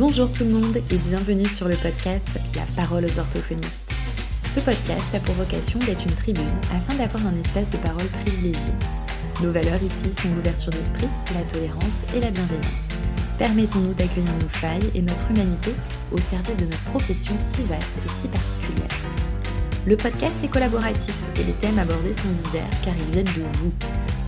Bonjour 0.00 0.32
tout 0.32 0.44
le 0.44 0.50
monde 0.52 0.78
et 0.78 0.96
bienvenue 0.96 1.44
sur 1.44 1.68
le 1.68 1.76
podcast 1.76 2.26
La 2.54 2.62
parole 2.74 3.04
aux 3.04 3.18
orthophonistes. 3.18 3.92
Ce 4.50 4.58
podcast 4.58 5.14
a 5.14 5.20
pour 5.20 5.34
vocation 5.34 5.78
d'être 5.80 6.02
une 6.02 6.14
tribune 6.14 6.48
afin 6.74 6.94
d'avoir 6.94 7.26
un 7.26 7.38
espace 7.38 7.68
de 7.68 7.76
parole 7.76 8.06
privilégié. 8.24 8.72
Nos 9.42 9.52
valeurs 9.52 9.82
ici 9.82 10.10
sont 10.10 10.34
l'ouverture 10.34 10.72
d'esprit, 10.72 11.06
la 11.34 11.42
tolérance 11.42 12.00
et 12.16 12.20
la 12.20 12.30
bienveillance. 12.30 12.88
Permettons-nous 13.36 13.92
d'accueillir 13.92 14.32
nos 14.40 14.48
failles 14.48 14.90
et 14.94 15.02
notre 15.02 15.30
humanité 15.32 15.72
au 16.12 16.18
service 16.18 16.56
de 16.56 16.64
notre 16.64 16.84
profession 16.84 17.36
si 17.38 17.62
vaste 17.64 17.92
et 18.02 18.18
si 18.18 18.28
particulière. 18.28 18.96
Le 19.86 19.98
podcast 19.98 20.36
est 20.42 20.48
collaboratif 20.48 21.14
et 21.38 21.44
les 21.44 21.52
thèmes 21.52 21.78
abordés 21.78 22.14
sont 22.14 22.32
divers 22.32 22.70
car 22.82 22.94
ils 22.96 23.12
viennent 23.12 23.36
de 23.36 23.58
vous, 23.58 23.72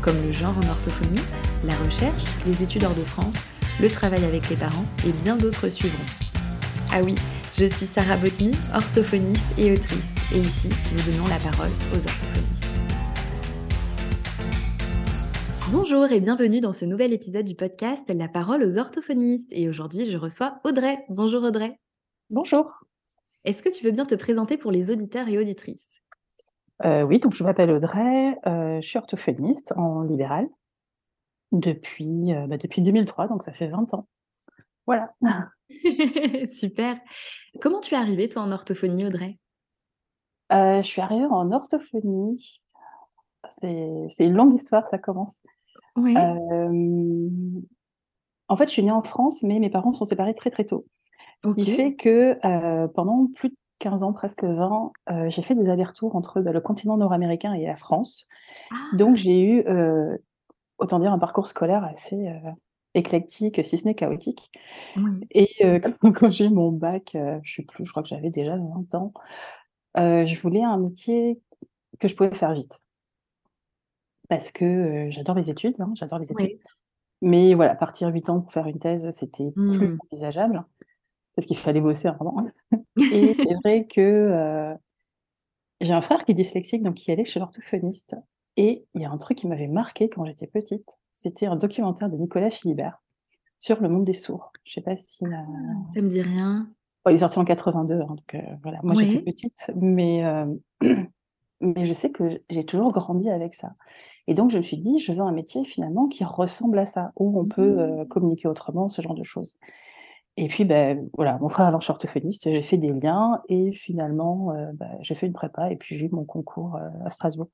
comme 0.02 0.20
le 0.23 0.32
genre 0.32 0.54
en 0.59 0.68
orthophonie, 0.68 1.24
la 1.64 1.77
recherche, 1.77 2.27
les 2.46 2.62
études 2.62 2.84
hors 2.84 2.95
de 2.95 3.04
France, 3.04 3.36
le 3.82 3.91
travail 3.91 4.24
avec 4.24 4.48
les 4.48 4.54
parents 4.54 4.84
et 5.04 5.10
bien 5.10 5.36
d'autres 5.36 5.68
suivront. 5.68 6.04
Ah 6.92 7.00
oui, 7.02 7.16
je 7.52 7.64
suis 7.64 7.84
Sarah 7.84 8.16
Botmy, 8.16 8.52
orthophoniste 8.72 9.45
et 9.58 9.72
autrice, 9.72 10.14
et 10.32 10.38
ici, 10.38 10.68
nous 10.68 11.12
donnons 11.12 11.27
la 11.27 11.38
parole 11.38 11.72
aux 11.92 11.96
orthophonistes. 11.96 12.64
Bonjour 15.72 16.05
et 16.12 16.20
bienvenue 16.20 16.60
dans 16.60 16.72
ce 16.72 16.84
nouvel 16.84 17.12
épisode 17.12 17.45
du 17.45 17.56
podcast 17.56 18.08
La 18.14 18.28
parole 18.28 18.62
aux 18.62 18.78
orthophonistes. 18.78 19.48
Et 19.50 19.68
aujourd'hui, 19.68 20.08
je 20.10 20.16
reçois 20.16 20.60
Audrey. 20.62 20.98
Bonjour 21.08 21.42
Audrey. 21.42 21.77
Bonjour. 22.30 22.84
Est-ce 23.44 23.64
que 23.64 23.69
tu 23.69 23.84
veux 23.84 23.91
bien 23.91 24.06
te 24.06 24.14
présenter 24.14 24.58
pour 24.58 24.70
les 24.70 24.92
auditeurs 24.92 25.28
et 25.28 25.38
auditrices? 25.38 25.91
Euh, 26.84 27.02
Oui, 27.02 27.19
donc 27.19 27.34
je 27.34 27.42
m'appelle 27.42 27.72
Audrey, 27.72 28.36
euh, 28.46 28.80
je 28.80 28.86
suis 28.86 28.98
orthophoniste 28.98 29.72
en 29.77 30.02
libéral 30.02 30.46
depuis, 31.53 32.34
euh, 32.34 32.47
bah, 32.47 32.56
depuis 32.56 32.83
2003, 32.83 33.28
donc 33.28 33.42
ça 33.42 33.53
fait 33.53 33.69
20 33.69 33.95
ans. 33.95 34.06
Voilà. 34.86 35.12
Super. 36.53 36.98
Comment 37.61 37.81
tu 37.81 37.94
es 37.94 37.98
arrivée, 37.98 38.28
toi, 38.28 38.42
en 38.42 38.53
orthophonie, 38.53 39.06
Audrey? 39.06 39.39
Je 40.50 40.83
suis 40.83 41.00
arrivée 41.00 41.25
en 41.25 41.50
orthophonie. 41.50 42.61
C'est 43.48 44.06
une 44.20 44.34
longue 44.34 44.53
histoire, 44.53 44.86
ça 44.86 44.98
commence. 44.98 45.36
Oui. 45.97 46.14
en 46.17 48.56
fait, 48.56 48.66
je 48.66 48.72
suis 48.72 48.83
née 48.83 48.91
en 48.91 49.03
France, 49.03 49.42
mais 49.42 49.59
mes 49.59 49.70
parents 49.70 49.92
sont 49.92 50.05
séparés 50.05 50.34
très 50.34 50.50
très 50.50 50.64
tôt. 50.64 50.84
Ce 51.42 51.48
qui 51.55 51.72
fait 51.72 51.94
que 51.94 52.37
pendant 52.89 53.28
plus 53.34 53.48
de 53.48 53.55
15 53.78 54.03
ans, 54.03 54.12
presque 54.12 54.44
20, 54.44 54.92
j'ai 55.28 55.41
fait 55.41 55.55
des 55.55 55.70
allers-retours 55.70 56.16
entre 56.16 56.42
bah, 56.42 56.53
le 56.53 56.61
continent 56.61 56.98
nord-américain 56.98 57.55
et 57.55 57.64
la 57.64 57.77
France. 57.77 58.28
Ah! 58.70 58.94
Donc 58.94 59.16
j'ai 59.16 59.42
eu, 59.42 59.64
autant 60.78 60.98
dire, 60.98 61.12
un 61.12 61.19
parcours 61.19 61.47
scolaire 61.47 61.84
assez 61.84 62.33
éclectique, 62.95 63.65
si 63.65 63.78
ce 63.78 63.87
n'est 63.87 63.95
chaotique. 63.95 64.51
Et 65.31 65.48
quand, 66.15 66.31
j'ai 66.31 66.47
eu 66.47 66.51
mon 66.51 66.70
bac, 66.70 67.17
je 67.42 67.55
sais 67.55 67.62
plus, 67.62 67.84
je 67.84 67.91
crois 67.91 68.03
que 68.03 68.09
j'avais 68.09 68.31
déjà 68.31 68.56
20 68.56 68.95
ans, 68.95 69.12
je 69.97 70.41
voulais 70.41 70.62
un 70.62 70.77
métier 70.77 71.41
que 71.98 72.09
je 72.09 72.17
pouvais 72.17 72.34
faire 72.34 72.53
vite 72.53 72.87
parce 74.28 74.50
que 74.50 75.09
j'adore 75.11 75.34
les 75.34 75.50
études, 75.50 75.78
hein, 75.81 75.93
j'adore 75.95 76.19
les 76.19 76.33
études. 76.33 76.59
Mais 77.20 77.55
voilà, 77.55 77.75
partir 77.75 78.09
8 78.09 78.31
ans 78.31 78.41
pour 78.41 78.53
faire 78.53 78.67
une 78.67 78.78
thèse, 78.78 79.09
c'était 79.11 79.50
plus 79.50 79.89
mmh. 79.89 79.98
envisageable 80.11 80.65
parce 81.37 81.47
qu'il 81.47 81.56
fallait 81.56 81.81
bosser 81.81 82.09
un 82.09 82.17
moment. 82.20 82.47
Et 82.97 83.34
c'est 83.34 83.55
vrai 83.62 83.87
que 83.87 84.75
j'ai 85.83 85.93
un 85.93 86.00
frère 86.00 86.25
qui 86.25 86.33
est 86.33 86.34
dyslexique, 86.34 86.83
donc 86.83 86.95
qui 86.95 87.11
allait 87.12 87.25
chez 87.25 87.41
l'orthophoniste. 87.41 88.17
Et 88.56 88.84
il 88.95 89.03
y 89.03 89.05
a 89.05 89.11
un 89.11 89.19
truc 89.19 89.39
qui 89.39 89.47
m'avait 89.47 89.69
marqué 89.69 90.08
quand 90.08 90.25
j'étais 90.25 90.47
petite, 90.47 90.98
c'était 91.12 91.47
un 91.47 91.56
documentaire 91.56 92.11
de 92.11 92.17
Nicolas 92.17 92.50
Philibert 92.50 93.03
sur 93.59 93.81
le 93.81 93.89
monde 93.89 94.05
des 94.05 94.12
sourds. 94.12 94.53
Je 94.64 94.75
sais 94.75 94.81
pas 94.81 94.97
si. 94.97 95.25
Ah, 95.27 95.44
ça 95.94 96.03
me 96.03 96.09
dit 96.09 96.22
rien. 96.22 96.69
il 97.09 97.15
est 97.15 97.19
sorti 97.19 97.38
en 97.38 97.44
82, 97.44 97.94
hein, 97.94 98.06
donc 98.09 98.37
voilà. 98.62 98.81
Moi, 98.82 98.94
j'étais 98.94 99.22
petite, 99.22 99.71
mais, 99.75 100.22
mais 101.60 101.84
je 101.84 101.93
sais 101.93 102.10
que 102.10 102.43
j'ai 102.50 102.65
toujours 102.65 102.93
grandi 102.93 103.31
avec 103.31 103.54
ça. 103.54 103.75
Et 104.28 104.34
donc, 104.34 104.50
je 104.50 104.59
me 104.59 104.62
suis 104.62 104.78
dit, 104.78 105.00
je 105.00 105.12
veux 105.12 105.21
un 105.21 105.32
métier 105.32 105.65
finalement 105.65 106.06
qui 106.06 106.25
ressemble 106.25 106.78
à 106.78 106.87
ça, 106.87 107.12
où 107.16 107.38
on 107.41 107.44
peut 107.44 107.81
euh, 107.81 108.05
mmh. 108.05 108.09
communiquer 108.09 108.49
autrement, 108.49 108.88
ce 108.88 109.03
genre 109.03 109.15
de 109.15 109.25
choses. 109.25 109.56
Et 110.37 110.49
puis, 110.49 110.65
ben, 110.65 111.09
voilà, 111.15 111.38
mon 111.38 111.49
frère, 111.49 111.66
alors, 111.66 111.81
je 111.81 111.87
suis 111.87 111.93
orthophoniste, 111.93 112.44
j'ai 112.44 112.62
fait 112.62 112.78
des 112.78 112.93
liens 112.93 113.43
et 113.49 113.72
finalement, 113.72 114.53
euh, 114.53 114.71
ben, 114.75 114.91
j'ai 115.00 115.15
fait 115.15 115.26
une 115.26 115.32
prépa 115.32 115.71
et 115.71 115.76
puis 115.76 115.97
j'ai 115.97 116.06
eu 116.06 116.10
mon 116.10 116.25
concours 116.25 116.76
euh, 116.76 116.88
à 117.05 117.10
Strasbourg. 117.10 117.49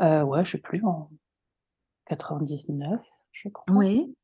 Ouais, 0.00 0.44
je 0.44 0.52
sais 0.52 0.58
plus, 0.58 0.84
en 0.84 1.10
99, 2.06 3.00
je 3.32 3.48
crois. 3.48 3.74
Oui. 3.74 4.14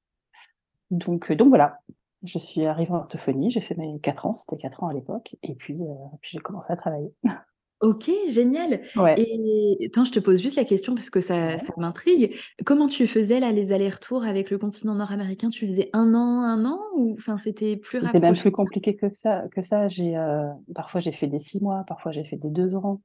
Donc, 0.91 1.33
donc 1.33 1.49
voilà, 1.49 1.81
je 2.23 2.39
suis 2.39 2.65
arrivée 2.65 2.93
en 2.93 2.99
orthophonie, 2.99 3.51
j'ai 3.51 3.61
fait 3.61 3.77
mes 3.77 3.99
4 4.01 4.27
ans, 4.27 4.35
c'était 4.35 4.57
4 4.57 4.83
ans 4.83 4.89
à 4.89 4.95
l'époque, 4.95 5.37
et 5.43 5.55
puis, 5.55 5.75
puis 6.21 6.31
j'ai 6.33 6.39
commencé 6.39 6.73
à 6.73 6.77
travailler. 6.77 7.13
OK, 7.81 8.11
génial 8.31 8.81
et 9.19 9.87
attends, 9.87 10.05
je 10.05 10.13
te 10.13 10.19
pose 10.19 10.41
juste 10.41 10.57
la 10.57 10.65
question 10.65 10.95
parce 10.95 11.11
que 11.11 11.21
ça 11.21 11.59
ça 11.59 11.75
m'intrigue. 11.77 12.35
Comment 12.65 12.87
tu 12.87 13.07
faisais 13.07 13.39
là 13.39 13.53
les 13.53 13.71
allers-retours 13.71 14.25
avec 14.25 14.51
le 14.51 14.57
continent 14.57 14.95
nord-américain? 14.95 15.51
Tu 15.51 15.67
faisais 15.67 15.91
un 15.93 16.15
an, 16.15 16.41
un 16.41 16.65
an 16.65 16.81
ou 16.95 17.15
enfin 17.19 17.37
c'était 17.37 17.77
plus 17.77 18.01
C'était 18.01 18.19
même 18.19 18.35
plus 18.35 18.51
compliqué 18.51 18.97
que 18.97 19.13
ça 19.13 19.43
que 19.53 19.61
ça. 19.61 19.89
J'ai, 19.89 20.17
euh, 20.17 20.49
parfois 20.75 21.01
j'ai 21.01 21.13
fait 21.13 21.27
des 21.27 21.39
six 21.39 21.61
mois, 21.61 21.85
parfois 21.87 22.13
j'ai 22.13 22.25
fait 22.25 22.37
des 22.37 22.49
deux 22.49 22.77
ans. 22.77 23.03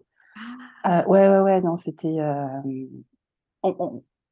Euh, 0.85 1.03
ouais, 1.05 1.27
ouais, 1.29 1.39
ouais, 1.39 1.61
non, 1.61 1.75
c'était, 1.75 2.19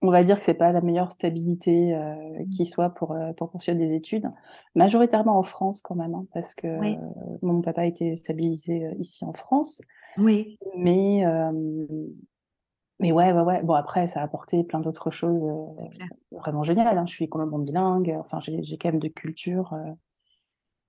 on 0.01 0.11
va 0.11 0.23
dire 0.23 0.37
que 0.37 0.43
c'est 0.43 0.53
pas 0.53 0.71
la 0.71 0.81
meilleure 0.81 1.11
stabilité, 1.11 1.95
mmh. 1.95 2.49
qui 2.55 2.65
soit 2.65 2.89
pour, 2.89 3.15
pour 3.37 3.49
poursuivre 3.49 3.77
des 3.77 3.93
études. 3.93 4.29
Majoritairement 4.75 5.37
en 5.37 5.43
France 5.43 5.81
quand 5.81 5.95
même, 5.95 6.15
hein, 6.15 6.25
parce 6.33 6.55
que 6.55 6.79
mon 7.41 7.61
papa 7.61 7.85
été 7.85 8.15
stabilisé, 8.15 8.91
ici 8.97 9.25
en 9.25 9.33
France. 9.33 9.81
Oui. 10.17 10.57
Mais, 10.77 11.23
mais 12.99 13.11
ouais, 13.11 13.31
ouais, 13.31 13.41
ouais. 13.41 13.61
Bon 13.63 13.73
après 13.73 14.07
ça 14.07 14.21
a 14.21 14.23
apporté 14.23 14.63
plein 14.63 14.79
d'autres 14.79 15.11
choses, 15.11 15.45
vraiment 16.31 16.63
géniales, 16.63 16.97
hein. 16.97 17.05
Je 17.05 17.13
suis 17.13 17.29
complètement 17.29 17.59
bilingue, 17.59 18.15
enfin 18.19 18.39
j'ai 18.39 18.63
j'ai 18.63 18.77
quand 18.77 18.89
même 18.89 18.99
de 18.99 19.07
culture, 19.09 19.77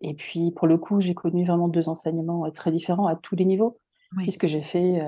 et 0.00 0.14
puis 0.14 0.50
pour 0.52 0.66
le 0.66 0.78
coup, 0.78 1.00
j'ai 1.00 1.14
connu 1.14 1.44
vraiment 1.44 1.68
deux 1.68 1.88
enseignements, 1.88 2.50
très 2.52 2.70
différents 2.70 3.06
à 3.06 3.16
tous 3.16 3.36
les 3.36 3.44
niveaux, 3.44 3.78
puisque 4.16 4.46
j'ai 4.46 4.62
fait, 4.62 5.00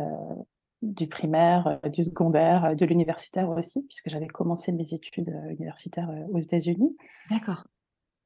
du 0.82 1.06
primaire, 1.06 1.80
euh, 1.84 1.88
du 1.88 2.02
secondaire, 2.02 2.64
euh, 2.64 2.74
de 2.74 2.84
l'universitaire 2.84 3.48
aussi, 3.48 3.82
puisque 3.82 4.08
j'avais 4.08 4.26
commencé 4.26 4.72
mes 4.72 4.92
études 4.92 5.28
euh, 5.28 5.50
universitaires 5.50 6.10
aux 6.32 6.38
États-Unis. 6.38 6.96
D'accord. 7.30 7.66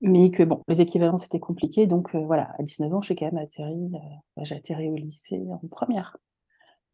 Mais 0.00 0.30
que 0.30 0.42
bon, 0.42 0.62
les 0.68 0.82
équivalents 0.82 1.16
c'était 1.16 1.40
compliqué, 1.40 1.86
donc 1.86 2.14
voilà, 2.14 2.54
à 2.58 2.62
19 2.62 2.92
ans, 2.92 3.00
j'ai 3.00 3.16
quand 3.16 3.26
même 3.26 3.38
atterri, 3.38 3.88
bah, 3.88 4.42
j'ai 4.42 4.54
atterri 4.54 4.90
au 4.90 4.94
lycée 4.94 5.42
en 5.50 5.66
première. 5.68 6.18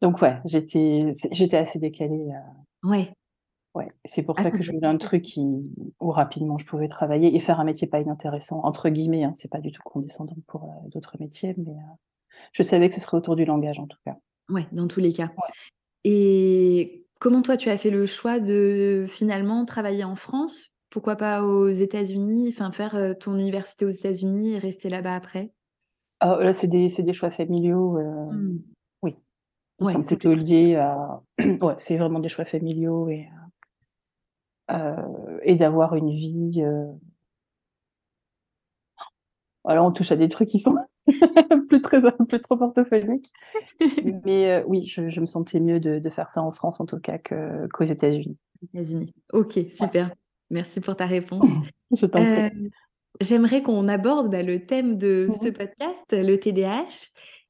Donc 0.01 0.21
ouais, 0.21 0.39
j'étais, 0.45 1.11
j'étais 1.31 1.57
assez 1.57 1.79
décalée. 1.79 2.29
Ouais. 2.83 3.13
Ouais, 3.75 3.91
c'est 4.05 4.21
pour 4.21 4.35
ah, 4.37 4.43
ça 4.43 4.51
que 4.51 4.61
je 4.61 4.71
voulais 4.71 4.87
un 4.87 4.97
truc 4.97 5.23
qui, 5.23 5.43
où 5.99 6.11
rapidement 6.11 6.57
je 6.59 6.65
pouvais 6.65 6.87
travailler 6.87 7.35
et 7.35 7.39
faire 7.41 7.59
un 7.59 7.63
métier 7.65 7.87
pas 7.87 7.99
inintéressant, 7.99 8.61
entre 8.63 8.87
guillemets, 8.87 9.23
hein, 9.23 9.31
c'est 9.33 9.51
pas 9.51 9.59
du 9.59 9.71
tout 9.71 9.81
condescendant 9.83 10.37
pour 10.47 10.69
d'autres 10.93 11.17
métiers, 11.19 11.55
mais 11.57 11.75
je 12.51 12.63
savais 12.63 12.89
que 12.89 12.95
ce 12.95 13.01
serait 13.01 13.17
autour 13.17 13.35
du 13.35 13.45
langage 13.45 13.79
en 13.79 13.87
tout 13.87 13.97
cas. 14.05 14.15
Ouais, 14.49 14.67
dans 14.71 14.87
tous 14.87 14.99
les 14.99 15.13
cas. 15.13 15.31
Et 16.03 17.05
comment 17.19 17.41
toi, 17.41 17.57
tu 17.57 17.69
as 17.69 17.77
fait 17.77 17.89
le 17.89 18.05
choix 18.05 18.39
de 18.39 19.05
finalement 19.09 19.65
travailler 19.65 20.03
en 20.03 20.15
France? 20.15 20.73
Pourquoi 20.89 21.15
pas 21.15 21.43
aux 21.43 21.69
États-Unis? 21.69 22.49
Enfin, 22.49 22.71
faire, 22.71 23.15
ton 23.19 23.37
université 23.37 23.85
aux 23.85 23.89
États-Unis 23.89 24.53
et 24.53 24.59
rester 24.59 24.89
là-bas 24.89 25.15
après? 25.15 25.51
Ah, 26.19 26.37
là, 26.41 26.53
c'est 26.53 26.67
des 26.67 26.87
des 26.87 27.13
choix 27.13 27.31
familiaux, 27.31 27.99
mmh. 28.31 28.59
oui. 29.01 29.15
Ils 29.79 29.89
sont 29.89 30.03
plutôt 30.03 30.33
liés 30.33 30.75
à 30.75 31.21
ouais, 31.39 31.75
c'est 31.79 31.97
vraiment 31.97 32.19
des 32.19 32.29
choix 32.29 32.45
familiaux 32.45 33.09
et 33.09 33.27
et 35.43 35.55
d'avoir 35.55 35.95
une 35.95 36.11
vie, 36.11 36.63
alors 39.65 39.87
on 39.87 39.91
touche 39.91 40.11
à 40.11 40.15
des 40.15 40.27
trucs 40.27 40.49
qui 40.49 40.59
sont 40.59 40.75
plus 41.69 41.81
très 41.81 42.01
plus 42.27 42.39
trop 42.39 42.57
portophoniques. 42.57 43.31
Mais 44.25 44.51
euh, 44.51 44.63
oui, 44.67 44.85
je, 44.87 45.19
me 45.19 45.25
sentais 45.25 45.59
mieux 45.59 45.79
de, 45.79 46.09
faire 46.09 46.31
ça 46.31 46.41
en 46.41 46.51
France 46.51 46.79
en 46.79 46.85
tout 46.85 46.99
cas 46.99 47.17
qu'aux 47.17 47.83
États-Unis. 47.83 48.37
États-Unis. 48.63 49.13
Ok, 49.33 49.59
super. 49.75 50.11
Merci 50.49 50.79
pour 50.79 50.95
ta 50.95 51.05
réponse. 51.05 51.47
je 51.95 52.05
t'en 52.05 52.21
prie. 52.21 52.31
Euh, 52.31 52.69
j'aimerais 53.21 53.61
qu'on 53.63 53.87
aborde 53.87 54.29
bah, 54.31 54.43
le 54.43 54.65
thème 54.65 54.97
de 54.97 55.29
ce 55.41 55.49
mmh 55.49 55.53
podcast, 55.53 56.05
le 56.11 56.35
TDAH. 56.37 57.09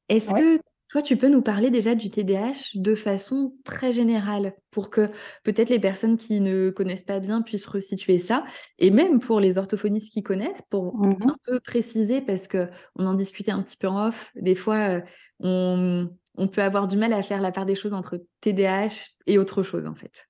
Est-ce 0.09 0.33
que 0.33 0.59
toi, 0.93 1.01
tu 1.01 1.17
peux 1.17 1.27
nous 1.27 1.41
parler 1.41 1.71
déjà 1.71 1.95
du 1.95 2.11
TDAH 2.11 2.75
de 2.75 2.93
façon 2.93 3.55
très 3.63 3.91
générale 3.91 4.53
pour 4.69 4.91
que 4.91 5.09
peut-être 5.43 5.69
les 5.69 5.79
personnes 5.79 6.17
qui 6.17 6.39
ne 6.39 6.69
connaissent 6.69 7.03
pas 7.03 7.19
bien 7.19 7.41
puissent 7.41 7.65
resituer 7.65 8.19
ça 8.19 8.43
et 8.77 8.91
même 8.91 9.19
pour 9.19 9.39
les 9.39 9.57
orthophonistes 9.57 10.13
qui 10.13 10.21
connaissent 10.21 10.61
pour 10.69 10.95
mmh 10.95 11.15
un 11.23 11.35
peu 11.47 11.59
préciser 11.61 12.21
parce 12.21 12.47
que 12.47 12.69
on 12.95 13.07
en 13.07 13.15
discutait 13.15 13.49
un 13.49 13.63
petit 13.63 13.75
peu 13.75 13.87
en 13.87 14.09
off. 14.09 14.31
Des 14.35 14.53
fois, 14.53 15.01
on, 15.39 16.09
peut 16.51 16.61
avoir 16.61 16.85
du 16.85 16.95
mal 16.95 17.11
à 17.11 17.23
faire 17.23 17.41
la 17.41 17.51
part 17.51 17.65
des 17.65 17.73
choses 17.73 17.93
entre 17.93 18.23
TDAH 18.41 19.07
et 19.25 19.39
autre 19.39 19.63
chose 19.63 19.87
en 19.87 19.95
fait. 19.95 20.27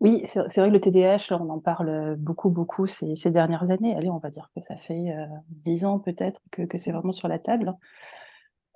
Oui, 0.00 0.22
c'est 0.24 0.56
vrai 0.56 0.68
que 0.68 0.74
le 0.74 0.80
TDAH, 0.80 1.36
on 1.36 1.50
en 1.50 1.58
parle 1.58 2.16
beaucoup, 2.16 2.48
beaucoup 2.48 2.86
ces, 2.86 3.14
dernières 3.26 3.70
années. 3.70 3.94
Allez, 3.94 4.08
on 4.08 4.16
va 4.16 4.30
dire 4.30 4.48
que 4.54 4.62
ça 4.62 4.78
fait 4.78 5.14
dix 5.50 5.84
ans 5.84 5.98
peut-être 5.98 6.40
que, 6.52 6.78
c'est 6.78 6.92
vraiment 6.92 7.12
sur 7.12 7.28
la 7.28 7.38
table. 7.38 7.74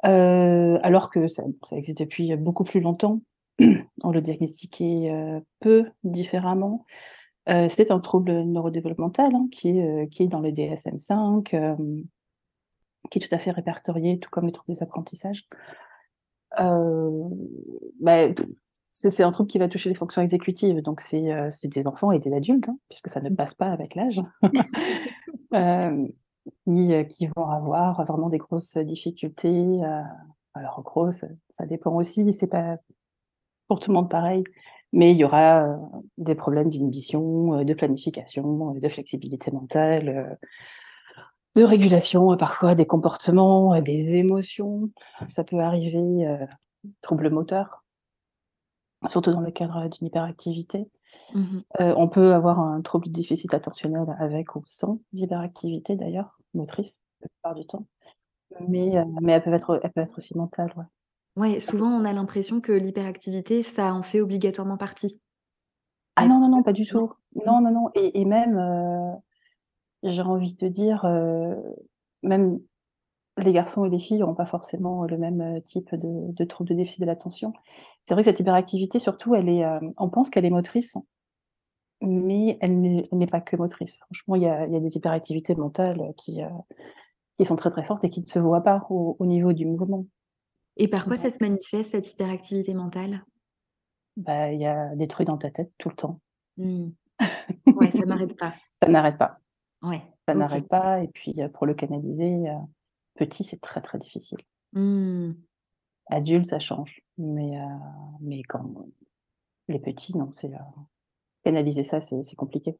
Alors 0.02 1.10
que 1.10 1.28
ça, 1.28 1.44
existe 1.72 1.98
depuis 1.98 2.34
beaucoup 2.36 2.64
plus 2.64 2.80
longtemps. 2.80 3.20
on 4.02 4.10
le 4.10 4.20
diagnostiquait 4.20 5.12
peu 5.60 5.90
différemment. 6.04 6.84
c'est 7.46 7.90
un 7.90 8.00
trouble 8.00 8.32
neurodéveloppemental 8.42 9.34
hein, 9.34 9.46
qui, 9.52 9.78
est, 9.78 10.08
qui 10.08 10.24
est 10.24 10.28
dans 10.28 10.40
le 10.40 10.50
DSM-5, 10.50 11.76
qui 13.10 13.18
est 13.18 13.28
tout 13.28 13.34
à 13.34 13.38
fait 13.38 13.50
répertorié, 13.50 14.18
tout 14.18 14.30
comme 14.30 14.46
les 14.46 14.52
troubles 14.52 14.74
des 14.74 14.82
apprentissages. 14.82 15.46
Bah, 16.56 18.28
c'est 18.92 19.22
un 19.22 19.30
trouble 19.30 19.48
qui 19.48 19.58
va 19.58 19.68
toucher 19.68 19.88
les 19.88 19.94
fonctions 19.94 20.20
exécutives, 20.20 20.82
donc 20.82 21.00
c'est 21.00 21.32
euh, 21.32 21.50
des 21.64 21.86
enfants 21.86 22.12
et 22.12 22.18
des 22.18 22.34
adultes, 22.34 22.68
hein, 22.68 22.76
puisque 22.90 23.08
ça 23.08 23.22
ne 23.22 23.30
mmh. 23.30 23.36
passe 23.36 23.54
pas 23.54 23.72
avec 23.72 23.94
l'âge, 23.94 24.20
euh, 26.46 26.70
euh, 26.70 27.04
qui, 27.04 27.26
vont 27.36 27.46
avoir 27.48 28.04
vraiment 28.04 28.28
des 28.28 28.38
grosses 28.38 28.76
difficultés. 28.78 29.80
alors, 30.54 30.82
grosses, 30.82 31.24
ça 31.50 31.66
dépend 31.66 31.94
aussi, 31.94 32.32
c'est 32.32 32.46
pas 32.46 32.76
pour 33.68 33.80
tout 33.80 33.90
le 33.90 33.94
monde 33.94 34.10
pareil, 34.10 34.44
mais 34.92 35.12
il 35.12 35.16
y 35.16 35.24
aura 35.24 35.78
des 36.18 36.34
problèmes 36.34 36.68
d'inhibition, 36.68 37.64
de 37.64 37.74
planification, 37.74 38.72
de 38.72 38.88
flexibilité 38.88 39.50
mentale, 39.50 40.38
de 41.54 41.64
régulation, 41.64 42.36
parfois 42.36 42.74
des 42.74 42.86
comportements, 42.86 43.80
des 43.80 44.16
émotions. 44.16 44.80
Ça 45.28 45.44
peut 45.44 45.60
arriver, 45.60 46.36
troubles 47.00 47.30
moteurs 47.30 47.82
surtout 49.08 49.32
dans 49.32 49.40
le 49.40 49.50
cadre 49.50 49.88
d'une 49.88 50.06
hyperactivité. 50.08 50.88
Mmh 51.34 51.60
euh, 51.80 51.94
on 51.96 52.08
peut 52.08 52.32
avoir 52.34 52.60
un 52.60 52.80
trouble 52.82 53.06
de 53.06 53.12
déficit 53.12 53.54
attentionnel 53.54 54.14
avec 54.18 54.56
ou 54.56 54.62
sans 54.66 55.00
hyperactivité 55.12 55.96
d'ailleurs, 55.96 56.38
motrice, 56.54 57.00
la 57.20 57.28
plupart 57.28 57.54
du 57.54 57.66
temps. 57.66 57.86
Mais, 58.68 58.98
euh, 58.98 59.04
mais 59.22 59.32
elle, 59.32 59.42
peut 59.42 59.52
être, 59.52 59.80
elle 59.82 59.92
peut 59.92 60.02
être 60.02 60.18
aussi 60.18 60.36
mentale. 60.36 60.72
Ouais. 60.76 61.54
ouais 61.54 61.60
souvent 61.60 61.88
on 61.88 62.04
a 62.04 62.12
l'impression 62.12 62.60
que 62.60 62.72
l'hyperactivité, 62.72 63.62
ça 63.62 63.94
en 63.94 64.02
fait 64.02 64.20
obligatoirement 64.20 64.76
partie. 64.76 65.20
Ah 66.16 66.26
non, 66.26 66.40
non, 66.40 66.48
non, 66.48 66.62
pas 66.62 66.74
du 66.74 66.86
tout. 66.86 67.12
Non, 67.46 67.62
non, 67.62 67.70
non. 67.70 67.90
Et, 67.94 68.20
et 68.20 68.24
même, 68.26 68.58
euh, 68.58 69.12
j'ai 70.02 70.20
envie 70.20 70.54
de 70.54 70.68
dire, 70.68 71.06
même 72.22 72.60
les 73.38 73.52
garçons 73.52 73.84
et 73.84 73.90
les 73.90 73.98
filles 73.98 74.18
n'ont 74.18 74.34
pas 74.34 74.46
forcément 74.46 75.04
le 75.04 75.16
même 75.16 75.40
euh, 75.40 75.60
type 75.60 75.94
de, 75.94 76.32
de 76.32 76.44
trouble 76.44 76.70
de 76.70 76.74
déficit 76.74 77.00
de 77.00 77.06
l'attention. 77.06 77.52
C'est 78.04 78.14
vrai 78.14 78.22
que 78.22 78.26
cette 78.26 78.40
hyperactivité, 78.40 78.98
surtout, 78.98 79.34
elle 79.34 79.48
est, 79.48 79.64
euh, 79.64 79.80
on 79.96 80.10
pense 80.10 80.28
qu'elle 80.28 80.44
est 80.44 80.50
motrice, 80.50 80.96
mais 82.02 82.58
elle 82.60 82.80
n'est 82.80 83.26
pas 83.26 83.40
que 83.40 83.56
motrice. 83.56 83.96
Franchement, 83.98 84.34
il 84.36 84.42
y 84.42 84.46
a, 84.46 84.66
des 84.66 84.96
hyperactivités 84.96 85.54
mentales 85.54 86.12
qui, 86.16 86.42
euh, 86.42 86.48
qui 87.38 87.46
sont 87.46 87.56
très 87.56 87.70
très 87.70 87.84
fortes 87.84 88.04
et 88.04 88.10
qui 88.10 88.20
ne 88.20 88.26
se 88.26 88.38
voient 88.38 88.62
pas 88.62 88.86
au, 88.90 89.24
niveau 89.24 89.52
du 89.52 89.66
mouvement. 89.66 90.04
Et 90.76 90.88
par 90.88 91.06
quoi 91.06 91.16
ça 91.16 91.30
se 91.30 91.38
manifeste, 91.40 91.92
cette 91.92 92.10
hyperactivité 92.10 92.74
mentale? 92.74 93.24
Bah, 94.16 94.52
Il 94.52 94.60
y 94.60 94.66
a 94.66 94.94
des 94.96 95.06
trucs 95.06 95.28
dans 95.28 95.38
ta 95.38 95.50
tête 95.50 95.70
tout 95.78 95.88
le 95.88 95.96
temps. 95.96 96.20
Mmh. 96.56 96.90
Ouais, 97.76 97.90
ça 97.92 98.04
n'arrête 98.04 98.36
pas. 98.36 98.52
ça 98.82 98.88
n'arrête 98.88 99.16
pas. 99.16 99.38
Ouais. 99.82 100.02
Ça 100.26 100.34
n'arrête 100.34 100.68
pas. 100.68 101.02
Et 101.02 101.08
puis, 101.08 101.34
pour 101.54 101.66
le 101.66 101.74
canaliser, 101.74 102.48
Petit, 103.14 103.44
c'est 103.44 103.60
très, 103.60 103.80
très 103.80 103.98
difficile. 103.98 104.38
Mmh. 104.72 105.32
Adulte, 106.06 106.46
ça 106.46 106.58
change. 106.58 107.02
Mais, 107.18 107.58
euh, 107.58 107.66
mais 108.20 108.42
quand 108.42 108.86
les 109.68 109.78
petits, 109.78 110.16
non, 110.16 110.30
c'est 110.32 110.52
euh, 110.52 110.58
canaliser 111.44 111.84
ça, 111.84 112.00
c'est 112.00 112.36
compliqué. 112.36 112.76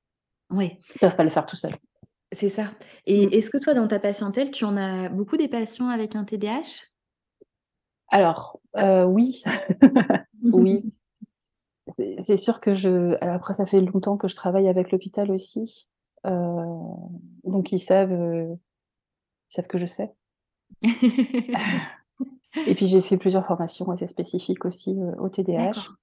Oui. 0.50 0.78
Ils 0.94 0.98
peuvent 0.98 1.16
pas 1.16 1.24
le 1.24 1.30
faire 1.30 1.46
tout 1.46 1.56
seuls. 1.56 1.76
C'est 2.32 2.48
ça. 2.48 2.72
Et 3.06 3.26
mmh. 3.26 3.32
est-ce 3.32 3.50
que 3.50 3.58
toi, 3.58 3.74
dans 3.74 3.88
ta 3.88 3.98
patientèle, 3.98 4.50
tu 4.50 4.64
en 4.64 4.76
as 4.76 5.10
beaucoup 5.10 5.36
des 5.36 5.48
patients 5.48 5.88
avec 5.88 6.16
un 6.16 6.24
TDAH 6.24 6.86
Alors, 8.08 8.60
euh, 8.76 9.04
oui. 9.04 9.42
oui. 10.42 10.92
C'est 12.20 12.38
sûr 12.38 12.60
que 12.60 12.74
je. 12.74 13.16
Alors 13.20 13.34
après, 13.34 13.54
ça 13.54 13.66
fait 13.66 13.80
longtemps 13.80 14.16
que 14.16 14.28
je 14.28 14.34
travaille 14.34 14.68
avec 14.68 14.92
l'hôpital 14.92 15.30
aussi. 15.30 15.88
donc, 16.24 17.70
ils 17.72 17.80
savent, 17.80 18.12
ils 18.12 18.58
savent 19.50 19.66
que 19.66 19.78
je 19.78 19.86
sais. 19.86 20.14
Et 22.66 22.74
puis 22.74 22.86
j'ai 22.86 23.00
fait 23.00 23.16
plusieurs 23.16 23.46
formations 23.46 23.90
assez 23.90 24.06
spécifiques 24.06 24.64
aussi 24.64 24.90
euh, 24.90 25.14
au 25.18 25.28
TDAH, 25.28 25.94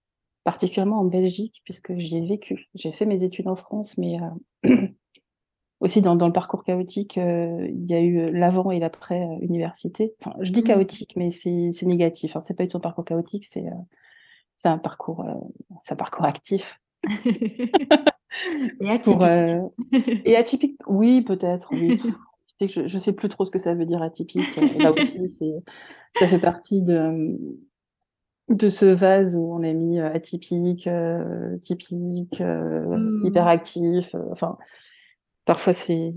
particulièrement 0.43 0.99
en 0.99 1.05
Belgique, 1.05 1.61
puisque 1.63 1.95
j'y 1.97 2.17
ai 2.17 2.25
vécu. 2.25 2.69
J'ai 2.75 2.91
fait 2.91 3.05
mes 3.05 3.23
études 3.23 3.47
en 3.47 3.55
France, 3.55 3.97
mais 3.97 4.17
euh, 4.65 4.87
aussi 5.79 6.01
dans, 6.01 6.15
le 6.15 6.33
parcours 6.33 6.63
chaotique, 6.63 7.17
euh, 7.17 7.67
il 7.69 7.89
y 7.89 7.93
a 7.93 8.01
eu 8.01 8.31
l'avant 8.31 8.71
et 8.71 8.79
l'après 8.79 9.27
université. 9.41 10.15
Enfin, 10.21 10.35
je 10.41 10.51
dis 10.51 10.61
mmh. 10.61 10.65
chaotique, 10.65 11.13
mais 11.15 11.29
c'est 11.29 11.85
négatif. 11.85 12.35
Hein. 12.35 12.39
C'est 12.39 12.55
pas 12.55 12.63
du 12.63 12.69
tout 12.69 12.77
un 12.77 12.81
parcours 12.81 13.05
chaotique, 13.05 13.45
c'est 13.45 13.65
un 14.63 14.77
parcours, 14.79 15.23
un 15.23 15.95
parcours 15.95 16.25
actif. 16.25 16.81
et 18.79 18.89
atypique. 18.89 19.23
et 20.25 20.35
atypique, 20.35 20.79
oui, 20.87 21.21
peut-être. 21.21 21.69
Oui. 21.71 22.01
Je 22.67 22.81
ne 22.81 23.00
sais 23.00 23.13
plus 23.13 23.29
trop 23.29 23.45
ce 23.45 23.51
que 23.51 23.59
ça 23.59 23.73
veut 23.73 23.85
dire 23.85 24.01
atypique. 24.01 24.56
Là 24.79 24.91
aussi, 24.97 25.27
ça 26.17 26.27
fait 26.27 26.39
partie 26.39 26.81
de, 26.81 27.38
de 28.50 28.69
ce 28.69 28.85
vase 28.85 29.35
où 29.35 29.53
on 29.53 29.63
a 29.63 29.73
mis 29.73 30.00
euh, 30.00 30.11
atypique, 30.11 30.88
euh, 30.88 31.57
typique, 31.57 32.41
euh, 32.41 32.97
mmh. 32.97 33.25
hyperactif. 33.27 34.15
enfin, 34.31 34.57
parfois, 35.45 35.73
c'est. 35.73 36.13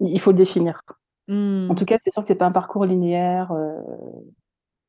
Il 0.00 0.20
faut 0.20 0.32
le 0.32 0.36
définir. 0.36 0.82
En 1.28 1.74
tout 1.74 1.86
cas, 1.86 1.96
c'est 2.00 2.10
sûr 2.10 2.22
que 2.22 2.28
c'est 2.28 2.34
pas 2.34 2.46
un 2.46 2.52
parcours 2.52 2.84
linéaire. 2.84 3.52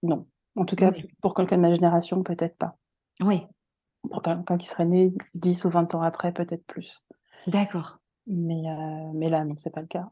non. 0.01 0.25
En 0.55 0.65
tout 0.65 0.75
cas, 0.75 0.91
pour 1.21 1.33
quelqu'un 1.33 1.57
de 1.57 1.61
ma 1.61 1.73
génération, 1.73 2.21
peut-être 2.21 2.57
pas. 2.57 2.75
Oui. 3.21 3.45
Pour 4.09 4.21
quelqu'un 4.21 4.57
qui 4.57 4.67
serait 4.67 4.85
né 4.85 5.13
10 5.35 5.65
ou 5.65 5.69
20 5.69 5.95
ans 5.95 6.01
après, 6.01 6.33
peut-être 6.33 6.65
plus. 6.65 7.01
D'accord. 7.47 7.99
Mais, 8.27 8.69
euh, 8.69 9.11
mais 9.13 9.29
là, 9.29 9.43
non, 9.43 9.55
c'est 9.57 9.69
pas 9.73 9.81
le 9.81 9.87
cas. 9.87 10.09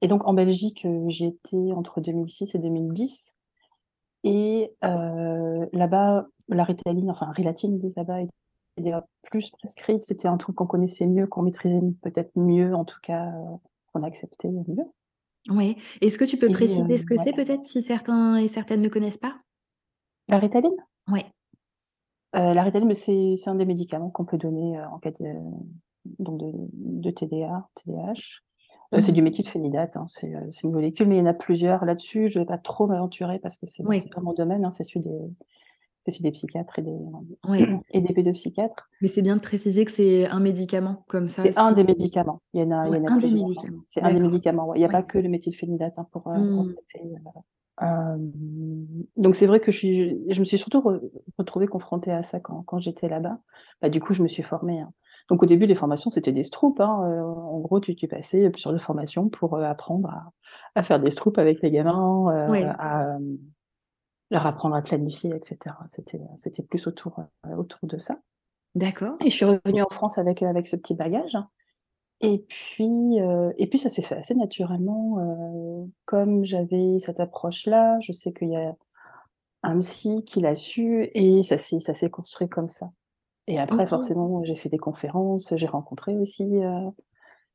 et 0.00 0.08
donc 0.08 0.26
en 0.26 0.32
Belgique, 0.32 0.86
j'ai 1.08 1.26
été 1.26 1.72
entre 1.72 2.00
2006 2.00 2.54
et 2.54 2.58
2010 2.58 3.34
et 4.24 4.72
là-bas, 4.82 6.26
la 6.48 6.64
Ritaline, 6.64 7.10
enfin 7.10 7.30
Rilatine, 7.32 7.78
disent 7.78 7.96
là-bas, 7.96 8.20
était 8.20 8.92
plus 9.22 9.50
prescrite. 9.50 10.02
C'était 10.02 10.28
un 10.28 10.36
truc 10.36 10.56
qu'on 10.56 10.66
connaissait 10.66 11.06
mieux, 11.06 11.26
qu'on 11.26 11.42
maîtrisait 11.42 11.80
peut-être 12.02 12.30
mieux, 12.36 12.74
en 12.74 12.84
tout 12.84 13.00
cas, 13.02 13.32
qu'on 13.92 14.02
acceptait 14.02 14.48
mieux. 14.48 14.84
Oui. 15.50 15.76
Est-ce 16.00 16.18
que 16.18 16.24
tu 16.24 16.36
peux 16.36 16.50
préciser 16.50 16.98
ce 16.98 17.06
que 17.06 17.16
c'est 17.16 17.32
peut-être 17.32 17.64
si 17.64 17.82
certains 17.82 18.36
et 18.36 18.48
certaines 18.48 18.82
ne 18.82 18.88
connaissent 18.88 19.18
pas? 19.18 19.36
La 20.28 20.38
Ritaline? 20.38 20.76
Oui. 21.08 21.22
la 22.34 22.62
Ritaline, 22.62 22.92
c'est 22.94 23.48
un 23.48 23.54
des 23.56 23.64
médicaments 23.64 24.10
qu'on 24.10 24.24
peut 24.24 24.38
donner, 24.38 24.80
en 24.80 24.98
cas 24.98 25.10
de 25.10 25.16
donc 26.04 26.40
de, 26.72 27.10
TDA, 27.10 27.68
TDAH. 27.74 28.42
Euh, 28.94 29.02
c'est 29.02 29.12
du 29.12 29.20
méthylphénidate, 29.20 29.96
hein, 29.96 30.06
euh, 30.24 30.46
c'est 30.50 30.62
une 30.64 30.72
molécule, 30.72 31.08
mais 31.08 31.16
il 31.16 31.18
y 31.18 31.22
en 31.22 31.26
a 31.26 31.34
plusieurs 31.34 31.84
là-dessus. 31.84 32.28
Je 32.28 32.38
ne 32.38 32.44
vais 32.44 32.46
pas 32.46 32.56
trop 32.56 32.86
m'aventurer 32.86 33.38
parce 33.38 33.58
que 33.58 33.66
c'est 33.66 33.84
oui. 33.84 34.00
pas 34.14 34.22
mon 34.22 34.32
domaine, 34.32 34.64
hein, 34.64 34.70
c'est 34.70 34.82
celui 34.82 35.00
des, 35.00 36.30
psychiatres 36.30 36.78
et 36.78 36.82
des, 36.82 36.98
et 37.90 38.00
des 38.00 38.14
pédopsychiatres. 38.14 38.88
Mais 39.02 39.08
c'est 39.08 39.20
bien 39.20 39.36
de 39.36 39.42
préciser 39.42 39.84
que 39.84 39.90
c'est 39.90 40.26
un 40.26 40.40
médicament 40.40 41.04
comme 41.08 41.28
ça. 41.28 41.42
C'est 41.42 41.58
un 41.58 41.72
des 41.72 41.84
médicaments. 41.84 42.40
Il 42.54 42.62
y 42.62 42.64
en 42.64 42.70
a, 42.70 42.88
il 42.88 42.94
y 42.94 42.98
en 42.98 43.04
a 43.04 43.12
un 43.12 43.18
des 43.18 43.30
médicaments. 43.30 43.82
C'est 43.88 44.00
un 44.00 44.14
des 44.14 44.20
médicaments. 44.20 44.74
Il 44.74 44.78
n'y 44.78 44.86
a 44.86 44.88
pas 44.88 45.02
que 45.02 45.18
le 45.18 45.28
méthylphénidate 45.28 45.98
hein, 45.98 46.06
pour, 46.10 46.28
euh, 46.28 46.38
mmh. 46.38 46.74
donc 49.16 49.36
c'est 49.36 49.46
vrai 49.46 49.60
que 49.60 49.70
je, 49.70 49.76
suis, 49.76 50.32
je 50.32 50.40
me 50.40 50.44
suis 50.44 50.58
surtout 50.58 50.82
retrouvée 51.36 51.66
confrontée 51.66 52.10
à 52.10 52.22
ça 52.22 52.40
quand, 52.40 52.62
quand 52.62 52.80
j'étais 52.80 53.08
là-bas. 53.08 53.38
Bah, 53.82 53.90
du 53.90 54.00
coup, 54.00 54.14
je 54.14 54.22
me 54.22 54.28
suis 54.28 54.42
formée. 54.42 54.82
Donc 55.28 55.42
au 55.42 55.46
début, 55.46 55.66
les 55.66 55.74
formations, 55.74 56.10
c'était 56.10 56.32
des 56.32 56.42
stroups. 56.42 56.80
Hein, 56.80 57.02
euh, 57.04 57.22
en 57.22 57.58
gros, 57.58 57.80
tu, 57.80 57.94
tu 57.94 58.08
passais 58.08 58.48
plusieurs 58.50 58.72
de 58.72 58.78
formations 58.78 59.28
pour 59.28 59.54
euh, 59.54 59.62
apprendre 59.62 60.10
à, 60.74 60.82
faire 60.82 61.00
des 61.00 61.10
stroups 61.10 61.38
avec 61.38 61.60
les 61.62 61.70
gamins, 61.70 62.28
euh, 62.32 62.72
à 62.78 63.18
leur 64.30 64.46
apprendre 64.46 64.74
à 64.74 64.82
planifier, 64.82 65.34
etc. 65.34 65.74
C'était 66.36 66.62
plus 66.62 66.86
autour, 66.86 67.20
autour 67.56 67.88
de 67.88 67.98
ça. 67.98 68.18
D'accord. 68.74 69.16
Et 69.20 69.30
je 69.30 69.36
suis 69.36 69.44
revenue 69.44 69.82
en 69.82 69.88
France 69.90 70.18
avec, 70.18 70.42
avec 70.42 70.66
ce 70.66 70.76
petit 70.76 70.94
bagage. 70.94 71.36
Et 72.20 72.44
puis, 72.48 73.16
et 73.16 73.66
puis 73.68 73.78
ça 73.78 73.88
s'est 73.88 74.02
fait 74.02 74.16
assez 74.16 74.34
naturellement. 74.34 75.86
comme 76.04 76.44
j'avais 76.44 76.98
cette 76.98 77.20
approche-là, 77.20 77.98
je 78.00 78.12
sais 78.12 78.32
qu'il 78.32 78.50
y 78.50 78.56
a 78.56 78.74
un 79.62 79.78
psy 79.78 80.24
qui 80.24 80.40
l'a 80.40 80.54
su 80.54 81.08
et 81.14 81.42
ça 81.42 81.56
s'est 81.56 82.10
construit 82.10 82.48
comme 82.48 82.68
ça. 82.68 82.90
Et 83.48 83.58
après, 83.58 83.86
forcément, 83.86 84.44
j'ai 84.44 84.54
fait 84.54 84.68
des 84.68 84.78
conférences, 84.78 85.54
j'ai 85.56 85.66
rencontré 85.66 86.14
aussi 86.18 86.44
euh, 86.44 86.90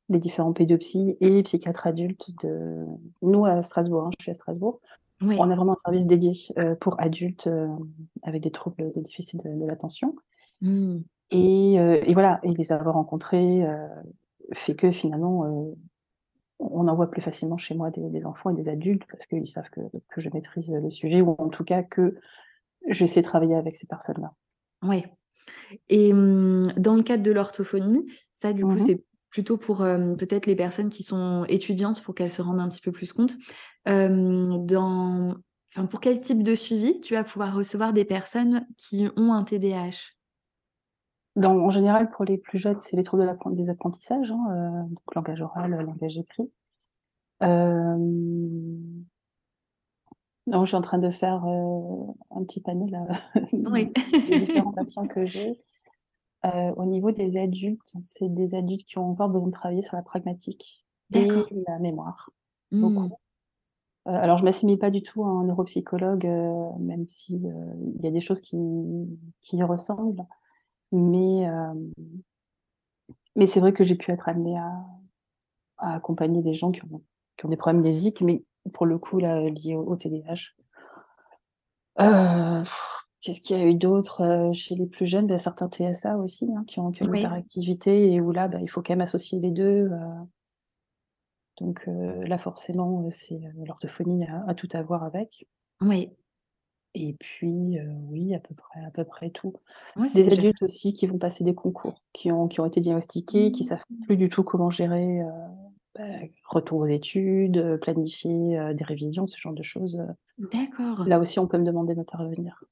les 0.08 0.18
différents 0.18 0.52
pédopsies 0.52 1.16
et 1.20 1.42
psychiatres 1.44 1.86
adultes 1.86 2.32
de 2.42 2.84
nous 3.22 3.46
à 3.46 3.62
Strasbourg. 3.62 4.08
Hein, 4.08 4.10
je 4.18 4.24
suis 4.24 4.30
à 4.32 4.34
Strasbourg. 4.34 4.80
On 5.22 5.50
a 5.50 5.54
vraiment 5.54 5.72
un 5.72 5.76
service 5.76 6.06
dédié 6.06 6.32
euh, 6.58 6.74
pour 6.74 7.00
adultes 7.00 7.46
euh, 7.46 7.68
avec 8.24 8.42
des 8.42 8.50
troubles 8.50 8.92
de 8.92 9.00
déficit 9.00 9.42
de, 9.46 9.64
l'attention. 9.64 10.16
Mmh. 10.60 10.98
Et, 11.30 11.74
et, 11.74 12.12
voilà, 12.12 12.40
et 12.42 12.52
les 12.52 12.72
avoir 12.72 12.94
rencontrés 12.96 13.64
fait 14.52 14.74
que 14.74 14.92
finalement, 14.92 15.74
on 16.58 16.86
envoie 16.86 17.10
plus 17.10 17.22
facilement 17.22 17.56
chez 17.56 17.74
moi 17.74 17.90
des, 17.90 18.26
enfants 18.26 18.50
et 18.50 18.54
des 18.54 18.68
adultes 18.68 19.04
parce 19.10 19.26
qu'ils 19.26 19.48
savent 19.48 19.70
que, 19.70 19.80
que, 20.08 20.20
je 20.20 20.28
maîtrise 20.32 20.72
le 20.72 20.90
sujet 20.90 21.22
ou 21.22 21.34
en 21.38 21.48
tout 21.48 21.64
cas 21.64 21.82
que 21.82 22.18
j'essaie 22.88 23.22
de 23.22 23.26
travailler 23.26 23.56
avec 23.56 23.74
ces 23.74 23.86
personnes-là. 23.86 24.32
Oui. 24.82 25.04
Et 25.88 26.12
mmh, 26.12 26.74
dans 26.76 26.96
le 26.96 27.02
cadre 27.02 27.22
de 27.22 27.32
l'orthophonie, 27.32 28.04
ça, 28.32 28.52
du 28.52 28.62
coup, 28.62 28.74
mmh 28.74 28.78
c'est 28.78 29.04
plutôt 29.30 29.56
pour 29.56 29.78
peut-être 29.78 30.46
les 30.46 30.54
personnes 30.54 30.90
qui 30.90 31.02
sont 31.02 31.44
étudiantes 31.48 32.02
pour 32.02 32.14
qu'elles 32.14 32.30
se 32.30 32.40
rendent 32.40 32.60
un 32.60 32.68
petit 32.68 32.80
peu 32.80 32.92
plus 32.92 33.12
compte. 33.12 33.32
dans... 33.84 35.34
enfin, 35.70 35.86
pour 35.86 36.00
quel 36.00 36.20
type 36.20 36.44
de 36.44 36.54
suivi 36.54 37.00
tu 37.00 37.14
vas 37.14 37.24
pouvoir 37.24 37.52
recevoir 37.52 37.92
des 37.92 38.04
personnes 38.04 38.64
qui 38.78 39.08
ont 39.16 39.32
un 39.32 39.42
TDAH 39.42 40.14
dans, 41.36 41.56
en 41.58 41.70
général, 41.70 42.10
pour 42.10 42.24
les 42.24 42.38
plus 42.38 42.58
jeunes, 42.58 42.78
c'est 42.80 42.96
les 42.96 43.02
troubles 43.02 43.26
de 43.26 43.54
des 43.54 43.68
apprentissages, 43.70 44.30
hein, 44.30 44.46
euh, 44.50 44.88
donc 44.88 45.14
langage 45.14 45.40
oral, 45.40 45.70
langage 45.84 46.16
écrit. 46.16 46.50
Euh... 50.48 50.50
Non, 50.52 50.64
je 50.64 50.68
suis 50.68 50.76
en 50.76 50.82
train 50.82 50.98
de 50.98 51.10
faire 51.10 51.44
euh, 51.46 52.12
un 52.30 52.44
petit 52.44 52.60
panel 52.60 53.06
oui. 53.52 53.92
des 54.28 54.40
différents 54.40 54.72
patients 54.76 55.06
que 55.06 55.26
j'ai. 55.26 55.60
Euh, 56.44 56.72
au 56.76 56.84
niveau 56.84 57.10
des 57.10 57.38
adultes, 57.38 57.94
c'est 58.02 58.28
des 58.28 58.54
adultes 58.54 58.84
qui 58.84 58.98
ont 58.98 59.10
encore 59.10 59.30
besoin 59.30 59.48
de 59.48 59.54
travailler 59.54 59.82
sur 59.82 59.96
la 59.96 60.02
pragmatique 60.02 60.84
et 61.12 61.26
la 61.66 61.78
mémoire. 61.78 62.30
Beaucoup. 62.70 63.08
Mmh. 63.08 63.12
Euh, 64.08 64.10
alors, 64.12 64.36
je 64.36 64.42
ne 64.42 64.48
m'assimile 64.48 64.78
pas 64.78 64.90
du 64.90 65.02
tout 65.02 65.24
à 65.24 65.28
un 65.28 65.44
neuropsychologue, 65.44 66.26
même 66.78 67.06
s'il 67.06 67.50
y 68.02 68.06
a 68.06 68.10
des 68.10 68.20
choses 68.20 68.42
qui, 68.42 68.58
qui 69.40 69.56
y 69.56 69.62
ressemblent. 69.62 70.26
Mais, 70.94 71.48
euh, 71.48 71.74
mais 73.34 73.46
c'est 73.46 73.58
vrai 73.58 73.72
que 73.72 73.82
j'ai 73.82 73.96
pu 73.96 74.12
être 74.12 74.28
amenée 74.28 74.56
à, 74.56 74.86
accompagner 75.78 76.40
des 76.40 76.54
gens 76.54 76.70
qui 76.70 76.82
ont, 76.84 77.02
qui 77.36 77.46
ont 77.46 77.48
des 77.48 77.56
problèmes 77.56 77.82
d'ésique, 77.82 78.20
mais 78.20 78.44
pour 78.72 78.86
le 78.86 78.98
coup, 78.98 79.18
là, 79.18 79.40
liés 79.48 79.74
au, 79.74 79.96
TDAH. 79.96 80.52
Euh, 82.00 82.64
qu'est-ce 83.20 83.40
qu'il 83.40 83.56
y 83.56 83.60
a 83.60 83.64
eu 83.64 83.74
d'autre 83.74 84.22
euh, 84.22 84.52
chez 84.52 84.74
les 84.74 84.86
plus 84.86 85.06
jeunes? 85.06 85.26
Ben, 85.26 85.38
Certains 85.38 85.68
TSA 85.68 86.16
aussi, 86.18 86.50
hein, 86.56 86.64
qui 86.66 86.80
ont, 86.80 86.90
qui 86.90 87.04
une 87.04 87.14
hyperactivité 87.14 88.12
et 88.12 88.20
où 88.20 88.32
là, 88.32 88.48
ben, 88.48 88.60
il 88.60 88.68
faut 88.68 88.82
quand 88.82 88.92
même 88.92 89.00
associer 89.00 89.40
les 89.40 89.50
deux. 89.50 89.90
donc 91.60 91.86
là, 91.86 92.38
forcément, 92.38 93.08
c'est 93.10 93.40
l'orthophonie 93.66 94.24
à, 94.26 94.44
à, 94.48 94.54
tout 94.54 94.68
à 94.72 94.82
voir 94.82 95.04
avec. 95.04 95.46
Oui. 95.80 96.10
Et 96.96 97.16
puis, 97.18 97.78
oui, 98.08 98.34
à 98.34 98.38
peu 98.38 98.54
près 98.54 98.84
à 98.84 98.90
peu 98.90 99.04
près 99.04 99.30
tout. 99.30 99.54
Des 100.14 100.30
adultes 100.30 100.62
aussi 100.62 100.94
qui 100.94 101.06
vont 101.06 101.18
passer 101.18 101.42
des 101.42 101.54
concours, 101.54 102.00
qui 102.12 102.30
ont 102.30 102.46
qui 102.46 102.60
ont 102.60 102.66
été 102.66 102.80
diagnostiqués, 102.80 103.50
qui 103.50 103.64
savent 103.64 103.82
mmh. 103.90 104.04
plus 104.06 104.16
du 104.16 104.28
tout 104.28 104.44
comment 104.44 104.70
gérer, 104.70 105.22
bah, 105.94 106.04
retour 106.44 106.80
aux 106.80 106.86
études, 106.86 107.78
planifier, 107.80 108.58
des 108.74 108.84
révisions, 108.84 109.26
ce 109.26 109.38
genre 109.38 109.52
de 109.52 109.62
choses, 109.62 110.02
D'accord. 110.38 111.06
là 111.06 111.18
aussi, 111.18 111.38
on 111.38 111.46
peut 111.46 111.58
me 111.58 111.64
demander 111.64 111.94
d'intervenir. 111.94 112.62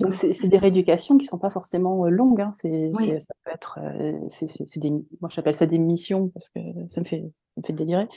Donc 0.00 0.14
c'est 0.14 0.46
des 0.46 0.58
rééducations 0.58 1.18
qui 1.18 1.26
sont 1.26 1.38
pas 1.38 1.50
forcément, 1.50 2.06
longues, 2.06 2.40
hein. 2.40 2.52
C'est 2.52 2.92
ça 3.18 3.34
peut 3.44 3.50
être, 3.52 3.80
c'est 4.28 4.78
des 4.78 4.90
moi 4.90 5.28
j'appelle 5.28 5.56
ça 5.56 5.66
des 5.66 5.78
missions 5.78 6.28
parce 6.28 6.48
que 6.48 6.60
ça 6.86 7.00
me 7.00 7.04
fait 7.04 7.24
ça 7.50 7.60
me 7.60 7.66
fait 7.66 7.72
délirer. 7.72 8.08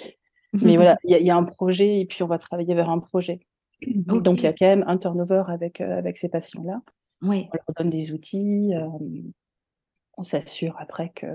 Mais 0.53 0.75
voilà, 0.75 0.97
il 1.03 1.11
y 1.11 1.15
a 1.15 1.19
y 1.19 1.29
a 1.29 1.35
un 1.35 1.43
projet 1.43 1.99
et 1.99 2.05
puis 2.05 2.23
on 2.23 2.27
va 2.27 2.37
travailler 2.37 2.75
vers 2.75 2.89
un 2.89 2.99
projet. 2.99 3.39
Donc 3.87 4.39
il 4.39 4.43
y 4.43 4.47
a 4.47 4.53
quand 4.53 4.67
même 4.67 4.83
un 4.87 4.97
turnover 4.97 5.43
avec, 5.47 5.81
euh, 5.81 5.97
avec 5.97 6.17
ces 6.17 6.29
patients-là. 6.29 6.81
Oui. 7.21 7.49
On 7.51 7.55
leur 7.55 7.75
donne 7.77 7.89
des 7.89 8.11
outils, 8.11 8.73
euh, 8.73 8.87
on 10.17 10.23
s'assure 10.23 10.75
après 10.79 11.09
que 11.09 11.27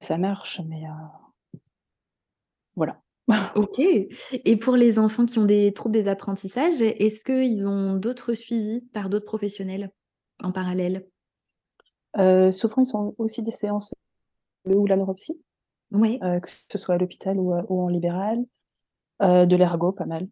ça 0.00 0.18
marche, 0.18 0.60
mais 0.66 0.84
euh, 0.84 1.58
voilà. 2.76 3.00
Ok. 3.56 3.78
Et 3.78 4.56
pour 4.56 4.76
les 4.76 4.98
enfants 4.98 5.26
qui 5.26 5.38
ont 5.38 5.44
des 5.44 5.74
troubles 5.74 6.02
des 6.02 6.08
apprentissages, 6.08 6.80
est-ce 6.80 7.24
qu'ils 7.24 7.68
ont 7.68 7.94
d'autres 7.94 8.32
suivis 8.32 8.80
par 8.92 9.10
d'autres 9.10 9.26
professionnels 9.26 9.92
en 10.42 10.50
parallèle? 10.50 11.06
Souvent, 12.16 12.82
ils 12.82 12.86
sont 12.86 13.14
aussi 13.18 13.42
des 13.42 13.50
séances 13.50 13.94
ou 14.64 14.86
la 14.86 14.96
neuropsie, 14.96 15.38
oui. 15.92 16.18
que 16.20 16.48
ce 16.72 16.78
soit 16.78 16.94
à 16.94 16.98
l'hôpital 16.98 17.38
ou, 17.38 17.52
ou, 17.68 17.82
en 17.82 17.88
libéral. 17.88 18.46
de 19.20 19.56
l'ergo, 19.56 19.92
pas 19.92 20.06
mal. 20.06 20.26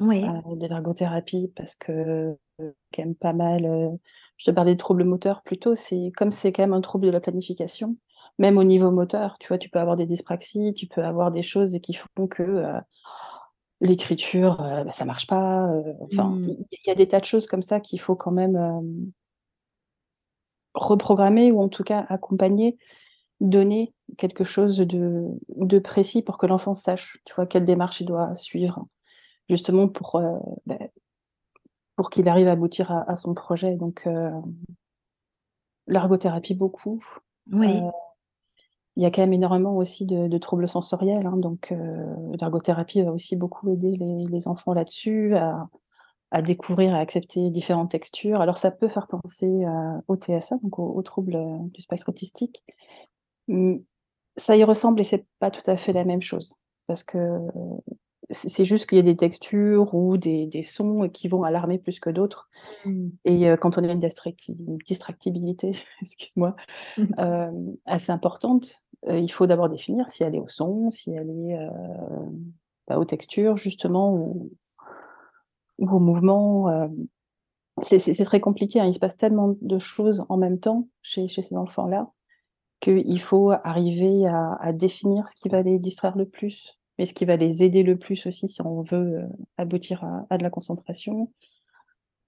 Oui. 0.00 0.24
Euh, 0.24 0.54
de 0.54 0.66
l'ergothérapie 0.66 1.52
parce 1.56 1.74
que, 1.74 2.36
quand 2.58 2.72
même 2.98 3.14
pas 3.14 3.32
mal, 3.32 3.64
euh, 3.64 3.90
je 4.36 4.46
te 4.46 4.50
parlais 4.54 4.74
de 4.74 4.78
troubles 4.78 5.04
moteurs 5.04 5.42
plus 5.42 5.58
tôt, 5.58 5.74
c'est 5.74 6.12
comme 6.16 6.30
c'est 6.30 6.52
quand 6.52 6.62
même 6.62 6.72
un 6.72 6.80
trouble 6.80 7.06
de 7.06 7.10
la 7.10 7.20
planification, 7.20 7.96
même 8.38 8.58
au 8.58 8.64
niveau 8.64 8.90
moteur, 8.90 9.36
tu 9.40 9.48
vois? 9.48 9.58
Tu 9.58 9.68
peux 9.68 9.78
avoir 9.78 9.96
des 9.96 10.06
dyspraxies, 10.06 10.74
tu 10.74 10.86
peux 10.86 11.04
avoir 11.04 11.30
des 11.30 11.42
choses 11.42 11.78
qui 11.82 11.94
font 11.94 12.26
que, 12.28 12.42
euh, 12.42 12.80
l'écriture, 13.80 14.56
bah, 14.58 14.92
ça 14.92 15.04
marche 15.04 15.26
pas, 15.28 15.70
enfin, 16.00 16.30
mmh. 16.30 16.48
il 16.72 16.88
y 16.88 16.90
a 16.90 16.96
des 16.96 17.06
tas 17.06 17.20
de 17.20 17.24
choses 17.24 17.46
comme 17.46 17.62
ça 17.62 17.78
qu'il 17.78 18.00
faut 18.00 18.16
quand 18.16 18.32
même, 18.32 19.12
reprogrammer 20.74 21.52
ou 21.52 21.60
en 21.60 21.68
tout 21.68 21.84
cas 21.84 22.04
accompagner, 22.08 22.76
donner 23.40 23.94
quelque 24.16 24.44
chose 24.44 24.78
de 24.78 25.26
de 25.48 25.78
précis 25.78 26.22
pour 26.22 26.38
que 26.38 26.46
l'enfant 26.46 26.74
sache, 26.74 27.18
tu 27.24 27.34
vois? 27.34 27.46
Quelle 27.46 27.64
démarche 27.64 28.00
il 28.00 28.06
doit 28.06 28.34
suivre 28.34 28.86
justement 29.48 29.88
pour, 29.88 30.16
euh, 30.16 30.38
bah, 30.66 30.78
pour 31.96 32.10
qu'il 32.10 32.28
arrive 32.28 32.48
à 32.48 32.52
aboutir 32.52 32.92
à, 32.92 33.16
son 33.16 33.34
projet. 33.34 33.74
Donc, 33.74 34.06
euh, 34.06 34.30
l'ergothérapie, 35.86 36.54
beaucoup. 36.54 37.02
Oui. 37.50 37.80
Euh, 37.82 37.90
il 38.98 39.02
y 39.02 39.06
a 39.06 39.10
quand 39.10 39.22
même 39.22 39.32
énormément 39.32 39.76
aussi 39.76 40.04
de, 40.04 40.38
troubles 40.38 40.68
sensoriels. 40.68 41.26
Hein, 41.26 41.36
donc, 41.36 41.72
l'ergothérapie 42.38 43.00
va 43.02 43.12
aussi 43.12 43.36
beaucoup 43.36 43.70
aider 43.70 43.96
les, 43.96 44.48
enfants 44.48 44.74
là-dessus, 44.74 45.34
à, 45.36 45.68
à, 46.32 46.42
découvrir, 46.42 46.94
à 46.94 46.98
accepter 46.98 47.48
différentes 47.50 47.92
textures. 47.92 48.40
Alors, 48.40 48.58
ça 48.58 48.70
peut 48.70 48.88
faire 48.88 49.06
penser 49.06 49.64
au 50.08 50.16
TSA, 50.16 50.56
donc 50.62 50.78
aux 50.78 51.02
troubles 51.02 51.38
du 51.72 51.80
spectre 51.80 52.08
autistique. 52.08 52.64
Ça 54.36 54.56
y 54.56 54.64
ressemble 54.64 55.00
et 55.00 55.04
c'est 55.04 55.26
pas 55.38 55.50
tout 55.50 55.68
à 55.70 55.76
fait 55.76 55.92
la 55.92 56.04
même 56.04 56.22
chose. 56.22 56.54
Parce 56.88 57.04
que 57.04 57.38
c'est 58.30 58.64
juste 58.64 58.88
qu'il 58.88 58.96
y 58.96 59.00
a 59.00 59.04
des 59.04 59.16
textures 59.16 59.94
ou 59.94 60.16
des, 60.18 60.46
des, 60.46 60.62
sons 60.62 61.08
qui 61.08 61.28
vont 61.28 61.44
alarmer 61.44 61.78
plus 61.78 61.98
que 61.98 62.10
d'autres. 62.10 62.48
Mmh. 62.84 63.08
Et 63.24 63.48
euh, 63.48 63.56
quand 63.56 63.78
on 63.78 63.84
a 63.84 63.90
une, 63.90 63.98
distractibilité, 63.98 65.72
excuse-moi, 66.02 66.54
euh, 67.18 67.50
assez 67.86 68.12
importante, 68.12 68.82
euh, 68.82 68.87
il 69.06 69.30
faut 69.30 69.46
d'abord 69.46 69.68
définir 69.68 70.08
si 70.08 70.24
elle 70.24 70.34
est 70.34 70.40
au 70.40 70.48
son, 70.48 70.90
si 70.90 71.12
elle 71.12 71.30
est 71.30 71.58
bah, 72.88 72.98
aux 72.98 73.04
textures, 73.04 73.56
justement, 73.56 74.14
ou, 74.14 74.50
au 75.78 76.00
mouvement. 76.00 76.90
c'est 77.82 78.24
très 78.24 78.40
compliqué, 78.40 78.80
hein. 78.80 78.86
il 78.86 78.94
se 78.94 78.98
passe 78.98 79.16
tellement 79.16 79.56
de 79.60 79.78
choses 79.78 80.24
en 80.28 80.36
même 80.36 80.58
temps 80.58 80.88
chez, 81.02 81.28
ces 81.28 81.56
enfants-là 81.56 82.10
qu'il 82.80 83.20
faut 83.20 83.50
arriver 83.64 84.26
à, 84.26 84.54
à 84.60 84.72
définir 84.72 85.26
ce 85.26 85.36
qui 85.36 85.48
va 85.48 85.62
les 85.62 85.78
distraire 85.78 86.16
le 86.16 86.26
plus 86.26 86.78
mais 86.98 87.06
ce 87.06 87.14
qui 87.14 87.24
va 87.24 87.36
les 87.36 87.62
aider 87.62 87.82
le 87.82 87.96
plus 87.96 88.26
aussi 88.26 88.48
si 88.48 88.60
on 88.62 88.82
veut 88.82 89.20
euh, 89.20 89.26
aboutir 89.56 90.04
à, 90.28 90.36
de 90.36 90.42
la 90.42 90.50
concentration, 90.50 91.32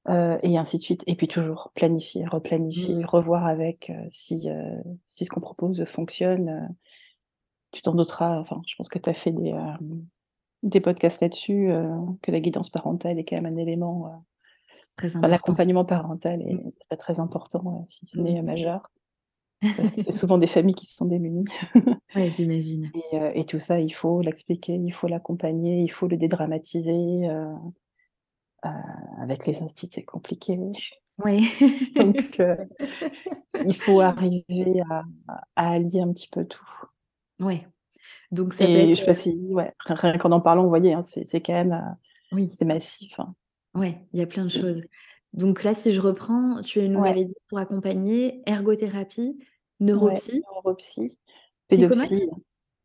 euh, 0.08 0.38
et 0.42 0.56
ainsi 0.58 0.78
de 0.78 0.82
suite. 0.82 1.04
Et 1.06 1.14
puis 1.14 1.28
toujours 1.28 1.70
planifier, 1.74 2.24
replanifier, 2.26 2.96
mmh. 2.96 3.06
revoir 3.06 3.46
avec 3.46 3.90
euh, 3.90 4.04
si, 4.08 4.48
si 5.06 5.24
ce 5.24 5.30
qu'on 5.30 5.40
propose 5.40 5.84
fonctionne. 5.84 6.74
tu 7.72 7.82
t'en 7.82 7.94
douteras, 7.94 8.38
enfin, 8.38 8.62
je 8.66 8.74
pense 8.76 8.88
que 8.88 8.98
tu 8.98 9.10
as 9.10 9.14
fait 9.14 9.32
des, 9.32 9.54
des 10.62 10.80
podcasts 10.80 11.20
là-dessus, 11.20 11.70
que 12.22 12.30
la 12.30 12.40
guidance 12.40 12.70
parentale 12.70 13.18
est 13.18 13.24
quand 13.24 13.36
même 13.40 13.52
un 13.52 13.56
élément. 13.56 14.24
L'accompagnement 15.22 15.84
parental 15.84 16.42
est 16.42 16.54
mmh. 16.54 16.72
très, 16.88 16.96
très 16.96 17.20
important, 17.20 17.86
si 17.88 18.06
ce 18.06 18.18
n'est 18.18 18.42
mmh. 18.42 18.46
majeur. 18.46 18.90
Parce 19.60 19.90
que 19.90 20.02
c'est 20.02 20.12
souvent 20.12 20.38
des 20.38 20.46
familles 20.46 20.74
qui 20.74 20.86
sont 20.86 21.06
démunies. 21.06 21.44
Oui, 22.16 22.28
j'imagine. 22.32 22.90
Euh, 23.12 23.30
et, 23.36 23.44
tout 23.44 23.60
ça, 23.60 23.78
il 23.78 23.94
faut 23.94 24.20
l'expliquer, 24.20 24.74
il 24.74 24.92
faut 24.92 25.06
l'accompagner, 25.06 25.80
il 25.82 25.92
faut 25.92 26.08
le 26.08 26.16
dédramatiser. 26.16 27.28
Euh, 27.28 27.54
euh, 28.64 29.22
avec 29.22 29.46
les 29.46 29.62
instituts, 29.62 29.92
c'est 29.94 30.04
compliqué. 30.04 30.58
Oui. 31.24 31.48
Donc, 31.96 32.40
il 33.66 33.76
faut 33.76 34.00
arriver 34.00 34.82
à, 34.90 35.04
allier 35.56 36.00
un 36.00 36.12
petit 36.12 36.28
peu 36.28 36.44
tout. 36.44 36.66
Oui. 37.38 37.62
Donc, 38.30 38.54
ça 38.54 38.64
et 38.64 38.94
je 38.94 39.00
sais 39.00 39.06
pas 39.06 39.14
si, 39.14 39.36
ouais, 39.50 39.72
rien 39.86 40.18
qu'en 40.18 40.32
en 40.32 40.40
parlant, 40.40 40.62
vous 40.62 40.68
voyez, 40.68 40.94
hein, 40.94 41.02
c'est 41.02 41.40
quand 41.40 41.52
même, 41.52 41.96
oui. 42.32 42.48
c'est 42.52 42.64
massif. 42.64 43.18
Hein. 43.18 43.34
Oui, 43.74 43.96
il 44.12 44.20
y 44.20 44.22
a 44.22 44.26
plein 44.26 44.44
de 44.44 44.50
choses. 44.50 44.82
Donc 45.32 45.62
là, 45.62 45.74
si 45.74 45.92
je 45.92 46.00
reprends, 46.00 46.60
tu 46.62 46.88
nous 46.88 47.04
avais 47.04 47.24
dit 47.24 47.36
pour 47.48 47.58
accompagner 47.58 48.42
ergothérapie, 48.46 49.38
neuropsy, 49.78 50.42
neuropsy 50.54 51.18
pédopsie. 51.70 52.30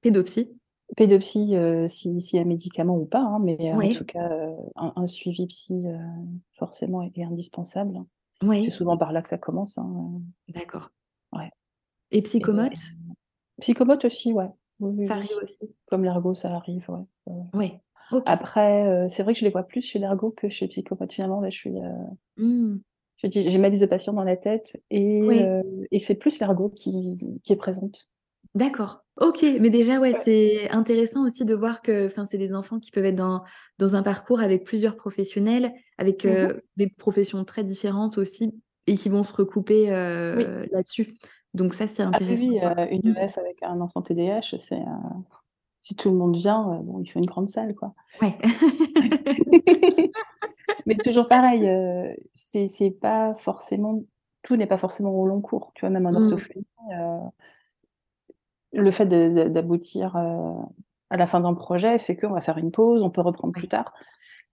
Pédopsie. 0.02 0.58
Pédopsie, 0.96 1.56
euh, 1.56 1.88
s'il 1.88 2.20
y 2.20 2.40
a 2.40 2.46
médicament 2.46 2.98
ou 2.98 3.06
pas, 3.06 3.20
hein, 3.20 3.40
mais 3.40 3.58
euh, 3.60 3.74
en 3.74 3.92
tout 3.92 4.06
cas, 4.06 4.32
euh, 4.32 4.56
un, 4.76 5.08
suivi 5.08 5.48
psy 5.48 5.84
forcément 6.54 7.02
est, 7.02 7.24
indispensable. 7.24 8.00
C'est 8.42 8.70
souvent 8.70 8.98
par 8.98 9.12
là 9.12 9.22
que 9.22 9.30
ça 9.30 9.38
commence, 9.38 9.78
hein, 9.78 10.22
D'accord. 10.50 10.92
Ouais. 11.34 11.50
Et 12.12 12.22
psychomote? 12.22 12.78
psychomote 13.60 14.06
aussi, 14.06 14.34
ouais. 14.34 14.50
Ça 15.04 15.16
arrive 15.16 15.40
aussi? 15.42 15.74
Comme 15.88 16.04
l'ergot, 16.04 16.36
ça 16.36 16.54
arrive, 16.54 16.88
ouais. 17.54 17.82
OK. 18.12 18.24
Après, 18.28 19.08
c'est 19.10 19.24
vrai 19.24 19.34
que 19.34 19.40
je 19.40 19.46
les 19.46 19.52
vois 19.52 19.64
plus 19.64 19.82
chez 19.82 19.98
l'ergot 19.98 20.32
que 20.32 20.50
chez 20.50 20.66
le 20.66 20.70
psychomote. 20.70 21.12
Finalement, 21.12 21.42
là, 21.42 21.50
je 21.50 21.58
suis, 21.58 21.74
mmh. 22.38 22.76
j'ai 23.24 23.58
ma 23.58 23.70
liste 23.70 23.82
de 23.82 23.88
patients 23.88 24.14
dans 24.14 24.24
la 24.24 24.38
tête 24.38 24.80
et 24.92 25.22
et 25.92 26.00
c'est 26.00 26.16
plus 26.16 26.40
l'ergot 26.40 26.70
qui 26.70 27.18
qui 27.44 27.54
est 27.54 27.58
présente. 27.58 28.08
D'accord. 28.56 29.02
OK, 29.22 29.46
mais 29.60 29.70
déjà, 29.70 30.00
ouais, 30.00 30.14
c'est 30.14 30.70
intéressant 30.72 31.26
aussi 31.26 31.44
de 31.46 31.54
voir 31.54 31.82
que, 31.82 32.08
c'est 32.30 32.38
des 32.38 32.54
enfants 32.54 32.80
qui 32.80 32.92
peuvent 32.92 33.06
être 33.06 33.16
dans 33.16 33.44
dans 33.80 33.96
un 33.96 34.04
parcours 34.04 34.40
avec 34.40 34.64
plusieurs 34.66 34.96
professionnels, 34.96 35.74
avec, 35.98 36.24
Mmh 36.24 36.60
des 36.78 36.88
professions 36.98 37.44
très 37.46 37.64
différentes 37.66 38.18
aussi 38.18 38.54
et 38.88 38.96
qui 38.98 39.10
vont 39.10 39.24
se 39.24 39.34
recouper, 39.34 39.90
Oui. 40.32 40.46
là-dessus. 40.72 41.16
Donc 41.54 41.74
ça, 41.74 41.88
c'est 41.88 42.04
Ah 42.12 42.20
oui, 42.28 42.30
intéressant, 42.30 42.38
oui, 42.38 42.60
quoi. 42.60 42.92
une 42.92 43.02
Mmh. 43.04 43.18
ES 43.18 43.38
avec 43.40 43.64
un 43.64 43.80
enfant 43.82 44.02
TDAH, 44.02 44.58
c'est, 44.58 44.82
si 45.82 45.96
tout 45.96 46.10
le 46.12 46.16
monde 46.18 46.36
vient, 46.38 46.62
bon, 46.84 47.00
il 47.02 47.08
faut 47.08 47.20
une 47.20 47.26
grande 47.26 47.50
salle, 47.50 47.74
quoi. 47.76 47.94
Ouais. 48.22 48.38
Mais 50.88 51.00
toujours 51.00 51.28
pareil, 51.30 51.70
c'est 52.34 52.68
c'est 52.70 52.92
pas 52.92 53.36
forcément 53.36 54.04
tout 54.44 54.56
n'est 54.58 54.68
pas 54.68 54.78
forcément 54.78 55.12
au 55.20 55.26
long 55.28 55.42
cours, 55.42 55.72
tu 55.76 55.82
vois? 55.82 55.90
Même 55.92 56.06
en 56.08 56.12
Mmh. 56.14 56.16
orthophonie, 56.16 56.66
le 58.76 58.92
fait 58.92 59.06
d'aboutir, 59.06 60.16
à 61.10 61.18
la 61.18 61.28
fin 61.28 61.40
d'un 61.40 61.54
projet 61.54 61.98
fait 61.98 62.16
qu'on 62.16 62.34
va 62.34 62.42
faire 62.42 62.58
une 62.58 62.72
pause, 62.72 63.02
on 63.02 63.10
peut 63.10 63.22
reprendre 63.22 63.54
plus 63.54 63.68
tard. 63.68 63.94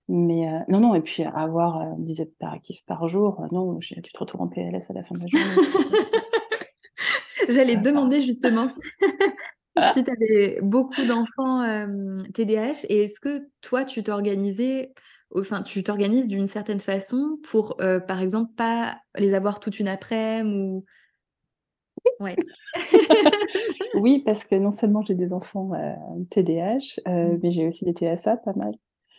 Mais 0.09 0.47
non, 0.69 0.81
non 0.81 0.95
et 0.95 1.01
puis 1.01 1.23
avoir, 1.23 1.97
10 1.99 2.19
hyperactifs 2.21 2.85
par 2.87 3.09
jour, 3.09 3.45
non, 3.53 3.79
tu 3.79 4.01
te 4.01 4.19
retrouves 4.19 4.43
en 4.43 4.49
PLS 4.49 4.91
à 4.91 4.95
la 4.95 5.03
fin 5.03 5.15
de 5.15 5.21
la 5.21 5.27
journée. 5.27 5.69
J'allais 7.49 7.77
demander 7.77 8.21
justement 8.21 8.67
si 8.69 10.05
tu 10.05 10.11
avais 10.11 10.61
beaucoup 10.63 11.05
d'enfants, 11.05 11.87
TDAH 12.35 12.87
et 12.89 13.05
est-ce 13.05 13.21
que 13.21 13.49
toi, 13.61 13.85
tu 13.85 14.03
t'organisais 14.03 14.93
enfin, 15.35 15.63
tu 15.63 15.83
t'organises 15.83 16.29
d'une 16.29 16.49
certaine 16.49 16.81
façon 16.81 17.39
pour, 17.43 17.77
par 17.77 18.21
exemple, 18.21 18.53
pas 18.57 18.99
les 19.17 19.35
avoir 19.35 19.61
toute 19.61 19.81
une 19.81 19.89
aprèm 19.89 20.53
ou? 20.53 20.85
Ouais. 22.21 22.37
Oui, 23.95 24.23
parce 24.25 24.45
que 24.45 24.55
non 24.55 24.73
seulement 24.73 25.03
j'ai 25.03 25.15
des 25.15 25.33
enfants, 25.33 25.73
TDAH, 26.31 27.01
Mmh. 27.07 27.39
mais 27.43 27.51
j'ai 27.51 27.67
aussi 27.67 27.85
des 27.85 27.93
TSA, 27.93 28.37
pas 28.39 28.53
mal 28.55 28.75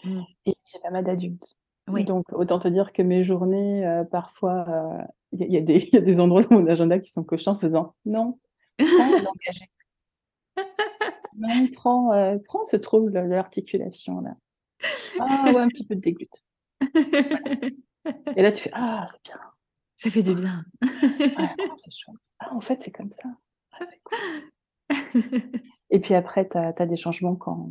Mmh. 0.06 0.22
et 0.48 0.56
j'ai 0.66 0.80
pas 0.80 0.90
mal 0.92 1.04
d'adultes. 1.06 1.56
Oui. 1.90 2.04
Donc 2.06 2.26
autant 2.34 2.60
te 2.60 2.68
dire 2.68 2.92
que 2.94 3.02
mes 3.02 3.24
journées, 3.24 4.04
parfois, 4.12 5.08
il 5.32 5.40
y 5.40 5.44
a 5.44 5.48
il 5.48 5.54
y 5.54 5.58
a 5.58 5.62
des 5.62 5.78
il 5.88 5.94
y 5.94 5.98
a 5.98 6.02
des 6.02 6.20
endroits 6.20 6.42
dans 6.44 6.60
mon 6.60 6.68
agenda 6.68 7.00
qui 7.00 7.12
sont 7.12 7.24
cochés 7.24 7.50
en 7.50 7.58
faisant: 7.60 7.96
«Non, 8.06 8.40
prends 8.78 8.88
l'engagé». 9.28 9.66
«Non, 11.38 11.68
prends, 11.74 12.40
prends 12.46 12.64
ce 12.64 12.78
trouble 12.78 13.12
de 13.14 13.20
l'articulation 13.20 14.22
là». 14.22 14.36
«Ah 15.20 15.52
ouais, 15.54 15.62
un 15.62 15.70
petit 15.70 15.86
peu 15.86 15.96
de 15.96 16.02
déglute». 16.02 16.46
Voilà 16.94 17.40
et 18.38 18.42
là, 18.44 18.52
tu 18.52 18.64
fais: 18.64 18.72
«Ah, 18.74 19.06
c'est 19.10 19.24
bien». 19.26 19.40
Ça 20.04 20.10
fait 20.10 20.24
du 20.24 20.36
bien. 20.36 20.66
Ah, 21.38 21.56
c'est 21.78 21.94
chouette. 21.94 22.18
Ah, 22.40 22.54
en 22.54 22.60
fait, 22.60 22.82
c'est 22.82 22.92
comme 22.92 23.12
ça. 23.12 23.30
Ah, 23.72 23.86
cool. 24.04 24.90
Et 25.90 26.00
puis 26.02 26.14
après, 26.14 26.48
tu 26.50 26.58
as 26.58 26.86
des 26.86 26.96
changements 26.98 27.36
quand 27.36 27.70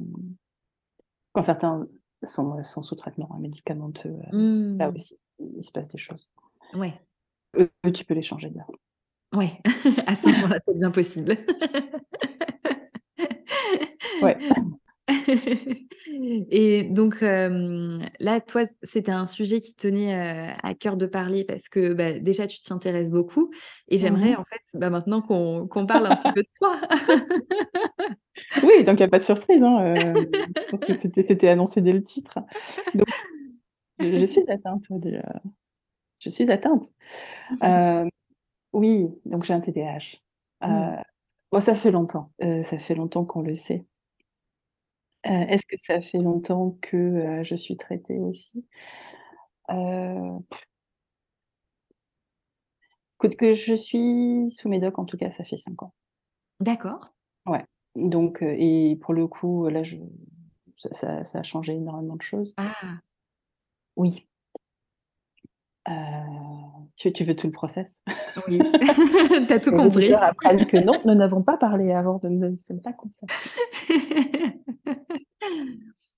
quand 1.34 1.42
certains 1.42 1.86
sont 2.24 2.62
sont 2.64 2.82
sous 2.82 2.94
traitement 2.94 3.28
médicamenteux, 3.38 4.16
là 4.32 4.88
Mmh. 4.90 4.94
aussi, 4.94 5.18
il 5.38 5.62
se 5.62 5.72
passe 5.72 5.88
des 5.88 5.98
choses. 5.98 6.30
Ouais. 6.74 6.94
Eux, 7.58 7.70
tu 7.92 8.04
peux 8.06 8.14
les 8.14 8.22
changer 8.22 8.48
d'heure. 8.48 8.70
Ouais, 9.34 9.60
à 10.06 10.14
ce 10.16 10.28
moment-là, 10.28 10.58
c'est 10.66 10.78
bien 10.78 10.90
possible. 10.90 11.36
Ouais. 14.22 14.38
Et 16.50 16.84
donc, 16.84 17.20
là, 17.20 18.40
toi, 18.40 18.62
c'était 18.82 19.12
un 19.12 19.26
sujet 19.26 19.60
qui 19.60 19.74
tenait, 19.74 20.54
à 20.62 20.74
cœur 20.74 20.96
de 20.96 21.06
parler 21.06 21.44
parce 21.44 21.68
que, 21.68 21.94
bah, 21.94 22.18
déjà, 22.18 22.46
tu 22.46 22.60
t'y 22.60 22.72
intéresses 22.72 23.10
beaucoup 23.10 23.50
et 23.88 23.96
Mmh 23.96 23.98
j'aimerais, 23.98 24.34
en 24.34 24.44
fait, 24.44 24.60
bah, 24.78 24.90
maintenant 24.90 25.22
qu'on 25.22 25.86
parle 25.86 26.06
un 26.06 26.16
petit 26.16 26.32
peu 26.32 26.42
de 26.42 26.48
toi. 26.58 26.80
Oui, 28.62 28.84
donc 28.84 28.98
il 28.98 29.00
y 29.00 29.04
a 29.04 29.08
pas 29.08 29.18
de 29.18 29.24
surprise, 29.24 29.62
hein, 29.62 29.94
je 29.94 30.70
pense 30.70 30.80
que 30.80 30.94
c'était 30.94 31.48
annoncé 31.48 31.82
dès 31.82 31.92
le 31.92 32.02
titre. 32.02 32.38
Donc 32.94 33.06
je 34.00 34.16
je 34.16 34.24
suis 34.26 34.42
atteinte 34.48 34.84
je 36.18 36.30
suis 36.30 36.50
atteinte. 36.50 36.84
Oui, 38.72 39.08
donc 39.26 39.44
j'ai 39.44 39.52
un 39.52 39.60
TDAH. 39.60 40.16
Mmh. 40.62 40.66
Heu, 40.66 40.96
bon, 41.52 41.60
ça 41.60 41.74
fait 41.74 41.90
longtemps, 41.90 42.32
ça 42.40 42.78
fait 42.78 42.94
longtemps 42.94 43.24
qu'on 43.26 43.42
le 43.42 43.54
sait. 43.54 43.84
Heu, 45.24 45.30
est-ce 45.48 45.66
que 45.66 45.76
ça 45.78 46.00
fait 46.00 46.18
longtemps 46.18 46.76
que, 46.80 46.96
heu, 47.40 47.44
je 47.44 47.54
suis 47.54 47.76
traitée 47.76 48.18
aussi? 48.18 48.64
Heu 49.68 50.42
écoute, 53.20 53.36
que 53.36 53.52
je 53.54 53.74
suis 53.74 54.50
sous 54.50 54.68
médoc, 54.68 54.98
en 54.98 55.04
tout 55.04 55.16
cas, 55.16 55.30
ça 55.30 55.44
fait 55.44 55.56
5 55.56 55.82
ans. 55.82 55.92
D'accord. 56.60 57.12
Ouais, 57.46 57.64
donc 57.96 58.42
heu 58.42 58.54
et 58.58 58.96
pour 59.02 59.14
le 59.14 59.26
coup, 59.28 59.68
là, 59.68 59.82
je 59.84 59.96
ça 60.76 60.90
ça 60.94 61.24
ça 61.24 61.40
a 61.40 61.42
changé 61.42 61.74
énormément 61.74 62.16
de 62.16 62.22
choses. 62.22 62.54
Ah! 62.58 62.74
Oui. 63.96 64.26
Heu, 65.86 66.81
tu 66.96 67.12
tu 67.12 67.24
veux 67.24 67.34
tout 67.34 67.46
le 67.46 67.52
process? 67.52 68.02
Oui, 68.48 68.58
tu 69.48 69.52
as 69.52 69.60
tout 69.60 69.70
Les 69.70 69.76
auditeurs 69.76 69.82
compris. 69.84 70.12
apprennent 70.14 70.66
que 70.66 70.76
non, 70.76 71.00
nous 71.04 71.14
n'avons 71.14 71.42
pas 71.42 71.56
parlé 71.56 71.92
avant, 71.92 72.20
nous 72.22 72.50
ne 72.50 72.54
sommes 72.54 72.80
pas 72.80 72.92
comme 72.92 73.10
ça. 73.10 73.26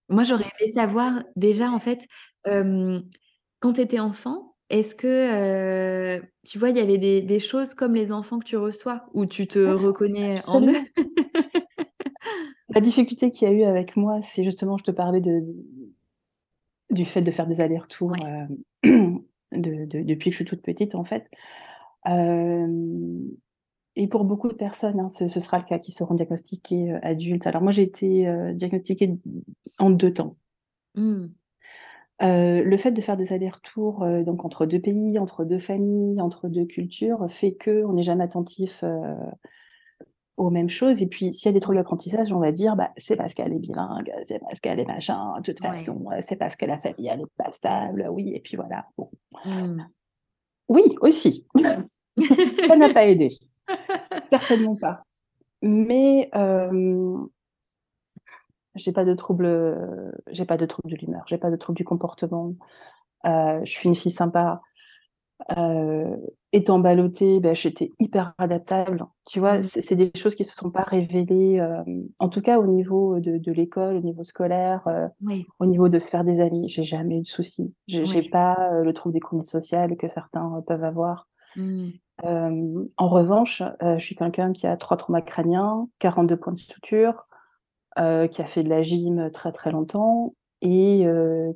Moi, 0.09 0.25
j'aurais 0.25 0.45
aimé 0.61 0.71
savoir 0.73 1.25
déjà, 1.37 1.71
en 1.71 1.79
fait, 1.79 2.07
quand 2.45 3.73
tu 3.73 3.81
étais 3.81 3.99
enfant, 4.01 4.55
est-ce 4.71 4.95
que, 4.95 6.21
tu 6.47 6.59
vois, 6.59 6.71
il 6.71 6.77
y 6.77 6.81
avait 6.81 6.99
des 6.99 7.23
des 7.23 7.39
choses 7.39 7.75
comme 7.75 7.95
les 7.95 8.13
enfants 8.13 8.39
que 8.39 8.45
tu 8.45 8.57
reçois, 8.57 9.07
où 9.15 9.27
tu 9.27 9.47
te 9.47 9.59
reconnais 9.59 10.41
en 10.47 10.67
eux? 10.67 10.75
La 12.71 12.81
difficulté 12.81 13.31
qu'il 13.31 13.47
y 13.49 13.51
a 13.51 13.55
eu 13.55 13.63
avec 13.63 13.97
moi, 13.97 14.19
c'est 14.23 14.43
justement, 14.43 14.77
je 14.79 14.85
te 14.85 14.91
parlais 14.91 15.21
de 15.21 15.43
du 16.91 17.05
fait 17.05 17.23
de 17.23 17.31
faire 17.31 17.47
des 17.47 17.61
allers-retours, 17.61 18.13
Ouais. 18.13 18.47
De 19.57 19.85
de 19.87 20.03
depuis 20.03 20.31
que 20.31 20.33
je 20.33 20.37
suis 20.39 20.45
toute 20.45 20.63
petite, 20.63 20.95
en 20.95 21.05
fait. 21.05 21.29
Et 23.97 24.09
pour 24.09 24.25
beaucoup 24.25 24.49
de 24.49 24.55
personnes, 24.55 24.99
hein, 25.01 25.09
ce 25.09 25.29
ce 25.29 25.41
sera 25.41 25.59
le 25.59 25.65
cas, 25.65 25.79
qui 25.79 25.93
seront 25.93 26.15
diagnostiquées, 26.15 26.93
heu, 26.93 26.99
adultes. 27.03 27.47
Alors 27.47 27.63
moi, 27.63 27.73
j'ai 27.73 27.83
été, 27.83 28.27
heu, 28.29 28.53
diagnostiquée 28.55 29.17
en 29.79 29.91
2 29.91 30.13
temps. 30.13 30.37
Mmh. 30.95 31.35
Heu, 32.23 32.63
le 32.65 32.77
fait 32.77 32.93
de 32.93 33.01
faire 33.01 33.17
des 33.17 33.33
allers-retours, 33.33 34.07
donc 34.25 34.45
entre 34.45 34.67
2 34.67 34.81
pays, 34.81 35.19
entre 35.19 35.45
2 35.45 35.59
familles, 35.59 36.21
entre 36.21 36.49
2 36.49 36.65
cultures, 36.65 37.27
fait 37.31 37.57
qu'on 37.57 37.93
n'est 37.95 38.03
jamais 38.03 38.25
attentif, 38.25 38.85
aux 40.37 40.51
mêmes 40.51 40.71
choses 40.71 41.03
et 41.03 41.07
puis 41.09 41.33
s'il 41.33 41.47
y 41.47 41.51
a 41.51 41.53
des 41.53 41.61
troubles 41.61 41.79
d'apprentissage, 41.79 42.33
on 42.33 42.41
va 42.41 42.53
dire: 42.53 42.77
«Bah, 42.77 42.91
c'est 42.97 43.17
parce 43.17 43.35
qu'elle 43.35 43.53
est 43.53 43.59
bilingue, 43.59 44.13
c'est 44.25 44.41
parce 44.41 44.61
qu'elle 44.61 44.81
est 44.81 44.87
machin, 44.87 45.35
de 45.41 45.53
toute 45.53 45.61
Ouais. 45.63 45.71
façon, 45.71 46.07
c'est 46.21 46.37
parce 46.37 46.57
que 46.57 46.67
la 46.67 46.79
famille, 46.79 47.09
elle 47.09 47.21
est 47.23 47.37
pas 47.39 47.53
stable, 47.53 48.07
oui» 48.11 48.33
et 48.35 48.41
puis 48.41 48.57
voilà, 48.57 48.87
bon. 48.99 49.11
Mmh. 49.45 49.83
Oui, 50.69 50.83
aussi. 51.03 51.47
Ça 52.69 52.77
n'a 52.77 52.91
pas 52.91 53.07
aidé. 53.07 53.31
Certainement 54.33 54.77
pas. 54.77 55.05
Mais 55.63 56.31
hem 56.35 57.29
j'ai 58.75 58.93
pas 58.93 59.05
de 59.05 59.15
troubles, 59.15 59.47
j'ai 60.31 60.45
pas 60.45 60.57
de 60.57 60.67
troubles 60.67 60.91
de 60.91 60.97
l'humeur, 60.97 61.23
j'ai 61.27 61.39
pas 61.39 61.51
de 61.51 61.57
troubles 61.57 61.77
du 61.77 61.85
comportement. 61.85 62.55
Heu, 63.27 63.61
je 63.65 63.71
suis 63.71 63.89
une 63.89 63.95
fille 63.97 64.13
sympa. 64.13 64.63
Heu, 65.57 66.17
étant 66.53 66.79
ballottée, 66.79 67.41
bah, 67.41 67.53
j'étais 67.53 67.91
hyper 67.99 68.33
adaptable. 68.39 69.05
Tu 69.27 69.41
vois? 69.41 69.59
Mmh. 69.59 69.65
C'est 69.65 69.97
des 69.97 70.11
choses 70.17 70.35
qui 70.35 70.45
se 70.45 70.55
sont 70.57 70.71
pas 70.71 70.83
révélées, 70.83 71.55
hem, 71.55 72.09
en 72.19 72.29
tout 72.29 72.41
cas 72.41 72.59
au 72.59 72.67
niveau 72.67 73.21
de 73.21 73.39
de 73.39 73.53
l'école, 73.53 73.97
au 73.97 74.01
niveau 74.01 74.25
scolaire, 74.25 74.89
Oui. 75.23 75.45
au 75.59 75.67
niveau 75.67 75.89
de 75.89 75.99
se 75.99 76.09
faire 76.09 76.25
des 76.25 76.41
amis, 76.41 76.69
j'ai 76.69 76.85
jamais 76.85 77.19
eu 77.19 77.23
de 77.23 77.27
soucis. 77.27 77.75
J'ai 77.89 78.05
Ouais. 78.07 78.29
pas, 78.31 78.71
le 78.83 78.93
trouble 78.95 79.13
des 79.15 79.21
conduites 79.21 79.47
sociales 79.51 79.97
que 79.97 80.09
certains 80.09 80.63
peuvent 80.67 80.85
avoir. 80.85 81.29
Mmh. 81.57 81.91
En 82.23 83.09
revanche, 83.09 83.63
je 83.83 83.99
suis 83.99 84.15
quelqu'un 84.17 84.53
qui 84.53 84.67
a 84.67 84.77
3 84.77 84.97
traumas 84.97 85.21
crâniens, 85.23 85.89
42 85.99 86.37
points 86.39 86.53
de 86.55 86.59
suture, 86.59 87.27
qui 87.97 88.03
a 88.43 88.47
fait 88.47 88.63
de 88.63 88.69
la 88.71 88.83
gym 88.83 89.31
très, 89.33 89.53
très 89.53 89.73
longtemps 89.73 90.35
et 90.63 91.07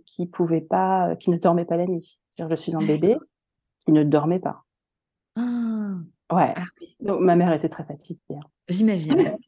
qui 0.05 0.27
pouvait 0.27 0.61
pas 0.61 1.17
qui 1.17 1.31
ne 1.31 1.39
dormait 1.39 1.65
pas 1.65 1.77
la 1.79 1.87
nuit. 1.87 2.21
Je 2.39 2.55
suis 2.55 2.75
un 2.75 2.81
bébé. 2.81 3.17
Qui 3.89 3.93
ne 3.93 4.05
dormait 4.05 4.39
pas. 4.39 4.65
Ah! 5.37 5.95
Ouais, 6.31 6.53
Ah 6.57 6.65
oui. 6.79 6.95
donc 7.01 7.21
ma 7.21 7.37
mère 7.37 7.55
était 7.55 7.71
très 7.71 7.85
fatiguée, 7.85 8.21
hein. 8.31 8.41
J'imagine. 8.69 9.39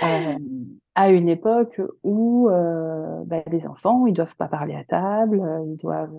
Hem 0.00 0.38
à 0.96 1.08
une 1.08 1.30
époque 1.30 1.80
où 2.02 2.48
bah, 2.50 3.42
les 3.50 3.66
enfants, 3.66 4.06
ils 4.06 4.12
doivent 4.12 4.36
pas 4.36 4.46
parler 4.46 4.74
à 4.74 4.84
table, 4.84 5.42
ils 5.66 5.76
doivent 5.76 6.14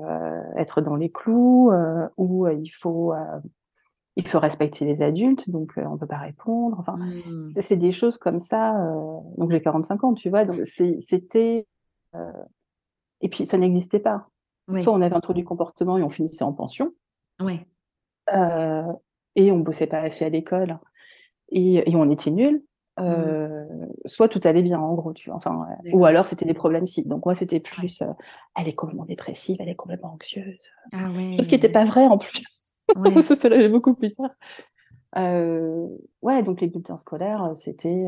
être 0.57 0.81
dans 0.81 0.95
les 0.95 1.11
clous, 1.11 1.71
où 2.17 2.47
il 2.47 2.69
faut 2.69 3.13
il 4.17 4.27
faut 4.27 4.39
respecter 4.39 4.85
les 4.85 5.03
adultes, 5.03 5.49
donc 5.49 5.73
on 5.77 5.93
on 5.93 5.97
peut 5.97 6.07
pas 6.07 6.17
répondre. 6.17 6.77
Enfin, 6.79 6.97
mmh. 6.97 7.49
c'est 7.61 7.77
des 7.77 7.91
choses 7.91 8.17
comme 8.17 8.39
ça. 8.39 8.73
donc 9.37 9.51
j'ai 9.51 9.61
45 9.61 10.03
ans, 10.03 10.13
tu 10.15 10.29
vois. 10.29 10.43
Donc 10.45 10.65
c'était 10.65 11.67
et 13.21 13.29
puis 13.29 13.45
ça 13.45 13.57
n'existait 13.57 13.99
pas. 13.99 14.27
Soit 14.81 14.93
on 14.93 15.01
avait 15.01 15.15
introduit 15.15 15.43
le 15.43 15.47
comportement 15.47 15.97
et 15.97 16.03
on 16.03 16.09
finissait 16.09 16.43
en 16.43 16.53
pension. 16.53 16.93
Ouais. 17.41 17.67
et 19.35 19.51
on 19.51 19.59
bossait 19.59 19.87
pas 19.87 19.99
assez 19.99 20.25
à 20.25 20.29
l'école 20.29 20.79
et, 21.49 21.89
et, 21.89 21.95
on 21.95 22.09
était 22.09 22.31
nul. 22.31 22.63
Mmh. 22.97 23.89
soit 24.05 24.29
tout 24.29 24.39
allait 24.45 24.61
bien 24.61 24.79
en 24.79 24.93
gros, 24.93 25.11
tu 25.11 25.29
vois. 25.29 25.35
Enfin, 25.35 25.67
ou 25.91 26.05
alors 26.05 26.25
c'était 26.27 26.45
des 26.45 26.53
problèmes 26.53 26.87
si. 26.87 27.03
Donc 27.03 27.25
moi 27.25 27.35
c'était 27.35 27.59
plus, 27.59 28.01
elle 28.55 28.69
est 28.69 28.73
complètement 28.73 29.03
dépressive, 29.03 29.57
elle 29.59 29.67
est 29.67 29.75
complètement 29.75 30.13
anxieuse. 30.13 30.71
Ah 30.93 31.09
ouais. 31.11 31.35
Ce 31.43 31.49
qui 31.49 31.55
n'était 31.55 31.69
pas 31.69 31.83
vrai 31.83 32.07
en 32.07 32.17
plus. 32.17 32.77
Ouais. 32.95 33.11
ça, 33.21 33.35
ça 33.35 33.67
beaucoup 33.67 33.95
plus 33.95 34.13
tard. 34.13 34.31
Euh, 35.17 35.87
ouais, 36.21 36.43
donc 36.43 36.61
les 36.61 36.67
bulletins 36.67 36.97
scolaires, 36.97 37.51
c'était. 37.55 38.07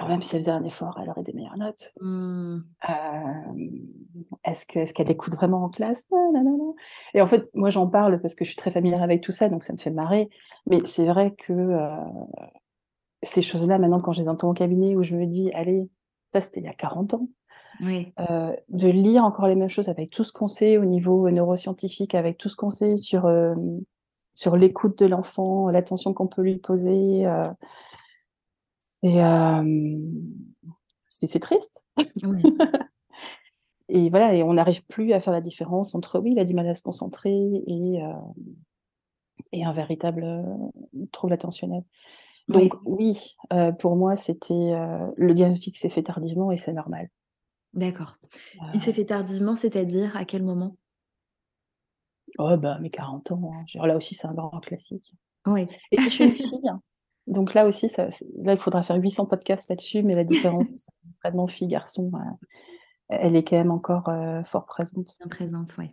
Euh, 0.00 0.04
quand 0.04 0.08
même 0.08 0.22
si 0.22 0.34
elle 0.34 0.42
faisait 0.42 0.52
un 0.52 0.64
effort, 0.64 0.98
elle 1.02 1.10
aurait 1.10 1.22
des 1.22 1.32
meilleures 1.32 1.56
notes. 1.56 1.92
Mmh. 2.00 2.60
Euh, 2.88 3.68
est-ce 4.44 4.66
qu'elle 4.66 5.08
est 5.08 5.12
écoute 5.12 5.34
vraiment 5.34 5.64
en 5.64 5.68
classe? 5.68 6.04
Non, 6.10 6.32
non, 6.32 6.42
non, 6.42 6.74
Et 7.14 7.20
en 7.20 7.26
fait, 7.26 7.48
moi 7.54 7.70
j'en 7.70 7.86
parle 7.86 8.20
parce 8.20 8.34
que 8.34 8.44
je 8.44 8.50
suis 8.50 8.58
très 8.58 8.70
familière 8.70 9.02
avec 9.02 9.20
tout 9.20 9.32
ça, 9.32 9.48
donc 9.48 9.64
ça 9.64 9.72
me 9.72 9.78
fait 9.78 9.90
marrer. 9.90 10.28
Mais 10.66 10.80
c'est 10.86 11.06
vrai 11.06 11.34
que 11.34 11.78
ces 13.22 13.42
choses-là, 13.42 13.78
maintenant, 13.78 14.00
quand 14.00 14.12
j'ai 14.12 14.24
dans 14.24 14.36
mon 14.42 14.52
cabinet 14.52 14.96
où 14.96 15.02
je 15.02 15.14
me 15.14 15.26
dis, 15.26 15.52
allez, 15.52 15.88
ça 16.32 16.40
c'était 16.40 16.60
il 16.60 16.66
y 16.66 16.68
a 16.68 16.74
40 16.74 17.14
ans, 17.14 17.28
euh, 18.20 18.54
de 18.68 18.88
lire 18.88 19.24
encore 19.24 19.46
les 19.46 19.54
mêmes 19.54 19.68
choses 19.68 19.88
avec 19.88 20.10
tout 20.10 20.24
ce 20.24 20.32
qu'on 20.32 20.48
sait 20.48 20.76
au 20.76 20.84
niveau 20.84 21.28
neuroscientifique, 21.30 22.14
avec 22.14 22.38
tout 22.38 22.48
ce 22.48 22.56
qu'on 22.56 22.70
sait 22.70 22.96
sur, 22.96 23.26
euh, 23.26 23.54
sur 24.34 24.56
l'écoute 24.56 24.98
de 24.98 25.06
l'enfant, 25.06 25.68
l'attention 25.68 26.12
qu'on 26.14 26.26
peut 26.26 26.42
lui 26.42 26.58
poser. 26.58 27.26
Euh, 27.26 27.48
c'est 31.08 31.40
triste. 31.40 31.84
et 33.88 34.10
voilà, 34.10 34.34
et 34.34 34.42
on 34.42 34.54
n'arrive 34.54 34.84
plus 34.86 35.12
à 35.12 35.20
faire 35.20 35.32
la 35.32 35.40
différence 35.40 35.94
entre 35.94 36.18
oui, 36.18 36.32
il 36.32 36.38
a 36.38 36.44
du 36.44 36.54
mal 36.54 36.68
à 36.68 36.74
se 36.74 36.82
concentrer 36.82 37.32
et, 37.66 38.00
et 39.52 39.64
un 39.64 39.72
véritable 39.72 40.44
trouble 41.10 41.32
attentionnel. 41.32 41.82
Donc 42.48 42.74
oui, 42.84 43.36
pour 43.78 43.96
moi, 43.96 44.16
c'était 44.16 44.72
le 45.16 45.34
diagnostic 45.34 45.76
s'est 45.76 45.88
fait 45.88 46.02
tardivement 46.02 46.52
et 46.52 46.56
c'est 46.56 46.72
normal. 46.72 47.08
D'accord. 47.74 48.18
Il 48.74 48.80
s'est 48.80 48.92
fait 48.92 49.06
tardivement, 49.06 49.56
c'est-à-dire 49.56 50.16
à 50.16 50.24
quel 50.24 50.42
moment? 50.42 50.76
Oh 52.38 52.56
bah, 52.56 52.78
mes 52.80 52.90
40 52.90 53.32
ans, 53.32 53.52
hein. 53.54 53.86
là 53.86 53.96
aussi 53.96 54.14
c'est 54.14 54.26
un 54.26 54.34
grand 54.34 54.60
classique. 54.60 55.14
Oui. 55.46 55.66
Et 55.90 55.96
puis 55.96 56.10
je 56.10 56.14
suis 56.14 56.24
une 56.24 56.30
fille, 56.30 56.68
hein. 56.68 56.80
Donc 57.26 57.54
là 57.54 57.66
aussi 57.66 57.88
ça 57.88 58.08
là 58.38 58.54
il 58.54 58.58
faudra 58.58 58.82
faire 58.82 58.96
800 58.96 59.26
podcasts 59.26 59.68
là-dessus, 59.68 60.02
mais 60.02 60.14
la 60.14 60.24
différence 60.24 60.86
vraiment 61.22 61.46
fille-garçon, 61.46 62.10
elle 63.08 63.36
est 63.36 63.44
quand 63.44 63.56
même 63.56 63.70
encore, 63.70 64.10
fort 64.46 64.66
présente. 64.66 65.16
Bien 65.18 65.28
présente, 65.28 65.76
ouais. 65.78 65.90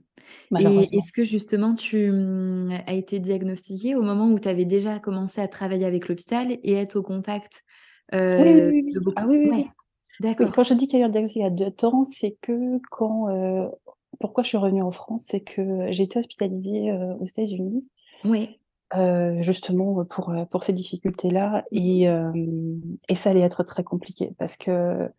Et 0.60 0.98
est-ce 0.98 1.12
que 1.12 1.24
justement 1.24 1.76
tu, 1.76 2.12
mmh, 2.12 2.82
as 2.88 2.94
été 2.94 3.20
diagnostiquée 3.20 3.96
au 3.96 4.02
moment 4.02 4.28
où 4.28 4.40
tu 4.40 4.48
avais 4.48 4.66
déjà 4.66 5.00
commencé 5.00 5.42
à 5.42 5.48
travailler 5.48 5.86
avec 5.86 6.08
l'hôpital 6.08 6.52
et 6.52 6.74
être 6.74 6.96
au 6.96 7.04
contact, 7.04 7.64
Oui, 8.14 8.20
oui, 8.72 8.94
de 8.94 9.00
beaucoup? 9.00 9.16
Ah 9.18 9.28
oui, 9.28 9.50
oui, 9.52 9.66
D'accord. 10.20 10.52
quand 10.52 10.64
je 10.64 10.74
dis 10.74 10.88
qu'il 10.88 11.00
y 11.00 11.02
a 11.02 11.06
eu 11.06 11.08
un 11.08 11.12
diagnostic 11.12 11.42
il 11.42 11.44
y 11.44 11.46
a 11.46 11.50
deux 11.50 11.72
temps, 11.72 12.04
c'est 12.04 12.36
que 12.42 12.80
quand, 12.92 13.30
euh, 13.30 13.68
pourquoi 14.20 14.44
je 14.44 14.50
suis 14.50 14.58
revenue 14.58 14.82
en 14.82 14.92
France, 14.92 15.26
c'est 15.28 15.40
que 15.40 15.92
j'ai 15.92 16.04
été 16.04 16.20
hospitalisée, 16.20 16.92
euh, 16.92 17.16
aux 17.16 17.26
États-Unis. 17.26 17.86
Oui. 18.26 18.59
Euh, 18.96 19.44
justement, 19.44 20.04
pour, 20.06 20.34
pour 20.50 20.64
ces 20.64 20.74
difficultés-là 20.74 21.64
et 21.72 22.08
et 23.08 23.16
ça 23.16 23.30
allait 23.30 23.42
être 23.42 23.64
très 23.64 23.84
compliqué 23.84 24.34
parce 24.40 24.58
que 24.58 25.10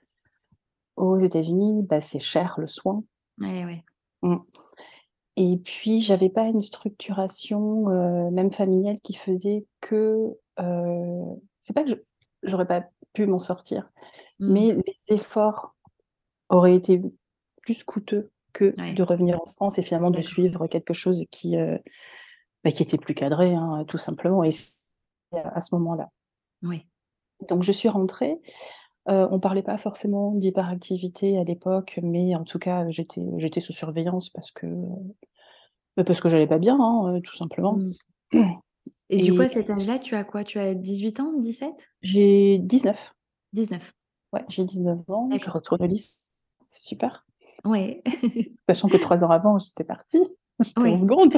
aux 0.97 1.19
États-Unis, 1.19 1.85
bah, 1.89 2.01
c'est 2.01 2.19
cher 2.19 2.57
le 2.59 2.67
soin. 2.67 3.05
Mmh. 4.23 4.37
Et 5.37 5.57
puis 5.59 6.01
j'avais 6.01 6.29
pas 6.29 6.47
une 6.47 6.63
structuration, 6.63 8.31
même 8.31 8.53
familiale 8.53 8.99
qui 9.03 9.15
faisait 9.15 9.65
que, 9.81 10.37
c'est 11.61 11.73
pas 11.73 11.85
que 11.85 11.99
j'aurais 12.43 12.67
pas 12.67 12.85
pu 13.13 13.27
m'en 13.27 13.39
sortir, 13.39 13.89
Mmh. 14.41 14.53
Mais 14.53 14.75
les 14.75 15.15
efforts 15.15 15.75
auraient 16.49 16.75
été 16.75 17.01
plus 17.63 17.85
coûteux 17.85 18.31
que 18.53 18.75
de 18.95 19.03
revenir 19.03 19.41
en 19.41 19.47
France 19.47 19.79
et 19.79 19.83
finalement 19.83 20.11
de 20.11 20.23
suivre 20.23 20.67
quelque 20.67 20.95
chose 20.95 21.25
qui, 21.31 21.57
euh, 21.57 21.79
bah, 22.65 22.71
qui 22.73 22.83
était 22.83 22.99
plus 22.99 23.15
cadré, 23.15 23.55
hein, 23.55 23.85
tout 23.89 23.99
simplement, 23.99 24.45
et 24.45 24.51
à 25.33 25.61
ce 25.61 25.75
moment-là. 25.77 26.11
Oui. 26.63 26.87
Donc 27.49 27.63
je 27.63 27.73
suis 27.73 27.89
rentrée. 27.89 28.41
Euh, 29.09 29.27
on 29.31 29.41
parlait 29.41 29.63
pas 29.63 29.79
forcément 29.79 30.33
d'hyperactivité 30.33 31.39
à 31.39 31.45
l'époque, 31.45 31.99
mais 32.03 32.35
en 32.37 32.45
tout 32.45 32.59
cas, 32.59 32.89
j'étais, 32.91 33.25
j'étais 33.39 33.61
sous 33.61 33.73
surveillance 33.73 34.29
parce 34.29 34.51
que, 34.51 34.67
bah, 35.97 36.05
parce 36.05 36.21
que 36.21 36.29
j'allais 36.29 36.47
pas 36.47 36.59
bien, 36.59 36.79
hein, 36.79 37.15
euh, 37.15 37.21
tout 37.21 37.35
simplement. 37.35 37.79
Mmh. 38.33 38.43
Et, 39.13 39.23
du 39.23 39.35
coup, 39.35 39.41
à 39.41 39.49
cet 39.49 39.69
âge-là, 39.71 39.99
tu 39.99 40.15
as 40.15 40.23
quoi? 40.23 40.45
Tu 40.45 40.61
as 40.61 40.73
18 40.73 41.19
ans, 41.19 41.33
17 41.39 41.73
J'ai 42.03 42.59
19. 42.59 43.15
19. 43.55 43.93
Ouais, 44.33 44.45
j'ai 44.49 44.65
19 44.65 44.99
ans, 45.11 45.29
je 45.37 45.51
retourne 45.51 45.83
au 45.83 45.87
lycée. 45.87 46.15
C'est 46.71 46.91
super. 46.91 47.27
Ouais. 47.65 48.05
Sachant 48.69 48.89
que 48.89 48.97
trois 48.99 49.25
ans 49.25 49.31
avant, 49.31 49.59
j'étais 49.59 49.83
partie. 49.83 50.21
J'étais 50.61 50.81
en 50.81 51.01
seconde. 51.01 51.33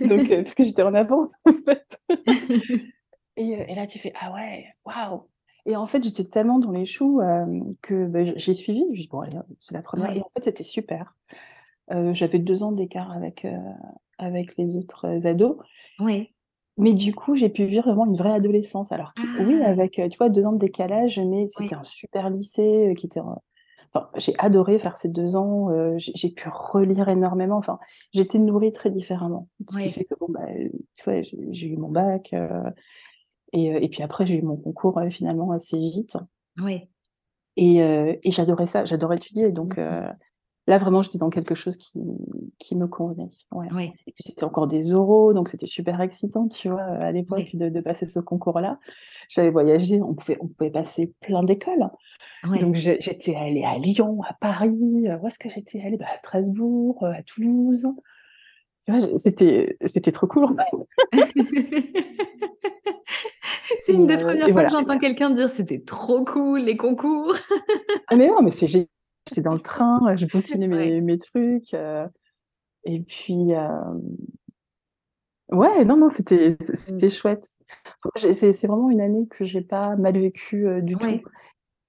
Donc, 0.00 0.30
euh, 0.30 0.42
parce 0.42 0.54
que 0.54 0.64
j'étais 0.64 0.82
en 0.82 0.94
avance, 0.94 1.30
en 1.46 1.52
fait. 1.64 2.00
et, 3.36 3.56
euh, 3.56 3.64
et, 3.68 3.74
là, 3.74 3.86
tu 3.86 3.98
fais 3.98 4.12
Ah 4.20 4.32
ouais, 4.34 4.66
waouh 4.84 5.22
Et 5.66 5.76
en 5.76 5.86
fait, 5.86 6.02
j'étais 6.02 6.24
tellement 6.24 6.58
dans 6.58 6.70
les 6.70 6.84
choux 6.84 7.20
euh, 7.20 7.46
que 7.82 8.06
bah, 8.06 8.24
j'ai 8.36 8.54
suivi. 8.54 8.84
Je 8.92 9.02
dis 9.02 9.08
Bon, 9.08 9.20
allez, 9.20 9.38
c'est 9.60 9.74
la 9.74 9.82
première. 9.82 10.14
Et 10.14 10.20
en 10.20 10.30
fait, 10.36 10.44
c'était 10.44 10.64
super. 10.64 11.16
J'avais 12.12 12.38
deux 12.38 12.62
ans 12.62 12.72
d'écart 12.72 13.10
avec, 13.12 13.46
avec 14.18 14.58
les 14.58 14.76
autres 14.76 15.26
ados. 15.26 15.56
Oui. 16.00 16.30
Mais 16.76 16.92
du 16.92 17.14
coup, 17.14 17.34
j'ai 17.34 17.48
pu 17.48 17.64
vivre 17.64 17.84
vraiment 17.84 18.04
une 18.04 18.14
vraie 18.14 18.34
adolescence. 18.34 18.92
Alors 18.92 19.14
oui, 19.40 19.58
ah! 19.64 19.70
avec, 19.70 19.92
tu 19.92 20.18
vois, 20.18 20.28
deux 20.28 20.44
ans 20.44 20.52
de 20.52 20.58
décalage, 20.58 21.18
mais 21.18 21.48
c'était 21.48 21.74
un 21.74 21.84
super 21.84 22.28
lycée, 22.28 22.94
qui 22.98 23.06
était 23.06 23.20
enfin, 23.92 24.08
j'ai 24.16 24.34
adoré 24.38 24.78
faire 24.78 24.96
ces 24.96 25.08
deux 25.08 25.36
ans, 25.36 25.68
j'ai 25.96 26.30
pu 26.30 26.48
relire 26.48 27.08
énormément, 27.08 27.56
enfin, 27.56 27.78
j'étais 28.12 28.38
nourrie 28.38 28.72
très 28.72 28.90
différemment. 28.90 29.48
Ce 29.68 29.78
qui 29.78 29.90
fait 29.90 30.04
que 30.04 30.14
bon, 30.18 30.26
bah, 30.30 30.46
tu 30.96 31.04
vois, 31.04 31.22
j'ai 31.22 31.66
eu 31.66 31.76
mon 31.76 31.88
bac, 31.88 32.34
et 33.52 33.66
et 33.84 33.88
puis 33.88 34.02
après, 34.02 34.26
j'ai 34.26 34.38
eu 34.38 34.42
mon 34.42 34.56
concours, 34.56 35.00
finalement 35.10 35.52
assez 35.52 35.78
vite. 35.78 36.16
Oui. 36.60 36.88
Et 37.56 37.76
et 37.78 38.30
j'adorais 38.30 38.66
ça, 38.66 38.84
j'adorais 38.84 39.16
étudier 39.16 39.50
donc 39.52 39.78
mmh 39.78 40.12
Là, 40.68 40.76
vraiment, 40.76 41.00
j'étais 41.00 41.16
dans 41.16 41.30
quelque 41.30 41.54
chose 41.54 41.78
qui, 41.78 41.98
qui 42.58 42.76
me 42.76 42.86
convenait. 42.86 43.30
Ouais. 43.52 43.68
Oui. 43.72 43.90
Et 44.06 44.12
puis, 44.12 44.22
c'était 44.22 44.44
encore 44.44 44.66
des 44.66 44.92
oraux, 44.92 45.32
donc 45.32 45.48
c'était 45.48 45.66
super 45.66 45.98
excitant, 46.02 46.46
tu 46.46 46.68
vois, 46.68 46.82
à 46.82 47.10
l'époque, 47.10 47.56
de, 47.56 47.70
de, 47.70 47.80
passer 47.80 48.04
ce 48.04 48.20
concours-là. 48.20 48.78
J'avais 49.30 49.48
voyagé, 49.48 49.98
on 50.02 50.12
pouvait, 50.12 50.36
on 50.42 50.46
pouvait 50.46 50.70
passer 50.70 51.14
plein 51.22 51.42
d'écoles. 51.42 51.88
Donc, 52.60 52.74
j'étais 52.74 53.34
allée 53.34 53.64
à 53.64 53.78
Lyon, 53.78 54.20
à 54.28 54.34
Paris. 54.34 55.08
Euh, 55.08 55.16
où 55.16 55.26
est-ce 55.26 55.38
que 55.38 55.48
j'étais 55.48 55.80
allée? 55.80 55.96
Bah, 55.96 56.04
À 56.12 56.18
Strasbourg, 56.18 57.02
euh, 57.02 57.12
à 57.12 57.22
Toulouse. 57.22 57.86
C'était 59.16 60.12
trop 60.12 60.26
cool. 60.26 60.54
c'est 63.86 63.94
une 63.94 64.06
des 64.06 64.16
euh, 64.16 64.22
premières 64.22 64.50
fois 64.50 64.64
que 64.64 64.70
j'entends 64.70 64.98
quelqu'un 64.98 65.30
dire 65.30 65.48
c'était 65.48 65.80
trop 65.80 66.24
cool 66.24 66.60
les 66.60 66.76
concours. 66.76 67.34
ah 68.08 68.16
mais 68.16 68.28
non, 68.28 68.42
mais 68.42 68.50
c'est 68.50 68.66
génial 68.66 68.88
j'étais 69.28 69.40
dans 69.40 69.52
le 69.52 69.60
train, 69.60 70.16
j'ai 70.16 70.26
bouquiné 70.26 70.66
mes, 70.68 71.00
mes 71.00 71.18
trucs. 71.18 71.74
Euh, 71.74 72.06
et 72.84 73.00
puis, 73.00 73.54
euh, 73.54 73.94
ouais, 75.50 75.84
non, 75.84 75.96
non, 75.96 76.08
c'était 76.08 76.56
c'était 76.74 77.06
mmh. 77.06 77.10
chouette. 77.10 77.48
C'est 78.16 78.66
vraiment 78.66 78.90
une 78.90 79.00
année 79.00 79.26
que 79.28 79.44
j'ai 79.44 79.60
pas 79.60 79.96
mal 79.96 80.18
vécue 80.18 80.66
euh, 80.66 80.80
du 80.80 80.96
tout. 80.96 81.20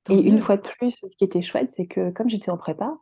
Et 0.09 0.19
une 0.21 0.41
fois 0.41 0.57
de 0.57 0.61
plus, 0.61 1.05
ce 1.05 1.15
qui 1.15 1.23
était 1.23 1.41
chouette, 1.41 1.71
c'est 1.71 1.85
que 1.85 2.09
comme 2.11 2.29
j'étais 2.29 2.49
en 2.49 2.57
prépa, 2.57 2.97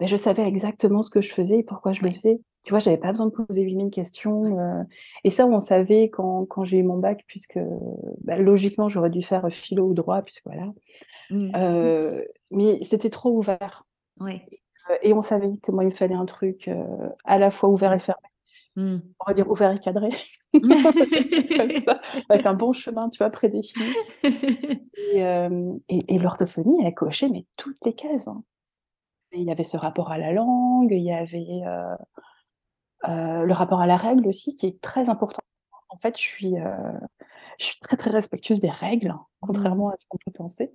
ben, 0.00 0.08
je 0.08 0.16
savais 0.16 0.42
exactement 0.42 1.02
ce 1.02 1.10
que 1.10 1.20
je 1.20 1.32
faisais 1.32 1.58
et 1.58 1.62
pourquoi 1.62 1.92
je 1.92 2.02
le 2.02 2.10
faisais. 2.10 2.40
Tu 2.64 2.70
vois, 2.70 2.80
j'avais 2.80 2.98
pas 2.98 3.10
besoin 3.10 3.26
de 3.26 3.32
poser 3.32 3.62
8000 3.62 3.90
questions. 3.90 4.86
et 5.24 5.30
ça, 5.30 5.46
on 5.46 5.58
savait 5.58 6.10
quand, 6.10 6.44
quand 6.46 6.64
j'ai 6.64 6.78
eu 6.78 6.82
mon 6.82 6.98
bac, 6.98 7.24
puisque 7.26 7.58
ben, 8.20 8.42
logiquement, 8.42 8.88
j'aurais 8.88 9.10
dû 9.10 9.22
faire 9.22 9.48
philo 9.50 9.86
ou 9.86 9.94
droit, 9.94 10.22
puisque 10.22 10.44
voilà. 10.44 10.72
Mmh. 11.30 12.20
mais 12.50 12.78
c'était 12.82 13.10
trop 13.10 13.30
ouvert. 13.30 13.86
Ouais. 14.20 14.44
Et 15.02 15.12
on 15.12 15.22
savait 15.22 15.56
que 15.62 15.70
moi, 15.70 15.84
il 15.84 15.94
fallait 15.94 16.14
un 16.14 16.26
truc 16.26 16.70
à 17.24 17.38
la 17.38 17.50
fois 17.50 17.68
ouvert 17.70 17.92
et 17.92 17.98
fermé. 17.98 18.28
Mmh. 18.78 19.00
On 19.18 19.24
va 19.26 19.34
dire 19.34 19.50
ouvert 19.50 19.72
et 19.72 19.80
cadré. 19.80 20.10
Comme 20.52 21.70
ça, 21.84 22.00
avec 22.28 22.46
un 22.46 22.54
bon 22.54 22.72
chemin, 22.72 23.08
tu 23.08 23.18
vois, 23.18 23.30
prédéfini. 23.30 23.92
Et, 24.22 25.20
et, 25.88 26.18
l'orthophonie, 26.18 26.84
elle 26.84 26.94
cochait 26.94 27.28
mais 27.28 27.44
toutes 27.56 27.78
les 27.84 27.94
cases, 27.94 28.28
hein. 28.28 28.42
il 29.32 29.42
y 29.42 29.50
avait 29.50 29.64
ce 29.64 29.76
rapport 29.76 30.12
à 30.12 30.18
la 30.18 30.32
langue, 30.32 30.92
il 30.92 31.02
y 31.02 31.12
avait, 31.12 31.62
le 33.04 33.52
rapport 33.52 33.80
à 33.80 33.86
la 33.86 33.96
règle 33.96 34.26
aussi 34.26 34.54
qui 34.56 34.66
est 34.66 34.80
très 34.80 35.08
important. 35.08 35.40
En 35.90 35.98
fait, 35.98 36.16
je 36.16 36.22
suis, 36.22 36.54
je 37.58 37.64
suis 37.64 37.78
très, 37.80 37.96
très 37.96 38.10
respectueuse 38.10 38.60
des 38.60 38.70
règles, 38.70 39.10
mmh. 39.10 39.46
contrairement 39.46 39.88
à 39.90 39.94
ce 39.98 40.06
qu'on 40.08 40.18
peut 40.18 40.32
penser. 40.32 40.72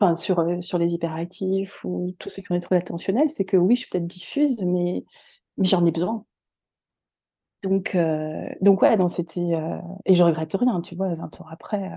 Enfin, 0.00 0.14
sur, 0.14 0.44
sur 0.62 0.78
les 0.78 0.94
hyperactifs 0.94 1.84
ou 1.84 2.14
tous 2.18 2.30
ceux 2.30 2.40
qui 2.42 2.52
ont 2.52 2.54
des 2.54 2.60
troubles 2.60 2.80
attentionnels, 2.80 3.30
c'est 3.30 3.44
que 3.44 3.56
oui, 3.56 3.76
je 3.76 3.80
suis 3.80 3.90
peut-être 3.90 4.06
diffuse, 4.06 4.62
mais 4.64 5.04
mais 5.58 5.66
j'en 5.66 5.84
ai 5.84 5.90
besoin. 5.90 6.24
Donc, 7.64 7.96
donc 8.60 8.80
ouais, 8.82 8.96
c'était, 9.08 9.50
et 10.06 10.14
je 10.14 10.22
regrette 10.22 10.54
rien, 10.54 10.80
tu 10.80 10.94
vois? 10.94 11.12
20 11.12 11.40
ans 11.40 11.46
après, 11.50 11.90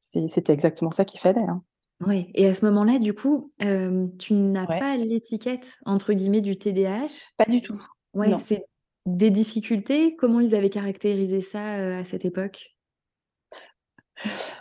c'était 0.00 0.52
exactement 0.52 0.90
ça 0.90 1.04
qu'il 1.04 1.20
fallait, 1.20 1.40
hein. 1.40 1.62
Ouais 2.04 2.28
et 2.34 2.46
à 2.46 2.52
ce 2.52 2.66
moment-là, 2.66 2.98
du 2.98 3.14
coup, 3.14 3.50
tu 3.60 4.34
n'as 4.34 4.66
pas 4.66 4.96
«l'étiquette» 4.96 5.78
entre 5.86 6.12
guillemets 6.12 6.42
du 6.42 6.58
TDAH? 6.58 7.30
Pas 7.38 7.50
du 7.50 7.62
tout, 7.62 7.80
Ouais, 8.16 8.34
c'est 8.44 8.64
des 9.04 9.30
difficultés? 9.30 10.16
Comment 10.16 10.40
ils 10.40 10.54
avaient 10.54 10.70
caractérisé 10.70 11.40
ça, 11.40 11.98
à 11.98 12.04
cette 12.04 12.24
époque? 12.24 12.76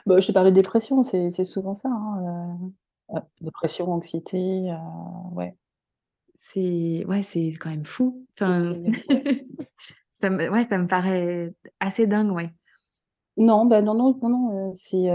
Bah, 0.05 0.19
je 0.19 0.31
parlais 0.31 0.51
de 0.51 0.55
dépression, 0.55 1.01
c'est 1.03 1.31
souvent 1.43 1.73
ça, 1.73 1.89
hein, 1.89 2.57
dépression, 3.41 3.91
anxiété, 3.91 4.71
ouais. 5.31 5.55
C'est 6.37 7.05
ouais, 7.07 7.23
c'est 7.23 7.53
quand 7.59 7.69
même 7.69 7.85
fou. 7.85 8.25
Enfin, 8.37 8.73
ça 10.11 10.29
me 10.29 10.49
ouais, 10.49 10.63
ça 10.65 10.77
me 10.77 10.87
paraît 10.87 11.53
assez 11.79 12.07
dingue, 12.07 12.31
ouais. 12.31 12.51
Non, 13.37 13.65
bah, 13.65 13.81
non, 13.81 13.95
non, 13.95 14.17
non, 14.21 14.29
non, 14.29 14.73
si, 14.73 15.07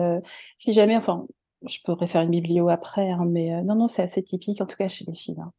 si 0.57 0.72
jamais 0.72 0.96
enfin, 0.96 1.26
je 1.68 1.79
pourrais 1.85 2.07
faire 2.07 2.22
une 2.22 2.31
biblio 2.31 2.68
après, 2.68 3.11
hein, 3.11 3.24
mais 3.26 3.62
non, 3.62 3.74
non, 3.74 3.88
c'est 3.88 4.03
assez 4.03 4.22
typique, 4.22 4.61
en 4.61 4.66
tout 4.66 4.76
cas 4.76 4.88
chez 4.88 5.05
les 5.05 5.14
filles, 5.14 5.40
hein. 5.40 5.53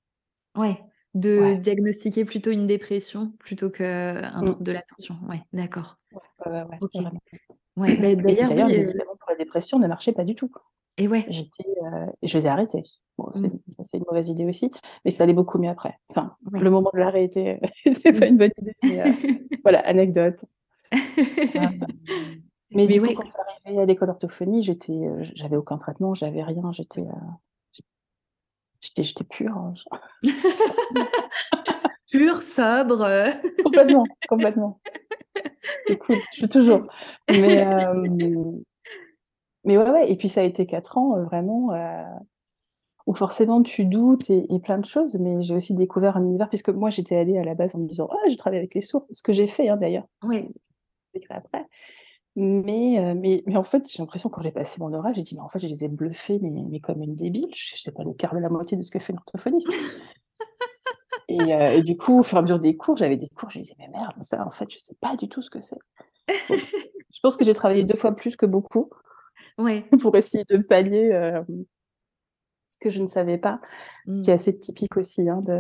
Ouais, 0.55 0.83
de 1.13 1.55
diagnostiquer 1.55 2.25
plutôt 2.25 2.51
une 2.51 2.67
dépression 2.67 3.31
plutôt 3.39 3.69
qu'un 3.69 4.41
Mmh. 4.41 4.45
trouble 4.45 4.63
de 4.63 4.71
l'attention. 4.71 5.15
Ouais, 5.29 5.41
d'accord. 5.53 5.97
Ouais, 6.45 6.63
ouais, 7.77 8.15
bah, 8.15 8.15
d'ailleurs, 8.15 8.51
oui, 8.51 8.63
médicaments 8.65 9.15
pour 9.19 9.29
la 9.29 9.35
dépression 9.37 9.79
ne 9.79 9.87
marchaient 9.87 10.13
pas 10.13 10.23
du 10.25 10.35
tout. 10.35 10.51
Et 10.97 11.07
ouais. 11.07 11.25
J'étais, 11.29 11.63
je 12.23 12.37
les 12.37 12.45
ai 12.45 12.49
arrêtés. 12.49 12.83
Bon, 13.17 13.29
c'est 13.33 13.47
Mmh. 13.47 13.59
c'est 13.83 13.97
une 13.97 14.03
mauvaise 14.07 14.29
idée 14.29 14.45
aussi, 14.45 14.71
mais 15.05 15.11
ça 15.11 15.23
allait 15.23 15.33
beaucoup 15.33 15.57
mieux 15.59 15.69
après. 15.69 15.97
Enfin, 16.09 16.35
le 16.51 16.69
moment 16.69 16.91
de 16.93 16.99
l'arrêt 16.99 17.23
était 17.23 17.59
c'était 17.85 18.13
pas 18.13 18.25
Mmh. 18.25 18.29
une 18.29 18.37
bonne 18.37 18.51
idée, 18.61 18.73
mais 18.83 19.03
voilà, 19.63 19.79
anecdote. 19.87 20.45
Mais 22.73 22.87
Mais 22.87 22.87
du 22.87 23.01
coup, 23.01 23.07
ouais. 23.07 23.13
quand 23.15 23.23
je 23.25 23.31
suis 23.31 23.39
arrivée 23.65 23.81
à 23.81 23.85
l'école 23.85 24.09
orthophonie, 24.09 24.63
j'étais, 24.63 24.93
j'avais 25.35 25.57
aucun 25.57 25.77
traitement, 25.77 26.13
j'avais 26.13 26.43
rien, 26.43 26.71
j'étais, 26.71 27.03
j'étais 28.81 29.03
j'étais 29.03 29.23
pure, 29.23 29.55
hein, 29.57 29.73
Pure, 32.11 32.43
sobre, 32.43 33.07
Complètement, 33.63 34.03
complètement. 34.27 34.81
C'est 35.87 35.97
cool, 35.97 36.25
je 36.31 36.37
suis 36.39 36.49
toujours. 36.49 36.87
Mais 37.29 37.63
mais 39.63 39.77
ouais, 39.77 39.89
ouais 39.89 40.11
et 40.11 40.15
puis 40.15 40.29
ça 40.29 40.41
a 40.41 40.43
été 40.43 40.65
4 40.65 40.97
ans, 40.97 41.21
vraiment, 41.23 41.71
où 43.07 43.13
forcément 43.13 43.61
tu 43.63 43.85
doutes 43.85 44.29
et 44.29 44.45
et 44.53 44.59
plein 44.59 44.77
de 44.77 44.85
choses, 44.85 45.17
mais 45.19 45.41
j'ai 45.41 45.55
aussi 45.55 45.75
découvert 45.75 46.17
un 46.17 46.23
univers 46.23 46.49
puisque 46.49 46.69
moi 46.69 46.89
j'étais 46.89 47.15
allée 47.17 47.37
à 47.37 47.43
la 47.43 47.55
base 47.55 47.75
en 47.75 47.79
me 47.79 47.87
disant: 47.87 48.07
«Ah, 48.11 48.29
je 48.29 48.35
travaille 48.35 48.59
avec 48.59 48.75
les 48.75 48.81
sourds», 48.81 49.07
ce 49.11 49.23
que 49.23 49.33
j'ai 49.33 49.47
fait, 49.47 49.69
hein, 49.69 49.77
d'ailleurs. 49.77 50.07
Ouais. 50.23 50.49
après. 51.29 51.65
Mais 52.37 53.13
mais 53.15 53.43
mais 53.45 53.57
en 53.57 53.63
fait, 53.63 53.83
j'ai 53.91 54.01
l'impression 54.01 54.29
quand 54.29 54.41
j'ai 54.41 54.51
passé 54.51 54.77
mon 54.79 54.93
oral, 54.93 55.13
j'ai 55.13 55.21
dit: 55.21 55.35
«Mais 55.35 55.41
en 55.41 55.49
fait, 55.49 55.59
je 55.59 55.67
les 55.67 55.83
ai 55.83 55.89
bluffés, 55.89 56.39
mais 56.41 56.49
mais 56.69 56.79
comme 56.79 57.01
une 57.01 57.13
débile, 57.15 57.49
je 57.53 57.75
sais 57.75 57.91
pas 57.91 58.03
le 58.03 58.13
quart 58.13 58.33
de 58.33 58.39
la 58.39 58.49
moitié 58.49 58.77
de 58.77 58.83
ce 58.83 58.91
que 58.91 58.99
fait 58.99 59.11
une 59.11 59.19
orthophoniste». 59.19 59.69
Et 61.29 61.49
et 61.51 61.81
du 61.83 61.97
coup, 61.97 62.19
au 62.19 62.23
fur 62.23 62.37
et 62.37 62.39
à 62.39 62.41
mesure 62.43 62.59
des 62.59 62.77
cours, 62.77 62.97
j'avais 62.97 63.17
des 63.17 63.27
cours, 63.29 63.49
je 63.49 63.59
me 63.59 63.63
disais: 63.63 63.75
«Mais 63.79 63.87
merde, 63.87 64.13
ça 64.21 64.45
en 64.45 64.51
fait, 64.51 64.69
je 64.71 64.77
sais 64.77 64.95
pas 65.01 65.15
du 65.15 65.29
tout 65.29 65.41
ce 65.41 65.49
que 65.49 65.61
c'est». 65.61 65.77
Je 67.13 67.19
pense 67.21 67.37
que 67.37 67.45
j'ai 67.45 67.53
travaillé 67.53 67.83
2 67.83 67.95
fois 67.95 68.15
plus 68.15 68.35
que 68.35 68.45
beaucoup 68.45 68.89
Ouais. 69.57 69.85
pour 70.01 70.15
essayer 70.17 70.45
de 70.49 70.57
pallier, 70.57 71.09
hem, 71.09 71.65
ce 72.69 72.77
que 72.79 72.89
je 72.89 73.01
ne 73.01 73.07
savais 73.07 73.37
pas. 73.37 73.59
Ce 74.13 74.21
qui 74.21 74.31
est 74.31 74.33
Mmh. 74.33 74.35
assez 74.35 74.57
typique 74.57 74.97
aussi, 74.97 75.27
hein, 75.29 75.41
de 75.41 75.59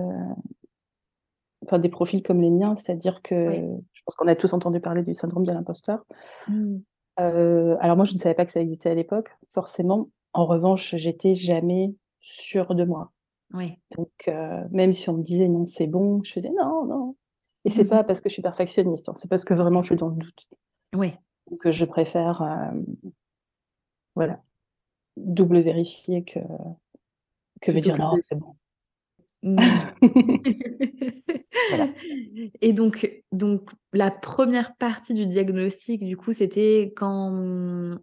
enfin, 1.65 1.79
des 1.79 1.89
profils 1.89 2.23
comme 2.23 2.41
les 2.41 2.49
miens, 2.49 2.75
c'est-à-dire 2.75 3.21
que 3.21 3.51
je 3.93 4.01
pense 4.05 4.15
qu'on 4.15 4.27
a 4.27 4.35
tous 4.35 4.53
entendu 4.53 4.79
parler 4.79 5.03
du 5.03 5.13
syndrome 5.13 5.45
de 5.45 5.51
l'imposteur. 5.51 6.05
Mmh. 6.47 6.77
Heu, 7.19 7.77
alors 7.79 7.95
moi, 7.97 8.05
je 8.05 8.13
ne 8.13 8.19
savais 8.19 8.35
pas 8.35 8.45
que 8.45 8.51
ça 8.51 8.61
existait 8.61 8.89
à 8.89 8.95
l'époque, 8.95 9.29
forcément. 9.53 10.09
En 10.33 10.45
revanche, 10.45 10.95
j'étais 10.95 11.35
jamais 11.35 11.93
sûre 12.19 12.73
de 12.73 12.83
moi. 12.83 13.11
Ouais. 13.53 13.77
Donc 13.97 14.09
heu, 14.27 14.61
même 14.71 14.93
si 14.93 15.09
on 15.09 15.17
me 15.17 15.23
disait: 15.23 15.47
«Non, 15.49 15.65
c'est 15.65 15.87
bon», 15.87 16.23
je 16.23 16.31
faisais: 16.31 16.51
«Non, 16.51 16.85
non» 16.85 17.15
et 17.63 17.69
c'est 17.69 17.85
pas 17.85 18.03
parce 18.03 18.21
que 18.21 18.29
je 18.29 18.33
suis 18.33 18.41
perfectionniste, 18.41 19.09
hein, 19.09 19.13
c'est 19.15 19.29
parce 19.29 19.45
que 19.45 19.53
vraiment 19.53 19.83
je 19.83 19.87
suis 19.87 19.95
dans 19.95 20.07
le 20.07 20.15
doute. 20.15 20.47
Ouais. 20.95 21.15
Donc 21.51 21.69
je 21.69 21.85
préfère, 21.85 22.71
voilà, 24.15 24.41
double 25.17 25.59
vérifier 25.59 26.23
que 26.23 26.39
que 27.61 27.71
me 27.71 27.79
dire: 27.81 27.95
que 27.95 28.01
«Non, 28.01 28.15
de 28.15 28.21
c'est 28.21 28.39
bon». 28.39 28.55
Mmh. 29.43 29.79
Voilà. 31.67 31.93
Et 32.61 32.73
donc 32.73 33.09
donc 33.31 33.69
la 33.93 34.11
1re 34.11 34.75
partie 34.77 35.13
du 35.13 35.27
diagnostic, 35.27 36.03
du 36.05 36.17
coup, 36.17 36.33
c'était 36.33 36.93
quand 36.95 37.31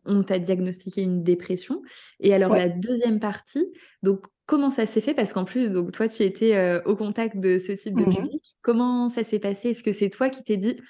on 0.05 0.23
t'a 0.25 0.39
diagnostiqué 0.39 1.03
une 1.03 1.23
dépression 1.23 1.83
et 2.21 2.35
alors 2.35 2.51
Ouais. 2.51 2.57
la 2.57 2.69
2e 2.69 3.21
partie, 3.21 3.67
donc 4.03 4.27
comment 4.47 4.71
ça 4.71 4.87
s'est 4.87 5.01
fait? 5.01 5.15
Parce 5.15 5.33
qu'en 5.33 5.45
plus, 5.45 5.71
donc 5.73 5.93
toi, 5.93 6.09
tu 6.09 6.23
étais, 6.25 6.57
heu, 6.57 6.83
au 6.87 6.97
contact 6.97 7.39
de 7.39 7.59
ce 7.59 7.73
type 7.73 7.97
de 7.97 8.05
Mmh 8.05 8.07
public. 8.07 8.57
Comment 8.63 9.09
ça 9.09 9.25
s'est 9.25 9.39
passé? 9.41 9.71
Est-ce 9.71 9.83
que 9.85 9.93
c'est 9.93 10.11
toi 10.11 10.31
qui 10.31 10.43
t'es 10.45 10.57
dit: 10.59 10.81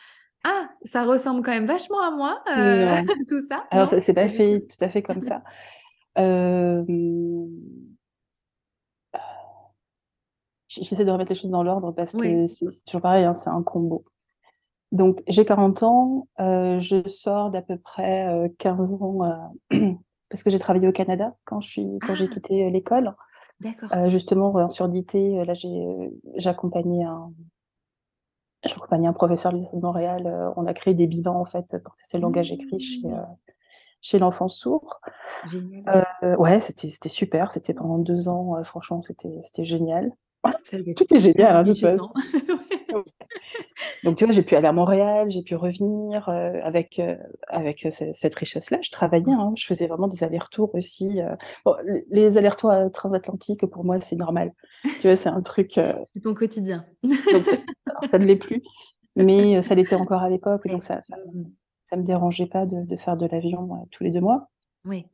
«Ah, 0.45 0.71
ça 0.85 1.05
ressemble 1.05 1.43
quand 1.45 1.53
même 1.53 1.67
vachement 1.67 2.01
à 2.03 2.11
moi, 2.13 2.43
Non. 2.57 3.07
tout 3.29 3.43
ça»? 3.49 3.65
Alors 3.71 3.89
Non? 3.89 3.89
ça 3.89 4.01
s'est 4.01 4.15
Pas 4.15 4.29
fait 4.29 4.61
tout 4.69 4.85
à 4.85 4.89
fait 4.89 5.03
comme 5.03 5.23
ça. 5.23 5.43
J 6.17 6.25
j'essaie 10.83 11.05
de 11.05 11.11
remettre 11.11 11.31
les 11.31 11.35
choses 11.39 11.51
dans 11.51 11.63
l'ordre 11.63 11.93
parce 11.93 12.13
que 12.13 12.47
c'est 12.47 12.71
c'est 12.71 12.85
toujours 12.85 13.03
pareil, 13.03 13.25
hein, 13.25 13.35
c'est 13.35 13.51
un 13.51 13.63
combo. 13.63 14.05
Donc 14.93 15.23
j'ai 15.29 15.45
40 15.45 15.83
ans, 15.83 16.29
heu, 16.41 16.79
je 16.81 17.07
sors 17.09 17.51
d'à 17.51 17.63
peu 17.63 17.77
près, 17.79 18.27
heu, 18.35 18.49
15 18.59 18.93
ans, 18.95 19.19
heu, 19.73 19.97
parce 20.31 20.43
que 20.43 20.51
j'ai 20.51 20.59
travaillé 20.59 20.89
au 20.89 20.93
Canada 20.93 21.35
quand 21.45 21.61
j'ai 21.61 21.87
Ah! 22.03 22.15
quitté 22.15 22.71
l'école. 22.71 23.15
D'accord. 23.61 23.91
Justement, 24.09 24.55
en 24.55 24.71
surdité, 24.71 25.45
là, 25.45 25.55
j'ai, 25.55 25.87
j'accompagnais 26.37 27.05
un 27.05 27.33
un 28.91 29.13
professeur 29.13 29.53
de 29.53 29.61
Montréal, 29.81 30.53
on 30.57 30.67
a 30.67 30.75
créé 30.75 30.95
des 30.95 31.07
bilans, 31.07 31.37
en 31.41 31.45
fait, 31.45 31.77
pour 31.85 31.95
tester 31.95 32.19
le 32.19 32.23
langage 32.23 32.53
écrit 32.53 32.81
chez, 32.81 33.09
chez 34.01 34.19
l'enfant 34.19 34.49
sourd. 34.49 35.01
Génial. 35.45 36.07
Ouais, 36.39 36.61
c'était 36.61 37.09
super, 37.09 37.51
c'était 37.51 37.75
pendant 37.75 37.99
2 37.99 38.29
ans, 38.29 38.63
franchement, 38.65 39.01
c'était 39.03 39.41
c'était 39.43 39.65
génial. 39.65 40.13
Être 40.45 40.95
Tout 40.95 41.15
est 41.15 41.19
génial, 41.19 41.57
hein, 41.57 41.63
de 41.65 41.73
toute 41.73 41.81
façon. 41.81 42.09
enrichissant. 42.09 42.13
Ouais. 42.93 43.03
Donc 44.05 44.17
tu 44.17 44.25
vois, 44.25 44.33
j'ai 44.35 44.43
pu 44.43 44.55
aller 44.57 44.67
à 44.69 44.73
Montréal, 44.73 45.31
j'ai 45.31 45.43
pu 45.43 45.55
revenir, 45.57 46.29
heu, 46.29 46.61
avec, 46.63 46.99
heu, 47.01 47.19
avec 47.49 47.87
ce 47.91 48.13
cette 48.13 48.35
richesse-là. 48.35 48.79
Je 48.83 48.91
travaillais, 48.91 49.25
Mmh. 49.27 49.41
hein, 49.41 49.53
je 49.57 49.67
faisais 49.67 49.87
vraiment 49.87 50.09
des 50.09 50.25
allers-retours 50.25 50.75
aussi, 50.75 51.21
bon, 51.65 51.77
les 52.11 52.39
allers-retours, 52.39 52.73
transatlantiques, 52.93 53.67
pour 53.67 53.85
moi, 53.85 54.01
c'est 54.01 54.17
normal. 54.17 54.53
Tu 55.01 55.09
vois, 55.09 55.17
c'est 55.17 55.29
un 55.29 55.43
truc, 55.43 55.73
C'est 56.15 56.21
ton 56.23 56.35
quotidien. 56.35 56.87
donc 57.03 57.45
c'est 57.45 57.65
alors 57.87 58.05
ça 58.07 58.19
ne 58.19 58.25
l'est 58.27 58.37
plus, 58.37 58.63
mais 59.17 59.63
ça 59.63 59.75
l'était 59.75 59.97
encore 59.97 60.23
à 60.23 60.31
l'époque, 60.31 60.67
donc 60.69 60.83
ça 60.85 61.03
ça 61.03 61.17
Mmh 61.35 61.41
mh. 61.43 61.45
ça 61.91 61.97
me 61.97 62.03
dérangeait 62.05 62.47
pas 62.47 62.67
de 62.67 62.83
de 62.85 62.97
faire 62.97 63.17
de 63.17 63.27
l'avion, 63.27 63.87
tous 63.91 64.05
les 64.05 64.11
2 64.13 64.21
mois. 64.21 64.49
Oui. 64.85 65.07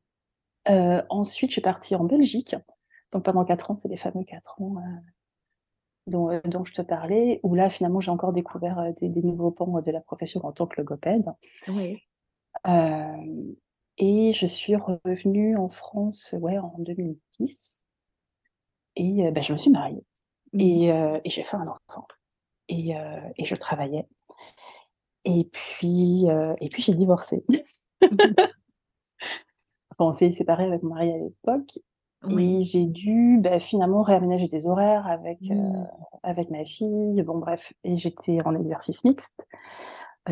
Ensuite, 1.11 1.51
je 1.51 1.55
suis 1.55 1.61
partie 1.63 1.95
en 1.97 2.05
Belgique, 2.05 2.57
donc 3.13 3.25
pendant 3.25 3.45
4 3.45 3.71
ans, 3.71 3.77
c'est 3.77 3.89
les 3.89 3.97
fameux 3.97 4.25
4 4.25 4.61
ans, 4.61 4.75
dont, 6.07 6.31
heu, 6.33 6.41
dont 6.45 6.65
je 6.65 6.73
te 6.75 6.83
parlais, 6.83 7.41
où 7.43 7.55
là, 7.55 7.69
finalement, 7.71 8.01
j'ai 8.01 8.11
encore 8.11 8.33
découvert, 8.33 8.79
heu, 8.81 8.93
des 8.95 9.09
des 9.09 9.23
nouveaux 9.23 9.51
pans 9.51 9.81
de 9.81 9.91
la 9.91 10.01
profession 10.01 10.45
en 10.45 10.53
tant 10.53 10.67
que 10.67 10.81
logopède. 10.81 11.27
Ouais. 11.69 12.03
Hem 12.65 13.57
et 13.97 14.33
je 14.35 14.47
suis 14.47 14.75
revenue 14.77 15.57
en 15.57 15.69
France, 15.69 16.35
ouais, 16.41 16.59
en 16.59 16.75
2010 16.79 17.85
et 18.97 19.25
heu, 19.27 19.31
bah, 19.33 19.41
je 19.41 19.53
me 19.53 19.59
suis 19.59 19.71
mariée. 19.71 20.05
Mmh. 20.53 20.61
et 20.61 20.93
heu 20.93 21.21
et 21.25 21.31
j'ai 21.31 21.45
fait 21.45 21.57
un 21.57 21.67
enfant. 21.69 22.07
Et 22.69 22.93
et 23.39 23.45
je 23.45 23.55
travaillais. 23.57 24.07
Et 25.25 25.49
puis, 25.53 26.27
et 26.61 26.69
puis 26.69 26.83
j'ai 26.83 26.95
divorcé. 26.95 27.45
Enfin, 29.91 30.11
on 30.11 30.13
s'est 30.13 30.31
séparés 30.31 30.65
avec 30.67 30.83
mon 30.83 30.95
mari 30.95 31.11
à 31.13 31.19
l'époque 31.19 31.79
et 32.31 32.63
j'ai 32.63 32.87
dû, 32.87 33.39
bah, 33.41 33.59
finalement 33.61 34.03
réaménager 34.03 34.49
des 34.49 34.67
horaires 34.67 35.07
avec, 35.07 35.41
mmh. 35.43 35.87
avec 36.23 36.51
ma 36.51 36.65
fille, 36.65 37.23
bon 37.23 37.39
bref 37.39 37.73
et 37.85 37.97
j'étais 37.97 38.39
en 38.45 38.55
exercice 38.55 39.05
mixte, 39.05 39.47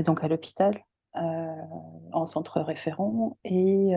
donc 0.05 0.25
à 0.25 0.29
l'hôpital, 0.29 0.83
en 1.15 2.27
centre 2.27 2.61
référent 2.61 3.37
et 3.45 3.93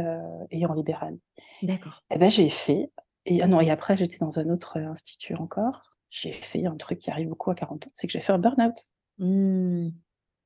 et 0.52 0.66
en 0.66 0.74
libéral. 0.74 1.18
D'accord. 1.62 2.04
Et 2.12 2.18
bah, 2.18 2.30
j'ai 2.30 2.50
fait 2.50 2.92
et 3.26 3.42
ah 3.42 3.48
non 3.48 3.62
et 3.62 3.70
après 3.72 3.98
j'étais 3.98 4.18
dans 4.18 4.38
un 4.40 4.50
autre, 4.50 4.78
institut 4.78 5.36
encore. 5.36 5.84
J'ai 6.10 6.34
fait 6.34 6.66
un 6.66 6.76
truc 6.76 7.00
qui 7.00 7.12
arrive 7.12 7.30
beaucoup 7.30 7.52
à 7.52 7.56
40 7.56 7.88
ans, 7.88 7.92
c'est 7.94 8.08
que 8.08 8.14
j'ai 8.14 8.22
fait 8.22 8.34
un 8.34 8.40
burn-out. 8.40 8.76
Mmh. 9.18 9.90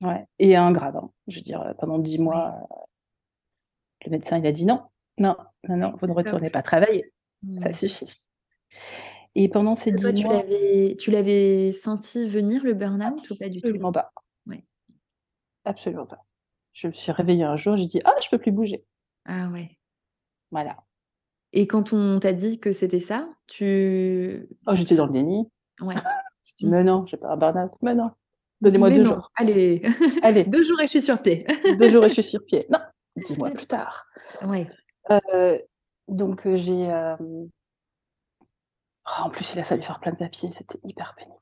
Ouais 0.02 0.26
et 0.38 0.56
un 0.56 0.72
grave, 0.72 0.96
hein. 0.98 1.12
Je 1.28 1.38
veux 1.38 1.44
dire, 1.44 1.74
pendant 1.80 2.00
10 2.00 2.20
mois, 2.20 2.56
le 4.06 4.12
médecin 4.12 4.38
il 4.38 4.48
a 4.48 4.52
dit: 4.52 4.66
«Non, 4.66 4.84
non, 5.18 5.36
non, 5.68 5.76
non, 5.76 5.94
vous 6.00 6.08
ne 6.08 6.14
retournez 6.14 6.50
pas 6.50 6.62
travailler, 6.62 7.06
ça 7.58 7.72
Mmh. 7.72 7.74
suffit». 7.74 8.26
Et 9.36 9.48
pendant 9.50 9.76
ces 9.76 9.92
Toi, 10.02 10.12
10 10.12 10.14
tu 10.14 10.28
mois 10.28 10.34
l'avais 10.34 10.96
tu 11.00 11.12
l'avais 11.12 11.72
senti 11.72 12.28
venir 12.28 12.64
le 12.64 12.74
burn-out 12.74 13.30
ou 13.32 13.36
pas 13.36 13.50
du 13.50 13.64
tout? 13.64 13.68
Absolument 13.68 13.92
pas. 13.92 14.12
Ouais. 14.48 14.64
Absolument 15.66 16.06
pas. 16.06 16.26
Je 16.74 16.88
me 16.88 16.94
suis 16.94 17.12
réveillée 17.12 17.44
un 17.44 17.58
jour, 17.58 17.78
j'ai 17.78 17.86
dit: 17.88 18.02
«Ah, 18.06 18.14
je 18.22 18.30
peux 18.30 18.38
plus 18.38 18.52
bouger». 18.52 18.86
Ah 19.26 19.50
ouais. 19.52 19.78
Voilà. 20.52 20.78
Et 21.54 21.68
quand 21.68 21.94
on 21.94 22.20
t'a 22.20 22.34
dit 22.34 22.60
que 22.60 22.72
c'était 22.74 23.00
ça, 23.00 23.30
tu 23.48 24.50
Oh, 24.68 24.76
j'étais 24.76 24.96
dans 24.96 25.06
le 25.06 25.14
déni. 25.14 25.50
Ouais. 25.82 26.04
J'ai 26.44 26.56
dit: 26.60 26.66
Mmh. 26.66 26.70
«Mais 26.72 26.84
non, 26.84 27.06
j'ai 27.06 27.18
pas 27.18 27.30
un 27.34 27.38
burn-out, 27.38 27.72
mais 27.82 27.96
non, 27.96 28.12
donnez-moi 28.62 28.90
Mais 28.90 28.92
2 28.92 29.04
non, 29.04 29.16
jours». 29.16 29.32
allez, 29.36 29.82
Allez. 30.22 30.46
2 30.46 30.64
jours 30.64 30.80
et 30.82 30.86
je 30.86 30.90
suis 30.92 31.02
sur 31.02 31.22
pied. 31.22 31.46
2 31.78 31.90
jours 31.90 32.06
et 32.06 32.10
je 32.10 32.14
suis 32.16 32.24
sur 32.24 32.46
pied. 32.46 32.66
Non, 32.70 32.80
10 33.18 33.38
mois 33.38 33.52
plus 33.52 33.68
tard. 33.68 34.06
Ouais. 34.42 34.68
Heu, 35.08 35.69
donc 36.10 36.46
heu, 36.46 36.58
j'ai, 36.58 36.82
hem 36.84 37.50
oh, 39.06 39.24
en 39.24 39.30
plus, 39.30 39.54
il 39.54 39.60
a 39.60 39.64
fallu 39.64 39.82
faire 39.82 40.00
plein 40.00 40.12
de 40.12 40.18
papiers, 40.18 40.50
c'était 40.52 40.80
hyper 40.84 41.16
pénible. 41.16 41.36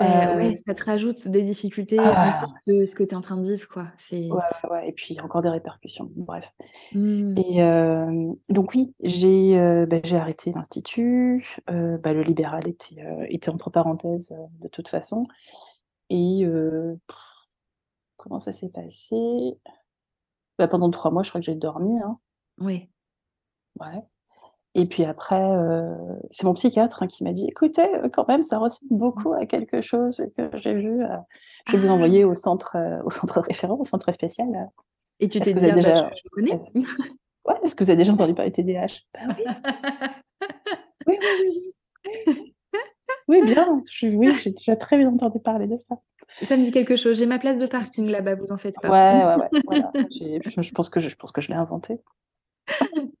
Heu 0.00 0.34
ouais, 0.36 0.54
ça 0.66 0.74
te 0.74 0.84
rajoute 0.84 1.28
des 1.28 1.42
difficultés 1.42 1.98
Ah! 1.98 2.46
plus 2.64 2.74
de 2.80 2.84
ce 2.84 2.94
que 2.94 3.02
tu 3.02 3.10
es 3.10 3.14
en 3.14 3.20
train 3.20 3.36
de 3.36 3.46
vivre, 3.46 3.68
quoi. 3.68 3.88
Ouais, 4.30 4.38
ouais, 4.64 4.70
ouais 4.70 4.88
et 4.88 4.92
puis 4.92 5.20
encore 5.20 5.42
des 5.42 5.48
répercussions, 5.48 6.10
bref. 6.16 6.52
Mmh. 6.92 7.36
Et 7.36 7.58
hem, 7.58 8.34
donc 8.48 8.74
oui, 8.74 8.94
j'ai, 9.02 9.56
bah, 9.86 9.98
arrêté 10.18 10.52
l'institut, 10.52 11.56
bah, 11.66 12.12
le 12.12 12.22
libéral 12.22 12.68
était, 12.68 13.04
était 13.28 13.50
entre 13.50 13.70
parenthèses, 13.70 14.34
de 14.60 14.68
toute 14.68 14.88
façon 14.88 15.24
et 16.10 16.46
comment 18.16 18.38
ça 18.38 18.52
s'est 18.52 18.68
passé? 18.70 19.16
Bah, 20.58 20.68
pendant 20.68 20.90
3 20.90 21.10
mois, 21.10 21.22
je 21.22 21.30
crois 21.30 21.40
que 21.40 21.44
j'ai 21.46 21.54
dormi, 21.54 22.00
hein. 22.00 22.18
Ouais. 22.58 22.91
Ouais 23.80 24.02
et 24.76 24.86
puis 24.86 25.04
après, 25.04 25.40
heu, 25.42 25.96
c'est 26.32 26.44
mon 26.46 26.54
psychiatre, 26.54 27.02
hein, 27.02 27.08
qui 27.08 27.24
m'a 27.24 27.32
dit: 27.32 27.46
«Écoutez, 27.48 27.82
heu, 27.96 28.10
quand 28.12 28.28
même, 28.28 28.44
ça 28.44 28.58
ressemble 28.58 28.90
Mmh. 28.90 28.98
beaucoup 28.98 29.32
à 29.34 29.46
quelque 29.46 29.80
chose 29.82 30.22
que 30.36 30.50
j'ai 30.58 30.74
vu, 30.74 31.02
heu, 31.04 31.08
je 31.66 31.76
vais 31.76 31.82
vous 31.82 31.90
Ah! 31.90 31.92
envoyer 31.92 32.24
au 32.24 32.34
centre, 32.34 32.76
au 33.04 33.10
centre 33.10 33.40
référent, 33.42 33.78
au 33.80 33.84
centre 33.86 34.12
spécial, 34.12 34.48
Et 35.20 35.28
tu 35.28 35.40
t'es 35.40 35.54
dit: 35.54 35.70
«Ah 35.70 35.78
bah, 35.78 35.92
je 35.94 36.02
déjà 36.02 36.10
je 36.12 36.28
connais». 36.30 36.52
est-ce 36.52 36.72
ouais, 37.46 37.56
est-ce 37.64 37.76
que 37.76 37.84
vous 37.84 37.90
avez 37.90 37.98
déjà 37.98 38.12
entendu 38.14 38.34
parler 38.34 38.52
TDAH?» 38.52 39.02
«Bah 39.14 39.20
oui». 39.38 39.46
«Oui, 41.06 41.18
oui, 41.22 41.74
oui, 43.28 43.42
bien, 43.42 43.82
je 43.90 44.06
oui, 44.08 44.34
j'ai 44.38 44.50
déjà 44.52 44.76
très 44.76 44.96
bien 44.98 45.08
entendu 45.12 45.40
parler 45.40 45.66
de 45.66 45.76
ça». 45.78 45.96
Ça 46.42 46.56
me 46.56 46.64
dit 46.64 46.72
quelque 46.72 46.96
chose, 46.96 47.18
j'ai 47.18 47.26
ma 47.26 47.38
place 47.38 47.56
de 47.60 47.66
parking 47.66 48.06
là-bas, 48.08 48.34
vous 48.36 48.52
en 48.52 48.58
faites 48.58 48.80
pas. 48.80 48.88
Ouais, 48.88 49.24
ouais, 49.24 49.36
ouais, 49.36 49.50
voilà, 49.64 49.94
je 50.10 50.38
je 50.44 50.72
pense 50.72 50.88
que 50.90 51.00
je 51.00 51.08
je 51.08 51.16
pense 51.16 51.30
que 51.32 51.40
je 51.40 51.48
l'ai 51.48 51.54
inventé. 51.54 51.96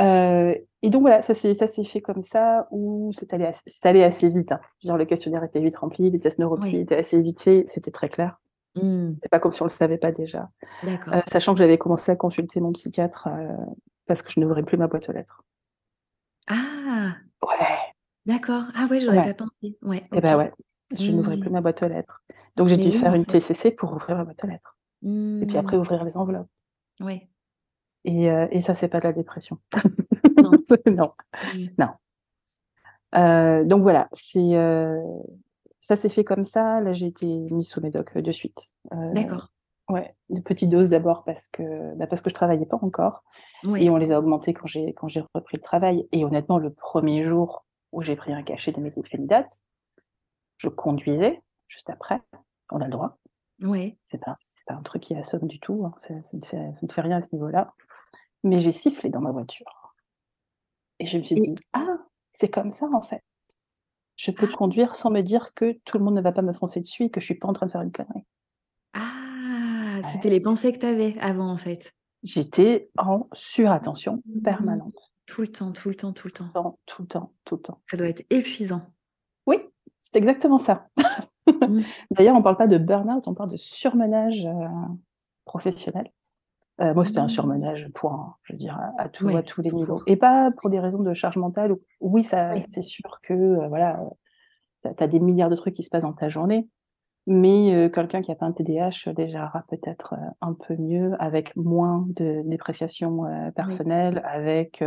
Heu 0.00 0.56
et 0.82 0.90
donc 0.90 1.02
voilà, 1.02 1.22
ça 1.22 1.34
s'est 1.34 1.54
fait 1.84 2.00
comme 2.00 2.22
ça 2.22 2.68
où 2.70 3.12
c'est 3.12 3.32
allé 3.86 4.02
assez 4.04 4.28
vite, 4.28 4.52
hein. 4.52 4.60
Genre 4.84 4.96
le 4.96 5.04
questionnaire 5.06 5.42
était 5.44 5.60
vite 5.60 5.76
rempli, 5.76 6.10
les 6.10 6.20
tests 6.20 6.38
neuropsy 6.38 6.76
étaient 6.78 6.96
assez 6.98 7.20
vite 7.20 7.40
faits, 7.42 7.68
c'était 7.68 7.90
très 7.90 8.08
clair. 8.08 8.38
Mmh. 8.76 9.14
C'est 9.20 9.28
pas 9.30 9.40
comme 9.40 9.52
si 9.52 9.62
on 9.62 9.66
le 9.66 9.70
savait 9.70 9.98
pas 9.98 10.12
déjà. 10.12 10.50
D'accord. 10.82 11.14
sachant 11.32 11.54
que 11.54 11.58
j'avais 11.58 11.78
commencé 11.78 12.12
à 12.12 12.16
consulter 12.16 12.60
mon 12.60 12.72
psychiatre, 12.72 13.28
heu, 13.28 13.48
parce 14.06 14.22
que 14.22 14.30
je 14.30 14.40
n'ouvrais 14.40 14.62
plus 14.62 14.76
ma 14.76 14.86
boîte 14.86 15.08
aux 15.08 15.12
lettres. 15.12 15.42
Ah! 16.46 17.18
Ouais! 17.42 17.92
D'accord. 18.26 18.64
Ah 18.74 18.86
ouais, 18.90 19.00
j'aurais 19.00 19.20
Ouais. 19.20 19.22
pas 19.22 19.34
pensé. 19.34 19.78
Ouais, 19.82 20.06
Et 20.14 20.16
OK. 20.18 20.22
bah, 20.22 20.36
ouais, 20.36 20.52
je 20.92 21.12
n'ouvrais 21.12 21.36
Mmh. 21.36 21.40
plus 21.40 21.50
ma 21.50 21.60
boîte 21.60 21.82
aux 21.82 21.88
lettres. 21.88 22.22
Donc 22.56 22.68
j'ai 22.68 22.78
dû 22.78 22.92
oui, 22.92 22.92
faire 22.92 23.14
une 23.14 23.24
fait. 23.24 23.40
TCC 23.40 23.70
pour 23.72 23.92
ouvrir 23.94 24.16
ma 24.18 24.24
boîte 24.24 24.44
aux 24.44 24.48
lettres 24.48 24.76
et 25.40 25.46
puis 25.46 25.58
après 25.58 25.76
Mmh. 25.76 25.80
ouvrir 25.80 26.04
les 26.04 26.16
enveloppes. 26.18 26.48
Ouais. 27.00 27.28
Et 28.04 28.30
heu 28.30 28.48
et 28.52 28.60
ça, 28.60 28.74
c'est 28.74 28.88
pas 28.88 29.00
de 29.00 29.04
la 29.04 29.12
dépression. 29.12 29.58
Non. 30.42 30.52
Non, 30.86 31.12
Mmh. 31.54 31.66
non. 31.78 31.88
Heu, 33.14 33.64
donc 33.64 33.82
voilà, 33.82 34.08
c'est, 34.12 34.54
heu, 34.56 35.00
ça 35.78 35.96
s'est 35.96 36.08
fait 36.08 36.24
comme 36.24 36.44
ça. 36.44 36.80
Là, 36.80 36.92
j'ai 36.92 37.06
été 37.06 37.26
mise 37.26 37.68
sous 37.68 37.80
médoc, 37.80 38.16
heu, 38.16 38.22
de 38.22 38.32
suite. 38.32 38.60
D'accord. 39.12 39.48
ouais, 39.88 40.14
une 40.30 40.42
petite 40.42 40.70
dose 40.70 40.90
d'abord 40.90 41.24
parce 41.24 41.48
que, 41.48 41.94
bah, 41.96 42.06
parce 42.06 42.20
que 42.22 42.30
je 42.30 42.34
travaillais 42.34 42.66
pas 42.66 42.78
encore 42.82 43.22
et 43.82 43.90
on 43.90 43.96
les 43.96 44.12
a 44.12 44.18
augmentés 44.18 44.52
quand 44.54 44.66
j'ai 44.66 44.92
quand 44.94 45.08
j'ai 45.08 45.24
repris 45.34 45.56
le 45.56 45.62
travail 45.62 46.06
et 46.12 46.24
honnêtement, 46.24 46.58
le 46.58 46.70
1er 46.72 47.24
jour 47.26 47.64
où 47.92 48.02
j'ai 48.02 48.16
pris 48.16 48.32
un 48.32 48.42
cachet 48.42 48.72
de 48.72 48.80
méthylphénidate, 48.80 49.50
je 50.58 50.68
conduisais 50.68 51.42
juste 51.68 51.90
après, 51.90 52.20
on 52.70 52.80
a 52.80 52.84
le 52.86 52.90
droit. 52.90 53.18
Ouais. 53.62 53.98
C'est 54.04 54.18
pas 54.20 54.36
un 54.68 54.82
truc 54.82 55.02
qui 55.02 55.14
assomme 55.14 55.46
du 55.46 55.60
tout, 55.60 55.84
hein, 55.84 55.94
ça 55.98 56.14
ça 56.22 56.36
ne 56.38 56.44
fait 56.44 56.56
ça 56.74 56.86
ne 56.86 56.92
fait 56.92 57.00
rien 57.02 57.18
à 57.18 57.22
ce 57.22 57.34
niveau-là. 57.34 57.74
Mais 58.44 58.60
j'ai 58.60 58.72
sifflé 58.72 59.10
dans 59.10 59.20
ma 59.20 59.32
voiture 59.32 59.94
et 61.00 61.06
je 61.06 61.18
me 61.18 61.22
suis 61.24 61.36
Et 61.36 61.40
dit: 61.40 61.54
«Ah! 61.72 61.98
C'est 62.32 62.48
comme 62.50 62.70
ça, 62.70 62.86
en 62.92 63.02
fait. 63.02 63.22
Je 64.16 64.30
peux 64.32 64.46
Ah! 64.46 64.48
conduire 64.48 64.96
sans 64.96 65.10
me 65.10 65.22
dire 65.22 65.54
que 65.54 65.72
tout 65.86 65.98
le 65.98 66.04
monde 66.04 66.14
ne 66.16 66.22
va 66.22 66.32
pas 66.32 66.42
me 66.42 66.52
foncer 66.54 66.80
dessus 66.80 67.04
et 67.04 67.10
que 67.10 67.20
je 67.20 67.26
suis 67.26 67.36
pas 67.36 67.48
en 67.48 67.54
train 67.54 67.66
de 67.66 67.72
faire 67.72 67.82
une 67.82 67.92
connerie». 67.92 68.24
Ah! 68.94 70.00
C'était 70.04 70.30
les 70.30 70.40
pensées 70.40 70.72
que 70.72 70.78
tu 70.78 70.86
avais 70.86 71.16
avant, 71.20 71.50
en 71.50 71.56
fait? 71.58 71.92
J'étais 72.24 72.90
en 72.96 73.28
surattention 73.32 74.22
Mmh. 74.26 74.40
permanente. 74.42 75.12
Tout 75.26 75.42
le 75.42 75.48
temps, 75.52 75.72
tout 75.72 75.88
le 75.90 75.94
temps, 75.94 76.12
tout 76.12 76.26
le 76.28 76.32
temps. 76.32 76.54
Temps, 76.54 76.78
tout 76.86 77.02
le 77.02 77.08
temps, 77.08 77.32
tout 77.44 77.56
le 77.56 77.62
temps. 77.62 77.82
Ça 77.90 77.96
doit 77.96 78.08
être 78.08 78.24
épuisant. 78.30 78.94
Oui, 79.46 79.58
c'est 80.00 80.16
exactement 80.16 80.58
ça. 80.58 80.88
Mmh. 81.68 81.92
D'ailleurs, 82.12 82.36
on 82.36 82.42
parle 82.42 82.56
pas 82.56 82.66
de 82.68 82.78
burn-out, 82.78 83.24
on 83.28 83.34
parle 83.34 83.50
de 83.50 83.56
surmenage, 83.56 84.46
heu, 84.46 84.52
professionnel. 85.46 86.12
Heu, 86.82 86.94
moi, 86.94 87.04
c'était 87.06 87.20
un 87.20 87.28
Mmh. 87.28 87.28
surmenage, 87.28 87.88
point, 87.94 88.36
je 88.44 88.54
veux 88.54 88.58
dire 88.58 88.78
à 88.98 89.08
tous 89.10 89.28
à 89.36 89.42
Ouais, 89.42 89.44
tous 89.44 89.62
les 89.62 89.72
niveaux 89.72 90.02
et 90.06 90.16
pas 90.16 90.50
pour 90.58 90.70
des 90.70 90.80
raisons 90.80 91.02
de 91.02 91.14
charge 91.14 91.38
mentale 91.38 91.72
ou 91.72 91.80
oui, 92.00 92.24
ça 92.24 92.56
c'est 92.66 92.82
sûr 92.82 93.20
que, 93.22 93.34
heu, 93.34 93.68
voilà, 93.68 94.00
tu 94.84 95.04
as 95.04 95.08
des 95.08 95.20
milliards 95.20 95.50
de 95.50 95.56
trucs 95.56 95.74
qui 95.74 95.82
se 95.84 95.90
passent 95.90 96.04
dans 96.04 96.12
ta 96.14 96.28
journée, 96.30 96.68
mais 97.26 97.90
quelqu'un 97.94 98.22
qui 98.22 98.32
a 98.32 98.36
pas 98.36 98.46
un 98.46 98.52
TDAH, 98.52 98.90
gérera 99.28 99.64
peut-être, 99.70 100.14
un 100.42 100.54
peu 100.54 100.76
mieux 100.78 101.12
avec 101.20 101.56
moins 101.56 102.06
de 102.10 102.42
dépréciation, 102.46 103.24
Oui. 103.56 103.82
personnelle, 103.96 104.22
avec, 104.26 104.84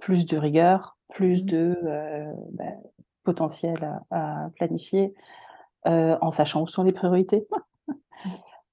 plus 0.00 0.26
de 0.26 0.36
rigueur, 0.38 0.98
plus 1.14 1.44
Mmh. 1.44 1.46
de, 1.46 1.76
bah, 2.52 2.64
potentiel 3.24 3.76
à 4.10 4.44
à 4.46 4.50
planifier, 4.56 5.14
heu, 5.86 6.16
en 6.20 6.30
sachant 6.30 6.62
où 6.62 6.66
sont 6.68 6.82
les 6.84 6.92
priorités. 6.92 7.46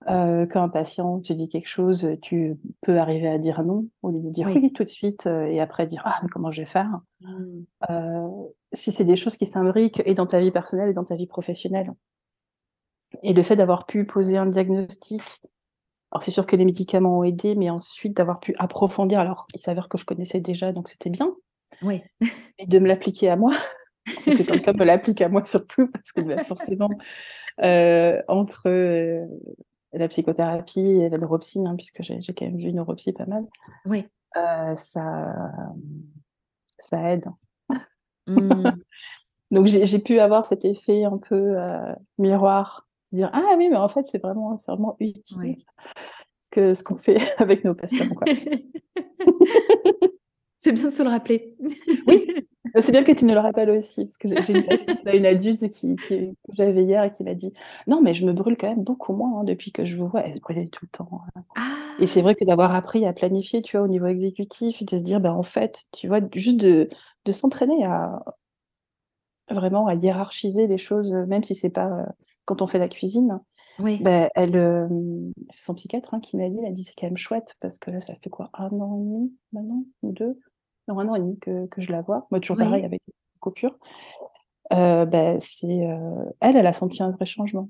Heu, 0.07 0.47
quand 0.51 0.61
un 0.63 0.69
patient 0.69 1.19
te 1.21 1.33
dit 1.33 1.47
quelque 1.47 1.67
chose, 1.67 2.07
tu 2.21 2.57
peux 2.81 2.97
arriver 2.97 3.27
à 3.27 3.37
dire 3.37 3.63
non, 3.63 3.87
au 4.01 4.09
lieu 4.11 4.19
de 4.19 4.29
dire 4.29 4.47
Oui. 4.47 4.55
oui 4.55 4.71
tout 4.73 4.83
de 4.83 4.89
suite, 4.89 5.27
heu 5.27 5.47
et 5.47 5.59
après 5.59 5.85
dire: 5.87 6.01
«Ah 6.05 6.19
mais 6.23 6.29
comment 6.29 6.51
je 6.51 6.61
vais 6.61 6.67
faire?» 6.67 7.01
Mmh. 7.21 7.65
si 8.73 8.91
c'est 8.91 9.05
des 9.05 9.15
choses 9.15 9.37
qui 9.37 9.45
s'imbriquent 9.45 10.01
et 10.05 10.13
dans 10.13 10.25
ta 10.27 10.39
vie 10.39 10.51
personnelle 10.51 10.89
et 10.89 10.93
dans 10.93 11.03
ta 11.05 11.15
vie 11.15 11.27
professionnelle 11.27 11.91
et 13.23 13.33
le 13.33 13.41
fait 13.43 13.55
d'avoir 13.55 13.85
pu 13.85 14.05
poser 14.05 14.37
un 14.37 14.45
diagnostic, 14.45 15.21
alors 16.11 16.23
c'est 16.23 16.31
sûr 16.31 16.45
que 16.45 16.55
les 16.57 16.65
médicaments 16.65 17.19
ont 17.19 17.23
aidé, 17.25 17.55
mais 17.55 17.69
ensuite 17.69 18.15
d'avoir 18.17 18.39
pu 18.41 18.55
approfondir, 18.59 19.19
alors 19.19 19.47
il 19.55 19.59
s'avère 19.61 19.89
que 19.89 19.97
je 19.99 20.05
connaissais 20.05 20.41
déjà 20.41 20.71
donc 20.73 20.89
c'était 20.89 21.09
bien 21.11 21.35
Ouais. 21.81 22.07
et 22.57 22.65
de 22.67 22.79
me 22.79 22.87
l'appliquer 22.87 23.29
à 23.29 23.35
moi 23.35 23.51
et 24.27 24.35
que 24.35 24.43
quelqu'un 24.43 24.73
me 24.73 24.83
l'applique 24.85 25.21
à 25.21 25.29
moi 25.29 25.43
surtout 25.45 25.87
parce 25.91 26.11
que, 26.11 26.21
bah, 26.21 26.37
forcément, 26.43 26.89
heu, 27.63 28.21
entre, 28.27 28.69
heu, 28.69 29.27
la 29.93 30.07
psychothérapie 30.07 30.79
et 30.79 31.09
la 31.09 31.17
neuropsy, 31.17 31.59
hein, 31.65 31.75
puisque 31.75 32.01
j'ai 32.01 32.19
quand 32.33 32.45
même 32.45 32.57
vu 32.57 32.69
une 32.69 32.77
neuropsy 32.77 33.13
pas 33.13 33.25
mal, 33.25 33.45
heu, 34.37 34.73
ça, 34.75 35.33
ça 36.77 37.11
aide. 37.11 37.25
Mmh. 38.27 38.71
Donc 39.51 39.65
j'ai 39.67 39.99
pu 39.99 40.19
avoir 40.19 40.45
cet 40.45 40.63
effet 40.63 41.03
un 41.03 41.17
peu, 41.17 41.55
miroir, 42.17 42.87
dire: 43.11 43.29
«Ah 43.33 43.55
oui, 43.57 43.67
mais 43.69 43.75
en 43.75 43.89
fait, 43.89 44.05
c'est 44.09 44.21
vraiment 44.21 44.55
vraiment 44.65 44.95
utile 44.99 45.57
ce 46.41 46.49
que 46.49 46.73
ce 46.73 46.83
qu'on 46.83 46.97
fait 46.97 47.17
avec 47.37 47.65
nos 47.65 47.75
patients, 47.75 48.07
quoi». 48.09 48.25
C'est 50.63 50.73
bien 50.73 50.89
de 50.89 50.93
se 50.93 51.01
le 51.01 51.09
rappeler. 51.09 51.57
Oui. 52.05 52.47
C'est 52.79 52.91
bien 52.91 53.03
que 53.03 53.11
tu 53.11 53.25
ne 53.25 53.33
le 53.33 53.39
rappelles 53.39 53.69
aussi, 53.69 54.05
parce 54.05 54.17
que 54.17 54.27
j'ai 54.41 55.17
une, 55.17 55.25
adulte 55.25 55.69
qui, 55.69 55.95
que 55.95 56.33
j'avais 56.53 56.83
hier 56.83 57.03
et 57.03 57.11
qui 57.11 57.23
m'a 57.23 57.33
dit 57.33 57.53
Non, 57.87 58.01
mais 58.01 58.13
je 58.13 58.25
me 58.25 58.33
brûle 58.33 58.57
quand 58.57 58.69
même 58.69 58.83
beaucoup 58.83 59.13
moins 59.13 59.39
hein, 59.39 59.43
depuis 59.43 59.71
que 59.71 59.85
je 59.85 59.95
vous 59.95 60.07
vois. 60.07 60.25
Elle 60.25 60.33
se 60.33 60.39
brûlait 60.39 60.67
tout 60.67 60.85
le 60.85 60.97
temps. 60.97 61.21
Hein. 61.35 61.61
Et 61.99 62.07
c'est 62.07 62.21
vrai 62.21 62.35
que 62.35 62.45
d'avoir 62.45 62.73
appris 62.73 63.05
à 63.05 63.13
planifier, 63.13 63.61
tu 63.61 63.77
vois, 63.77 63.85
au 63.85 63.89
niveau 63.89 64.07
exécutif, 64.07 64.83
de 64.83 64.97
se 64.97 65.03
dire, 65.03 65.19
ben, 65.19 65.33
en 65.33 65.43
fait, 65.43 65.79
tu 65.91 66.07
vois, 66.07 66.19
juste 66.33 66.57
de, 66.57 66.89
de 67.25 67.31
s'entraîner 67.31 67.83
à 67.83 68.23
vraiment 69.49 69.87
à 69.87 69.95
hiérarchiser 69.95 70.67
les 70.67 70.77
choses, 70.77 71.13
même 71.13 71.43
si 71.43 71.55
c'est 71.55 71.69
pas 71.69 71.87
euh, 71.87 72.05
quand 72.45 72.61
on 72.61 72.67
fait 72.67 72.79
la 72.79 72.87
cuisine. 72.87 73.39
Oui. 73.79 73.99
Ben, 74.01 74.29
elle, 74.35 74.55
euh, 74.55 74.87
c'est 75.51 75.65
son 75.65 75.75
psychiatre 75.75 76.13
hein, 76.13 76.19
qui 76.19 76.37
m'a 76.37 76.49
dit, 76.49 76.59
elle 76.59 76.67
a 76.67 76.71
dit 76.71 76.83
c'est 76.83 76.93
quand 76.97 77.07
même 77.07 77.17
chouette 77.17 77.55
parce 77.59 77.77
que 77.77 77.89
là, 77.89 78.01
ça 78.01 78.13
fait 78.21 78.29
quoi, 78.29 78.49
un 78.53 78.69
an 78.79 78.97
et 78.97 79.03
demi 79.03 79.33
maintenant, 79.53 79.83
ou 80.01 80.11
deux? 80.11 80.39
Un 80.99 81.07
an 81.07 81.15
et 81.15 81.19
demi 81.19 81.39
que, 81.39 81.67
que 81.67 81.81
je 81.81 81.91
la 81.91 82.01
vois. 82.01 82.27
Moi, 82.31 82.39
toujours 82.39 82.57
pareil 82.57 82.83
avec 82.83 83.01
les 83.07 83.13
coupures. 83.39 83.77
Euh, 84.73 85.05
ben, 85.05 85.39
c'est, 85.39 85.87
euh, 85.87 86.25
elle, 86.39 86.55
elle 86.55 86.67
a 86.67 86.73
senti 86.73 87.03
un 87.03 87.11
vrai 87.11 87.25
changement. 87.25 87.69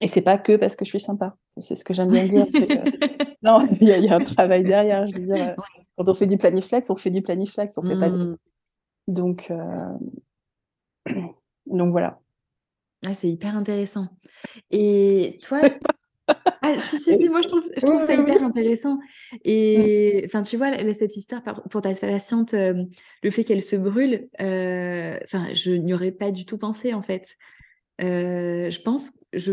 Et 0.00 0.08
c'est 0.08 0.22
pas 0.22 0.36
que 0.36 0.56
parce 0.56 0.76
que 0.76 0.84
je 0.84 0.90
suis 0.90 1.00
sympa. 1.00 1.36
C'est 1.58 1.74
ce 1.74 1.84
que 1.84 1.94
j'aime 1.94 2.10
bien 2.10 2.26
dire. 2.26 2.46
non, 3.42 3.66
il 3.80 3.88
y, 3.88 4.08
a 4.08 4.16
un 4.16 4.24
travail 4.24 4.64
derrière. 4.64 5.06
Je 5.06 5.14
veux 5.14 5.20
dire, 5.20 5.50
euh, 5.50 5.62
quand 5.96 6.08
on 6.08 6.14
fait 6.14 6.26
du 6.26 6.38
planiflex, 6.38 6.90
on 6.90 6.96
fait 6.96 7.10
du 7.10 7.22
planiflex, 7.22 7.78
on 7.78 7.82
fait 7.82 7.98
pas 7.98 8.10
de... 8.10 8.16
Mmh. 8.16 8.36
Donc, 9.08 9.52
donc 11.66 11.90
voilà. 11.90 12.18
Ah, 13.04 13.14
c'est 13.14 13.28
hyper 13.28 13.56
intéressant. 13.56 14.08
Et 14.70 15.36
toi, 15.48 15.60
ah, 16.62 16.74
si, 16.88 16.98
si, 16.98 17.18
si, 17.18 17.28
moi 17.28 17.40
je 17.40 17.48
trouve, 17.48 17.62
je 17.76 17.84
trouve 17.84 18.04
ça 18.04 18.14
hyper 18.14 18.42
intéressant. 18.42 18.98
Et 19.44 20.22
enfin, 20.26 20.42
tu 20.42 20.56
vois, 20.56 20.72
cette 20.94 21.16
histoire 21.16 21.42
pour 21.42 21.82
ta 21.82 21.94
patiente, 21.94 22.52
le 22.54 23.30
fait 23.30 23.44
qu'elle 23.44 23.62
se 23.62 23.76
brûle, 23.76 24.28
enfin, 24.38 25.52
je 25.54 25.72
n'y 25.72 25.94
aurais 25.94 26.12
pas 26.12 26.30
du 26.30 26.46
tout 26.46 26.58
pensé 26.58 26.94
en 26.94 27.02
fait. 27.02 27.36
je 27.98 28.82
pense, 28.82 29.12
je, 29.32 29.52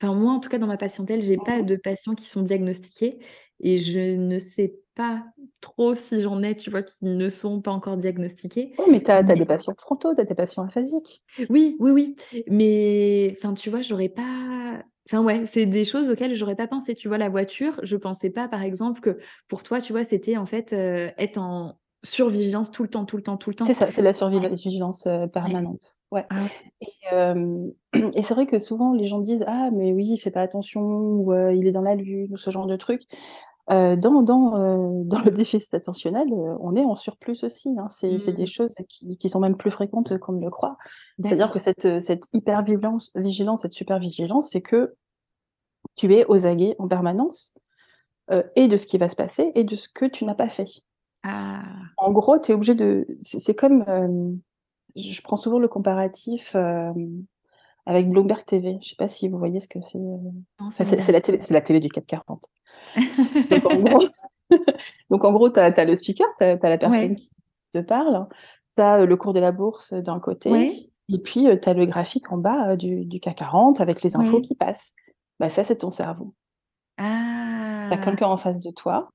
enfin, 0.00 0.14
moi 0.14 0.32
en 0.32 0.40
tout 0.40 0.48
cas 0.48 0.58
dans 0.58 0.66
ma 0.66 0.76
patientèle, 0.76 1.20
j'ai 1.20 1.36
pas 1.36 1.62
de 1.62 1.76
patients 1.76 2.14
qui 2.14 2.26
sont 2.26 2.42
diagnostiqués 2.42 3.18
et 3.60 3.78
je 3.78 4.16
ne 4.16 4.38
sais 4.38 4.74
pas 4.94 5.24
trop 5.60 5.94
si 5.94 6.20
j'en 6.20 6.42
ai, 6.42 6.56
tu 6.56 6.70
vois, 6.70 6.82
qui 6.82 7.04
ne 7.04 7.28
sont 7.28 7.60
pas 7.60 7.70
encore 7.70 7.96
diagnostiqués. 7.96 8.72
Oui, 8.78 8.84
mais 8.90 9.02
tu 9.02 9.10
as, 9.10 9.22
des 9.22 9.44
patients 9.44 9.74
frontaux, 9.76 10.14
tu 10.14 10.20
as 10.20 10.24
des 10.24 10.34
patients 10.34 10.64
aphasiques. 10.64 11.22
Oui, 11.48 11.76
oui, 11.78 11.90
oui. 11.92 12.16
Mais 12.48 13.32
enfin, 13.36 13.54
tu 13.54 13.70
vois, 13.70 13.82
j'aurais 13.82 14.08
pas 14.08 14.82
Enfin 15.08 15.22
ouais, 15.22 15.46
c'est 15.46 15.64
des 15.64 15.86
choses 15.86 16.10
auxquelles 16.10 16.34
j'aurais 16.34 16.54
pas 16.54 16.66
pensé. 16.66 16.94
Tu 16.94 17.08
vois, 17.08 17.16
la 17.16 17.30
voiture, 17.30 17.80
je 17.82 17.96
pensais 17.96 18.28
pas, 18.28 18.46
par 18.46 18.62
exemple, 18.62 19.00
que 19.00 19.18
pour 19.48 19.62
toi, 19.62 19.80
tu 19.80 19.92
vois, 19.92 20.04
c'était 20.04 20.36
en 20.36 20.44
fait 20.44 20.74
euh, 20.74 21.10
être 21.16 21.38
en 21.38 21.78
survigilance 22.04 22.70
tout 22.70 22.82
le 22.82 22.90
temps, 22.90 23.06
tout 23.06 23.16
le 23.16 23.22
temps, 23.22 23.38
tout 23.38 23.48
le 23.48 23.56
temps. 23.56 23.64
C'est 23.64 23.72
ça, 23.72 23.90
c'est 23.90 24.02
la 24.02 24.12
survigilance 24.12 25.06
euh, 25.06 25.26
permanente. 25.26 25.96
Ouais. 26.10 26.26
Ah 26.30 26.46
et, 27.94 28.22
c'est 28.22 28.34
vrai 28.34 28.46
que 28.46 28.58
souvent 28.58 28.92
les 28.92 29.06
gens 29.06 29.20
disent 29.20 29.44
ah 29.46 29.70
mais 29.72 29.92
oui, 29.92 30.06
il 30.10 30.18
fait 30.18 30.30
pas 30.30 30.42
attention 30.42 30.82
ou 30.82 31.32
euh, 31.32 31.54
il 31.54 31.66
est 31.66 31.72
dans 31.72 31.82
la 31.82 31.94
lune 31.94 32.34
ou 32.34 32.36
ce 32.36 32.50
genre 32.50 32.66
de 32.66 32.76
truc. 32.76 33.02
Dans, 33.68 34.22
dans, 34.22 35.02
dans 35.04 35.20
le 35.20 35.30
déficit 35.30 35.74
attentionnel, 35.74 36.28
on 36.60 36.74
est 36.74 36.84
en 36.84 36.94
surplus 36.94 37.44
aussi. 37.44 37.68
Hein. 37.78 37.86
C'est 37.88 38.32
des 38.32 38.44
mmh. 38.44 38.46
choses 38.46 38.74
qui, 38.88 39.16
qui, 39.16 39.28
sont 39.28 39.40
même 39.40 39.56
plus 39.56 39.70
fréquentes 39.70 40.16
qu'on 40.18 40.32
ne 40.32 40.44
le 40.44 40.50
croit. 40.50 40.78
C'est-à-dire 41.22 41.50
que 41.50 41.58
cette, 41.58 42.00
cette 42.00 42.24
hyper-vigilance, 42.32 43.10
vigilance, 43.14 43.62
cette 43.62 43.72
super-vigilance, 43.72 44.50
c'est 44.50 44.62
que 44.62 44.94
tu 45.96 46.12
es 46.14 46.24
aux 46.26 46.46
aguets 46.46 46.76
en 46.78 46.88
permanence 46.88 47.52
euh, 48.30 48.42
et 48.56 48.68
de 48.68 48.76
ce 48.76 48.86
qui 48.86 48.98
va 48.98 49.08
se 49.08 49.16
passer 49.16 49.52
et 49.54 49.64
de 49.64 49.74
ce 49.74 49.88
que 49.88 50.04
tu 50.04 50.24
n'as 50.24 50.34
pas 50.34 50.48
fait. 50.48 50.68
Ah. 51.22 51.62
En 51.96 52.12
gros, 52.12 52.38
tu 52.38 52.52
es 52.52 52.54
obligé 52.54 52.74
de. 52.74 53.06
C'est 53.20 53.54
comme. 53.54 53.84
Euh, 53.88 54.32
je 54.96 55.20
prends 55.22 55.36
souvent 55.36 55.58
le 55.58 55.68
comparatif 55.68 56.54
euh, 56.54 56.92
avec 57.86 58.08
Bloomberg 58.08 58.44
TV. 58.44 58.72
Je 58.72 58.76
ne 58.76 58.82
sais 58.82 58.96
pas 58.96 59.08
si 59.08 59.28
vous 59.28 59.38
voyez 59.38 59.60
ce 59.60 59.68
que 59.68 59.80
c'est. 59.80 59.98
c'est 60.84 61.12
la, 61.12 61.20
télé, 61.20 61.38
la 61.50 61.60
télé 61.60 61.80
du 61.80 61.88
440. 61.88 62.44
Donc 65.10 65.24
en 65.24 65.32
gros, 65.32 65.50
tu 65.50 65.60
as, 65.60 65.84
le 65.84 65.94
speaker, 65.94 66.26
tu 66.38 66.44
as, 66.44 66.56
la 66.56 66.78
personne 66.78 67.16
qui 67.16 67.30
te 67.72 67.78
parle, 67.78 68.26
tu 68.76 68.82
as 68.82 69.04
le 69.04 69.16
cours 69.16 69.32
de 69.32 69.40
la 69.40 69.52
bourse 69.52 69.92
d'un 69.92 70.20
côté, 70.20 70.72
et 71.10 71.18
puis 71.18 71.46
tu 71.60 71.68
as 71.68 71.74
le 71.74 71.86
graphique 71.86 72.30
en 72.32 72.38
bas 72.38 72.76
du, 72.76 73.04
du 73.04 73.20
CAC 73.20 73.36
40 73.36 73.80
avec 73.80 74.02
les 74.02 74.16
infos 74.16 74.40
qui 74.40 74.54
passent. 74.54 74.92
Bah, 75.40 75.48
ça, 75.48 75.64
c'est 75.64 75.76
ton 75.76 75.90
cerveau. 75.90 76.34
Ah. 76.96 77.86
Tu 77.90 77.94
as 77.94 77.98
quelqu'un 77.98 78.26
en 78.26 78.36
face 78.36 78.60
de 78.60 78.70
toi, 78.70 79.10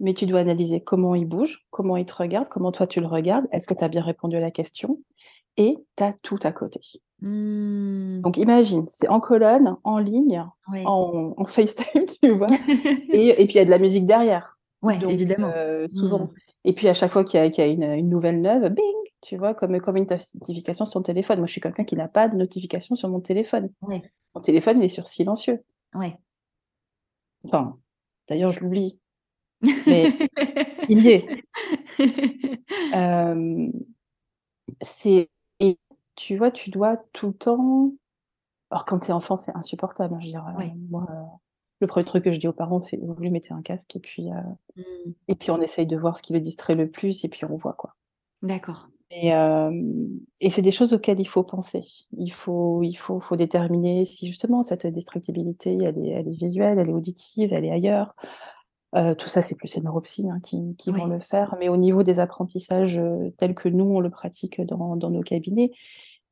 mais 0.00 0.14
tu 0.14 0.26
dois 0.26 0.40
analyser 0.40 0.80
comment 0.80 1.14
il 1.14 1.26
bouge, 1.26 1.64
comment 1.70 1.96
il 1.96 2.04
te 2.04 2.14
regarde, 2.14 2.48
comment 2.48 2.70
toi 2.70 2.86
tu 2.86 3.00
le 3.00 3.06
regardes, 3.06 3.46
est-ce 3.52 3.66
que 3.66 3.74
tu 3.74 3.82
as 3.82 3.88
bien 3.88 4.02
répondu 4.02 4.36
à 4.36 4.40
la 4.40 4.50
question, 4.50 5.00
et 5.56 5.76
tu 5.96 6.04
as 6.04 6.14
tout 6.22 6.38
à 6.42 6.52
côté. 6.52 6.80
Mmh. 7.20 8.20
Donc 8.20 8.36
imagine, 8.36 8.86
c'est 8.88 9.08
en 9.08 9.20
colonne, 9.20 9.76
en 9.84 9.98
ligne, 9.98 10.44
en, 10.84 11.44
FaceTime, 11.44 12.04
tu 12.22 12.30
vois, 12.30 12.48
et, 13.10 13.42
et, 13.42 13.46
puis 13.46 13.54
il 13.54 13.56
y 13.56 13.60
a 13.60 13.64
de 13.64 13.70
la 13.70 13.78
musique 13.78 14.06
derrière. 14.06 14.56
Oui, 14.82 14.94
évidemment. 15.08 15.50
Euh, 15.54 15.88
souvent. 15.88 16.24
Mmh. 16.24 16.30
Et 16.64 16.72
puis 16.72 16.88
à 16.88 16.94
chaque 16.94 17.12
fois 17.12 17.24
qu'il 17.24 17.40
y 17.40 17.60
a, 17.60 17.66
une, 17.66 17.82
une, 17.82 18.08
nouvelle 18.08 18.40
neuve, 18.40 18.68
bing, 18.68 18.84
tu 19.20 19.36
vois, 19.36 19.54
comme, 19.54 19.80
comme 19.80 19.96
une 19.96 20.06
notification 20.34 20.84
sur 20.84 20.94
ton 20.94 21.02
téléphone. 21.02 21.38
Moi, 21.38 21.46
je 21.46 21.52
suis 21.52 21.60
quelqu'un 21.60 21.84
qui 21.84 21.96
n'a 21.96 22.08
pas 22.08 22.28
de 22.28 22.36
notification 22.36 22.94
sur 22.94 23.08
mon 23.08 23.20
téléphone. 23.20 23.70
Mon 23.82 24.40
téléphone, 24.42 24.78
il 24.78 24.84
est 24.84 24.88
sur 24.88 25.06
silencieux. 25.06 25.64
Ouais. 25.94 26.16
Enfin, 27.44 27.78
d'ailleurs, 28.28 28.52
je 28.52 28.60
l'oublie. 28.60 28.98
Mais 29.86 30.12
il 30.88 31.00
y 31.00 31.08
est. 31.08 31.26
Euh, 32.94 33.68
c'est 34.82 35.28
et 35.60 35.78
tu 36.18 36.36
vois, 36.36 36.50
tu 36.50 36.70
dois 36.70 36.96
tout 37.12 37.28
le 37.28 37.32
temps. 37.32 37.92
Alors 38.70 38.84
quand 38.84 38.98
tu 38.98 39.10
es 39.10 39.12
enfant, 39.12 39.36
c'est 39.36 39.54
insupportable. 39.56 40.14
Hein, 40.14 40.18
je 40.20 40.26
veux 40.26 40.32
dire, 40.32 40.46
euh, 40.48 40.64
moi, 40.90 41.06
euh, 41.08 41.22
le 41.80 41.86
premier 41.86 42.04
truc 42.04 42.24
que 42.24 42.32
je 42.32 42.40
dis 42.40 42.48
aux 42.48 42.52
parents, 42.52 42.80
c'est 42.80 42.96
vous 42.96 43.14
lui 43.14 43.30
mettez 43.30 43.54
un 43.54 43.62
casque 43.62 43.94
et 43.94 44.00
puis 44.00 44.28
mmh. 44.30 44.82
et 45.28 45.34
puis 45.36 45.52
on 45.52 45.60
essaye 45.60 45.86
de 45.86 45.96
voir 45.96 46.16
ce 46.16 46.22
qui 46.22 46.32
le 46.32 46.40
distrait 46.40 46.74
le 46.74 46.90
plus 46.90 47.24
et 47.24 47.28
puis 47.28 47.44
on 47.44 47.54
voit 47.54 47.74
quoi. 47.74 47.94
D'accord. 48.42 48.88
Et, 49.10 49.30
et 50.40 50.50
c'est 50.50 50.60
des 50.60 50.70
choses 50.70 50.92
auxquelles 50.92 51.18
il 51.18 51.26
faut 51.26 51.42
penser. 51.42 51.82
Il 52.18 52.30
faut, 52.30 52.82
il 52.82 52.94
faut, 52.94 53.20
faut 53.20 53.36
déterminer 53.36 54.04
si 54.04 54.26
justement 54.26 54.62
cette 54.62 54.86
distractibilité, 54.86 55.78
elle 55.82 55.98
est, 55.98 56.10
elle 56.10 56.28
est 56.28 56.36
visuelle, 56.36 56.78
elle 56.78 56.90
est 56.90 56.92
auditive, 56.92 57.54
elle 57.54 57.64
est 57.64 57.70
ailleurs. 57.70 58.14
tout 58.92 59.28
ça, 59.28 59.40
c'est 59.40 59.54
plus 59.54 59.74
les 59.76 59.80
neuropsies 59.80 60.28
hein, 60.28 60.40
qui, 60.42 60.76
qui 60.76 60.90
vont 60.90 61.06
le 61.06 61.20
faire. 61.20 61.56
Mais 61.58 61.70
au 61.70 61.78
niveau 61.78 62.02
des 62.02 62.18
apprentissages 62.18 63.00
tels 63.38 63.54
que 63.54 63.70
nous, 63.70 63.86
on 63.86 64.00
le 64.00 64.10
pratique 64.10 64.60
dans, 64.60 64.94
dans 64.94 65.10
nos 65.10 65.22
cabinets, 65.22 65.70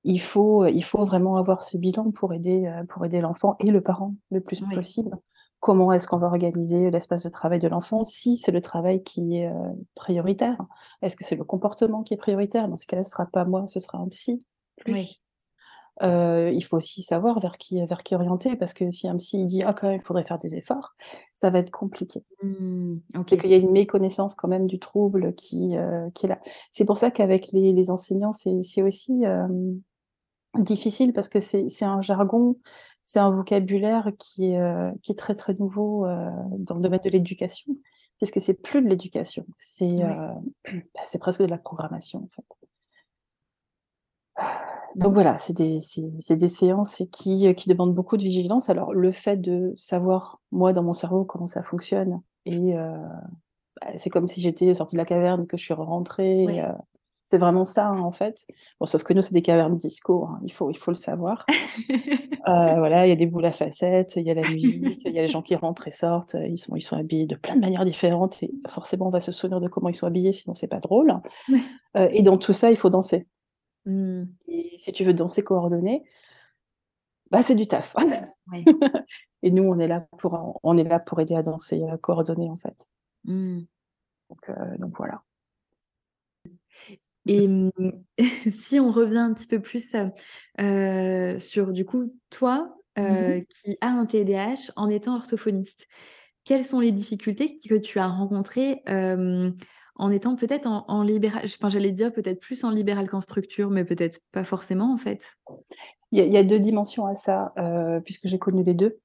il 0.06 0.20
faut, 0.20 0.66
il 0.66 0.82
faut 0.82 1.04
vraiment 1.04 1.36
avoir 1.36 1.62
ce 1.62 1.76
bilan 1.76 2.10
pour 2.12 2.32
aider, 2.32 2.70
pour 2.88 3.04
aider 3.04 3.20
l'enfant 3.20 3.56
et 3.60 3.70
le 3.70 3.80
parent 3.80 4.14
le 4.30 4.40
plus 4.40 4.60
possible 4.60 5.18
comment 5.60 5.92
est-ce 5.92 6.06
qu'on 6.06 6.18
va 6.18 6.28
organiser 6.28 6.90
l'espace 6.90 7.24
de 7.24 7.28
travail 7.28 7.58
de 7.58 7.68
l'enfant, 7.68 8.04
si 8.04 8.36
c'est 8.36 8.52
le 8.52 8.60
travail 8.60 9.02
qui 9.02 9.38
est 9.38 9.48
euh, 9.48 9.72
prioritaire? 9.94 10.58
Est-ce 11.02 11.16
que 11.16 11.24
c'est 11.24 11.36
le 11.36 11.44
comportement 11.44 12.02
qui 12.02 12.14
est 12.14 12.18
prioritaire? 12.18 12.68
Dans 12.68 12.76
ce 12.76 12.86
cas-là, 12.86 13.04
ce 13.04 13.08
ne 13.08 13.12
sera 13.12 13.26
pas 13.26 13.44
moi, 13.44 13.66
ce 13.66 13.80
sera 13.80 13.98
un 13.98 14.08
psy. 14.08 14.44
Oui. 14.86 15.20
Euh, 16.02 16.52
il 16.54 16.62
faut 16.62 16.76
aussi 16.76 17.02
savoir 17.02 17.40
vers 17.40 17.56
qui, 17.56 17.84
vers 17.84 18.02
qui 18.02 18.14
orienter, 18.14 18.54
parce 18.54 18.74
que 18.74 18.90
si 18.90 19.08
un 19.08 19.16
psy 19.16 19.46
dit 19.46 19.62
ah 19.62 19.72
quand 19.72 19.88
même 19.88 19.98
il 19.98 20.04
faudrait 20.04 20.26
faire 20.26 20.38
des 20.38 20.54
efforts, 20.54 20.94
ça 21.34 21.48
va 21.48 21.58
être 21.58 21.70
compliqué. 21.70 22.22
Mmh, 22.42 22.98
C'est 23.26 23.38
qu'il 23.38 23.50
y 23.50 23.54
a 23.54 23.56
une 23.56 23.72
méconnaissance 23.72 24.34
quand 24.34 24.46
même 24.46 24.66
du 24.66 24.78
trouble 24.78 25.34
qui, 25.34 25.76
euh, 25.76 26.10
qui 26.10 26.26
est 26.26 26.28
là. 26.28 26.38
C'est 26.70 26.84
pour 26.84 26.98
ça 26.98 27.10
qu'avec 27.10 27.50
les, 27.50 27.72
les, 27.72 27.90
enseignants, 27.90 28.34
c'est 28.34 28.82
aussi 28.82 29.24
difficile 30.58 31.12
parce 31.12 31.28
que 31.28 31.40
c'est 31.40 31.84
un 31.84 32.00
jargon, 32.00 32.56
c'est 33.02 33.20
un 33.20 33.30
vocabulaire 33.30 34.10
qui 34.18 34.50
est, 34.50 34.60
euh, 34.60 34.90
qui 35.02 35.12
est 35.12 35.16
très 35.16 35.34
très 35.34 35.54
nouveau 35.54 36.06
euh, 36.06 36.28
dans 36.58 36.74
le 36.74 36.80
domaine 36.80 37.00
de 37.04 37.10
l'éducation, 37.10 37.72
puisque 38.18 38.40
c'est 38.40 38.54
plus 38.54 38.82
de 38.82 38.88
l'éducation, 38.88 39.46
c'est 39.56 40.02
euh, 40.02 40.32
bah, 40.94 41.00
c'est 41.04 41.20
presque 41.20 41.42
de 41.42 41.46
la 41.46 41.58
programmation 41.58 42.24
en 42.24 42.28
fait. 42.28 42.44
Donc 44.96 45.12
voilà, 45.12 45.38
c'est 45.38 45.52
des, 45.52 45.78
des, 46.30 46.48
séances 46.48 47.02
qui, 47.12 47.54
qui 47.54 47.68
demandent 47.68 47.94
beaucoup 47.94 48.16
de 48.16 48.22
vigilance. 48.22 48.70
Alors 48.70 48.94
le 48.94 49.12
fait 49.12 49.36
de 49.36 49.74
savoir, 49.76 50.40
moi, 50.52 50.72
dans 50.72 50.82
mon 50.82 50.94
cerveau, 50.94 51.24
comment 51.24 51.46
ça 51.46 51.62
fonctionne, 51.62 52.22
et 52.46 52.74
bah, 52.74 53.88
c'est 53.98 54.08
comme 54.10 54.26
si 54.26 54.40
j'étais 54.40 54.72
sortie 54.72 54.96
de 54.96 55.00
la 55.00 55.04
caverne, 55.04 55.46
que 55.46 55.56
je 55.56 55.64
suis 55.64 55.74
rentrée, 55.74 56.46
c'est 57.28 57.38
vraiment 57.38 57.64
ça, 57.64 57.88
hein, 57.88 58.00
en 58.00 58.12
fait. 58.12 58.46
Bon, 58.78 58.86
sauf 58.86 59.02
que 59.02 59.12
nous, 59.12 59.20
c'est 59.20 59.34
des 59.34 59.42
cavernes 59.42 59.76
disco, 59.76 60.26
hein, 60.26 60.40
il, 60.44 60.52
faut, 60.52 60.70
il 60.70 60.76
faut 60.76 60.90
le 60.90 60.96
savoir. 60.96 61.44
Euh, 62.48 62.76
voilà, 62.78 63.04
il 63.04 63.08
y 63.08 63.12
a 63.12 63.16
des 63.16 63.26
boules 63.26 63.44
à 63.44 63.50
facettes, 63.50 64.14
il 64.14 64.22
y 64.22 64.30
a 64.30 64.34
la 64.34 64.48
musique, 64.48 65.00
il 65.04 65.12
y 65.12 65.18
a 65.18 65.22
les 65.22 65.26
gens 65.26 65.42
qui 65.42 65.56
rentrent 65.56 65.88
et 65.88 65.90
sortent, 65.90 66.36
ils 66.48 66.58
sont, 66.58 66.76
ils 66.76 66.80
sont 66.80 66.94
habillés 66.94 67.26
de 67.26 67.34
plein 67.34 67.56
de 67.56 67.60
manières 67.60 67.84
différentes, 67.84 68.40
et 68.40 68.54
forcément, 68.68 69.08
on 69.08 69.10
va 69.10 69.18
se 69.18 69.32
souvenir 69.32 69.60
de 69.60 69.66
comment 69.66 69.88
ils 69.88 69.96
sont 69.96 70.06
habillés, 70.06 70.32
sinon, 70.32 70.54
c'est 70.54 70.68
pas 70.68 70.78
drôle. 70.78 71.12
Euh, 71.96 72.08
et 72.12 72.22
dans 72.22 72.38
tout 72.38 72.52
ça, 72.52 72.70
il 72.70 72.76
faut 72.76 72.88
danser. 72.88 73.26
Mmh. 73.84 74.26
Et 74.46 74.76
si 74.78 74.92
tu 74.92 75.02
veux 75.02 75.12
danser 75.12 75.42
coordonné, 75.42 76.04
bah, 77.32 77.42
c'est 77.42 77.56
du 77.56 77.66
taf. 77.66 77.96
et 79.42 79.50
nous, 79.50 79.64
on 79.64 79.80
est, 79.80 79.88
là 79.88 80.06
pour, 80.18 80.60
on 80.62 80.76
est 80.76 80.84
là 80.84 81.00
pour 81.00 81.20
aider 81.20 81.34
à 81.34 81.42
danser 81.42 81.82
euh, 81.82 81.96
coordonné, 81.96 82.48
en 82.48 82.56
fait. 82.56 82.86
Mmh. 83.24 83.62
Donc, 84.30 84.50
donc 84.78 84.96
voilà. 84.96 85.20
Et 87.26 87.48
mmh, 87.48 87.70
si 88.50 88.80
on 88.80 88.90
revient 88.90 89.18
un 89.18 89.34
petit 89.34 89.46
peu 89.46 89.60
plus 89.60 89.94
sur, 91.40 91.72
du 91.72 91.84
coup, 91.84 92.12
toi, 92.30 92.76
Mmh 92.98 93.42
qui 93.42 93.76
as 93.82 93.88
un 93.88 94.06
TDAH 94.06 94.72
en 94.76 94.88
étant 94.88 95.16
orthophoniste, 95.16 95.86
quelles 96.44 96.64
sont 96.64 96.80
les 96.80 96.92
difficultés 96.92 97.58
que 97.58 97.74
tu 97.74 97.98
as 97.98 98.08
rencontrées 98.08 98.82
en 99.98 100.10
étant 100.10 100.36
peut-être 100.36 100.66
en, 100.66 101.02
libéral 101.02 101.42
Enfin, 101.44 101.68
j'allais 101.68 101.92
dire 101.92 102.12
peut-être 102.12 102.40
plus 102.40 102.64
en 102.64 102.70
libéral 102.70 103.08
qu'en 103.08 103.20
structure, 103.20 103.70
mais 103.70 103.84
peut-être 103.84 104.20
pas 104.32 104.44
forcément 104.44 104.92
en 104.92 104.98
fait? 104.98 105.36
Il 106.12 106.24
y, 106.24 106.36
a, 106.36 106.44
deux 106.44 106.60
dimensions 106.60 107.06
à 107.06 107.14
ça, 107.14 107.52
puisque 108.04 108.28
j'ai 108.28 108.38
connu 108.38 108.62
les 108.64 108.74
deux. 108.74 108.98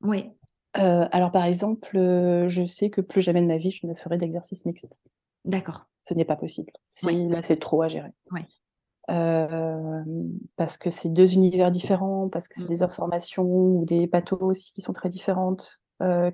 Oui. 0.00 0.30
alors, 0.74 1.30
par 1.30 1.44
exemple, 1.44 1.90
je 1.92 2.64
sais 2.64 2.88
que 2.88 3.02
plus 3.02 3.20
jamais 3.20 3.42
de 3.42 3.46
ma 3.46 3.58
vie, 3.58 3.72
je 3.72 3.86
ne 3.86 3.94
ferai 3.94 4.16
d'exercice 4.16 4.64
mixte. 4.64 5.00
D'accord. 5.44 5.86
Ce 6.06 6.14
n'est 6.14 6.24
pas 6.24 6.36
possible. 6.36 6.72
Là, 7.02 7.42
c'est 7.42 7.58
trop 7.58 7.82
à 7.82 7.88
gérer. 7.88 8.12
Oui. 8.30 8.40
parce 10.56 10.76
que 10.78 10.90
c'est 10.90 11.08
deux 11.08 11.32
univers 11.34 11.70
différents, 11.70 12.28
parce 12.28 12.48
que 12.48 12.60
c'est 12.60 12.68
des 12.68 12.80
mmh. 12.80 12.84
informations 12.84 13.44
ou 13.44 13.84
des 13.84 14.06
pathos 14.06 14.42
aussi 14.42 14.72
qui 14.72 14.80
sont 14.80 14.92
très 14.92 15.08
différentes, 15.08 15.82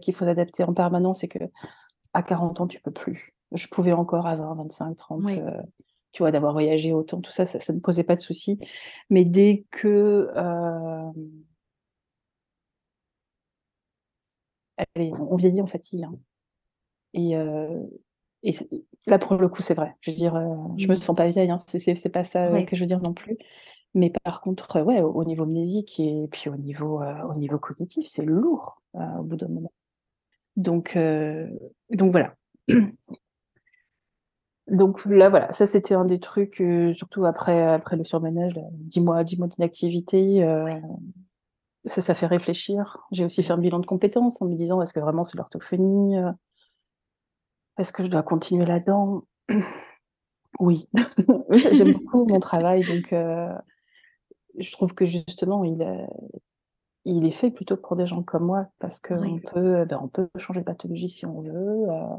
qu'il 0.01 0.15
faut 0.15 0.25
adapter 0.25 0.65
en 0.65 0.75
permanence 0.75 1.25
et 1.25 1.29
que 1.29 1.39
à 2.13 2.23
40 2.23 2.61
ans, 2.61 2.67
tu 2.67 2.81
peux 2.81 2.91
plus. 2.91 3.35
Je 3.53 3.67
pouvais 3.69 3.93
encore 3.93 4.27
à 4.27 4.35
20, 4.35 4.55
25, 4.55 4.97
30, 4.97 5.31
tu 6.13 6.23
vois, 6.23 6.33
d'avoir 6.33 6.53
voyagé 6.53 6.93
autant, 6.93 7.21
tout 7.21 7.31
ça, 7.31 7.47
ça 7.47 7.73
ne 7.73 7.79
posait 7.79 8.05
pas 8.05 8.17
de 8.17 8.21
soucis. 8.21 8.59
Mais 9.11 9.25
dès 9.25 9.65
que... 9.71 10.29
Allez, 14.95 15.13
on 15.13 15.37
vieillit, 15.37 15.63
on 15.63 15.67
fatigue. 15.67 16.05
Hein. 16.05 16.19
Et, 17.15 17.37
et 18.43 18.53
là, 19.07 19.19
pour 19.19 19.37
le 19.37 19.49
coup, 19.49 19.63
c'est 19.63 19.75
vrai. 19.75 19.95
Je 20.01 20.11
veux 20.11 20.17
dire, 20.17 20.35
euh, 20.35 20.55
je 20.77 20.87
me 20.87 20.93
mmh. 20.93 20.97
sens 20.97 21.17
pas 21.17 21.29
vieille, 21.29 21.51
hein, 21.51 21.57
c'est 21.67 22.09
pas 22.09 22.25
ça 22.25 22.47
euh, 22.47 22.65
que 22.65 22.75
je 22.77 22.81
veux 22.81 22.87
dire 22.87 23.01
non 23.01 23.13
plus. 23.13 23.37
Mais 23.95 24.13
par 24.25 24.41
contre, 24.41 24.77
euh, 24.77 24.83
ouais, 24.85 25.01
au 25.03 25.25
niveau 25.25 25.47
mnésique 25.47 25.99
et 26.01 26.29
puis 26.31 26.49
au 26.49 26.57
niveau, 26.57 27.03
au 27.03 27.35
niveau 27.35 27.59
cognitif, 27.59 28.07
c'est 28.09 28.25
lourd 28.25 28.81
au 28.95 29.23
bout 29.23 29.37
d'un 29.37 29.49
moment. 29.49 29.73
Donc, 30.57 30.97
donc 31.91 32.11
voilà. 32.11 32.35
Donc 34.67 35.05
là, 35.05 35.31
voilà, 35.31 35.51
ça 35.51 35.67
c'était 35.67 35.95
un 35.95 36.05
des 36.05 36.21
trucs, 36.21 36.63
surtout 36.95 37.25
après, 37.25 37.61
après 37.61 37.97
le 37.97 38.05
surmenage, 38.05 38.53
10 38.73 39.01
mois, 39.01 39.25
10 39.25 39.39
mois 39.39 39.49
d'inactivité, 39.49 40.47
ça, 41.87 42.01
ça 42.01 42.15
fait 42.15 42.27
réfléchir. 42.27 42.99
J'ai 43.11 43.25
aussi 43.25 43.43
fait 43.43 43.53
un 43.53 43.59
bilan 43.59 43.81
de 43.81 43.87
compétences 43.87 44.41
en 44.41 44.47
me 44.47 44.55
disant, 44.55 44.81
est-ce 44.81 44.95
que 44.95 45.01
vraiment 45.01 45.25
c'est 45.25 45.37
l'orthophonie 45.37 46.15
est-ce 47.79 47.93
que 47.93 48.03
je 48.03 48.09
dois 48.09 48.23
continuer 48.23 48.67
là-dedans 48.67 49.25
Oui. 50.59 50.89
J'aime 51.51 51.93
beaucoup 51.93 52.27
mon 52.27 52.41
travail, 52.41 52.83
donc 52.83 53.13
euh, 53.13 53.53
je 54.59 54.71
trouve 54.73 54.95
que 54.95 55.07
justement, 55.07 55.65
il 55.65 55.81
est, 55.81 56.07
il 57.05 57.25
est 57.25 57.31
fait 57.31 57.51
plutôt 57.51 57.77
pour 57.77 57.97
des 57.97 58.07
gens 58.07 58.23
comme 58.23 58.45
moi, 58.45 58.67
parce 58.79 59.01
qu'on 59.01 59.39
peut, 59.39 59.85
ben, 59.85 59.99
on 60.03 60.09
peut 60.09 60.29
changer 60.37 60.61
de 60.61 60.67
pathologie 60.67 61.09
si 61.09 61.25
on 61.25 61.41
veut. 61.41 61.89
Euh, 61.89 62.17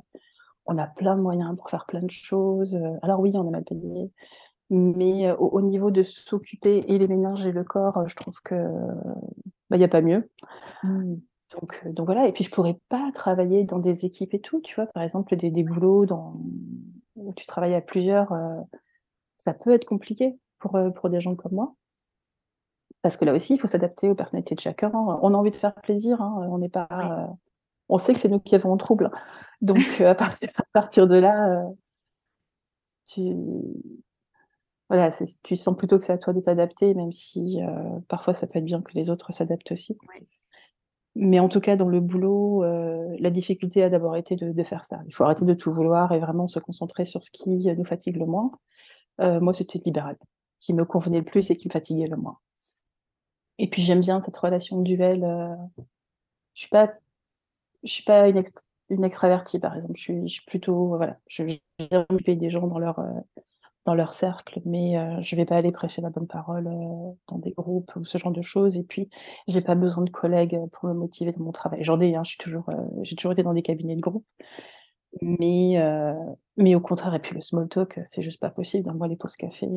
on 0.65 0.77
a 0.77 0.87
plein 0.87 1.15
de 1.15 1.21
moyens 1.21 1.55
pour 1.57 1.69
faire 1.69 1.85
plein 1.85 2.01
de 2.01 2.11
choses. 2.11 2.79
Alors 3.01 3.19
oui, 3.19 3.31
on 3.35 3.47
est 3.47 3.51
mal 3.51 3.63
payé, 3.63 4.11
mais 4.69 5.27
euh, 5.27 5.35
au, 5.35 5.61
niveau 5.61 5.91
de 5.91 6.01
s'occuper 6.01 6.85
et 6.87 6.97
les 6.97 7.07
méninges 7.07 7.45
et 7.45 7.51
le 7.51 7.63
corps, 7.63 8.07
je 8.07 8.15
trouve 8.15 8.39
que 8.43 8.55
ben, 9.69 9.77
il 9.77 9.79
n'y 9.79 9.83
a 9.83 9.89
pas 9.89 10.01
mieux. 10.01 10.29
Mmh. 10.83 11.15
Donc, 11.51 11.87
donc 11.87 12.05
voilà, 12.05 12.27
et 12.27 12.31
puis 12.31 12.43
je 12.43 12.51
pourrais 12.51 12.79
pas 12.89 13.11
travailler 13.13 13.63
dans 13.63 13.79
des 13.79 14.05
équipes 14.05 14.33
et 14.33 14.39
tout, 14.39 14.61
tu 14.61 14.75
vois, 14.75 14.87
par 14.87 15.03
exemple 15.03 15.35
des, 15.35 15.51
des 15.51 15.63
boulots 15.63 16.05
dans, 16.05 16.35
où 17.15 17.33
tu 17.33 17.45
travailles 17.45 17.75
à 17.75 17.81
plusieurs, 17.81 18.33
ça 19.37 19.53
peut 19.53 19.71
être 19.71 19.85
compliqué 19.85 20.37
pour, 20.59 20.77
pour 20.95 21.09
des 21.09 21.19
gens 21.19 21.35
comme 21.35 21.53
moi. 21.53 21.75
Parce 23.01 23.17
que 23.17 23.25
là 23.25 23.33
aussi, 23.33 23.55
il 23.55 23.59
faut 23.59 23.67
s'adapter 23.67 24.09
aux 24.09 24.15
personnalités 24.15 24.53
de 24.53 24.59
chacun. 24.59 24.91
On 24.93 25.33
a 25.33 25.37
envie 25.37 25.51
de 25.51 25.55
faire 25.55 25.73
plaisir, 25.73 26.21
hein, 26.21 26.47
on 26.49 26.59
n'est 26.59 26.69
pas. 26.69 26.87
on 27.89 27.97
sait 27.97 28.13
que 28.13 28.19
c'est 28.19 28.29
nous 28.29 28.39
qui 28.39 28.55
avons 28.55 28.73
un 28.73 28.77
trouble. 28.77 29.11
Donc 29.61 29.79
à, 30.01 30.15
partir, 30.15 30.49
à 30.55 30.63
partir 30.71 31.07
de 31.07 31.15
là, 31.15 31.63
tu, 33.05 33.33
voilà, 34.89 35.09
tu 35.43 35.55
sens 35.55 35.75
plutôt 35.75 35.97
que 35.97 36.05
c'est 36.05 36.13
à 36.13 36.17
toi 36.17 36.33
de 36.33 36.41
t'adapter, 36.41 36.93
même 36.93 37.11
si 37.11 37.59
parfois 38.07 38.33
ça 38.33 38.45
peut 38.45 38.59
être 38.59 38.65
bien 38.65 38.81
que 38.81 38.93
les 38.93 39.09
autres 39.09 39.33
s'adaptent 39.33 39.71
aussi. 39.71 39.97
Mais 41.15 41.39
en 41.39 41.49
tout 41.49 41.59
cas, 41.59 41.75
dans 41.75 41.89
le 41.89 41.99
boulot, 41.99 42.63
euh, 42.63 43.15
la 43.19 43.29
difficulté 43.29 43.83
a 43.83 43.89
d'abord 43.89 44.15
été 44.15 44.35
de, 44.35 44.63
faire 44.63 44.85
ça. 44.85 45.01
Il 45.07 45.13
faut 45.13 45.23
arrêter 45.25 45.43
de 45.43 45.53
tout 45.53 45.71
vouloir 45.71 46.13
et 46.13 46.19
vraiment 46.19 46.47
se 46.47 46.59
concentrer 46.59 47.05
sur 47.05 47.23
ce 47.23 47.31
qui 47.31 47.49
nous 47.49 47.85
fatigue 47.85 48.15
le 48.15 48.25
moins. 48.25 48.51
Euh, 49.19 49.41
moi, 49.41 49.53
c'était 49.53 49.79
libéral, 49.83 50.17
qui 50.59 50.73
me 50.73 50.85
convenait 50.85 51.19
le 51.19 51.25
plus 51.25 51.51
et 51.51 51.57
qui 51.57 51.67
me 51.67 51.71
fatiguait 51.71 52.07
le 52.07 52.15
moins. 52.15 52.37
Et 53.57 53.69
puis 53.69 53.81
j'aime 53.81 53.99
bien 53.99 54.21
cette 54.21 54.37
relation 54.37 54.81
duel. 54.81 55.23
Euh, 55.25 55.53
je 56.53 56.61
suis 56.61 56.69
pas, 56.69 56.93
suis 57.83 58.03
pas 58.03 58.29
une, 58.29 58.41
une 58.89 59.03
extravertie, 59.03 59.59
par 59.59 59.75
exemple. 59.75 59.97
Je 59.97 60.01
suis, 60.01 60.27
je 60.29 60.33
suis 60.35 60.45
plutôt, 60.45 60.95
voilà, 60.95 61.17
je 61.27 61.43
viens 61.43 62.05
m'occuper 62.09 62.35
des 62.35 62.49
gens 62.49 62.67
dans 62.67 62.79
leur 62.79 62.99
dans 63.85 63.95
leur 63.95 64.13
cercle, 64.13 64.61
mais 64.65 64.95
je 65.21 65.35
vais 65.35 65.45
pas 65.45 65.55
aller 65.57 65.71
prêcher 65.71 66.01
la 66.01 66.09
bonne 66.09 66.27
parole 66.27 66.65
dans 67.27 67.39
des 67.39 67.51
groupes 67.51 67.95
ou 67.95 68.05
ce 68.05 68.17
genre 68.17 68.31
de 68.31 68.41
choses. 68.41 68.77
Et 68.77 68.83
puis, 68.83 69.09
j'ai 69.47 69.61
pas 69.61 69.75
besoin 69.75 70.03
de 70.03 70.11
collègues 70.11 70.59
pour 70.71 70.87
me 70.89 70.93
motiver 70.93 71.31
dans 71.31 71.43
mon 71.43 71.51
travail. 71.51 71.83
J'en 71.83 71.99
ai, 71.99 72.15
hein, 72.15 72.23
je 72.23 72.37
toujours, 72.37 72.69
j'ai 73.01 73.15
toujours 73.15 73.31
été 73.31 73.41
dans 73.43 73.53
des 73.53 73.63
cabinets 73.63 73.95
de 73.95 74.01
groupe, 74.01 74.25
mais 75.21 75.81
mais 76.57 76.75
au 76.75 76.79
contraire. 76.79 77.15
Et 77.15 77.19
puis 77.19 77.33
le 77.33 77.41
small 77.41 77.67
talk, 77.67 77.99
c'est 78.05 78.21
juste 78.21 78.39
pas 78.39 78.51
possible. 78.51 78.87
Dans 78.87 78.93
moi, 78.93 79.07
les 79.07 79.15
pauses 79.15 79.35
café, 79.35 79.67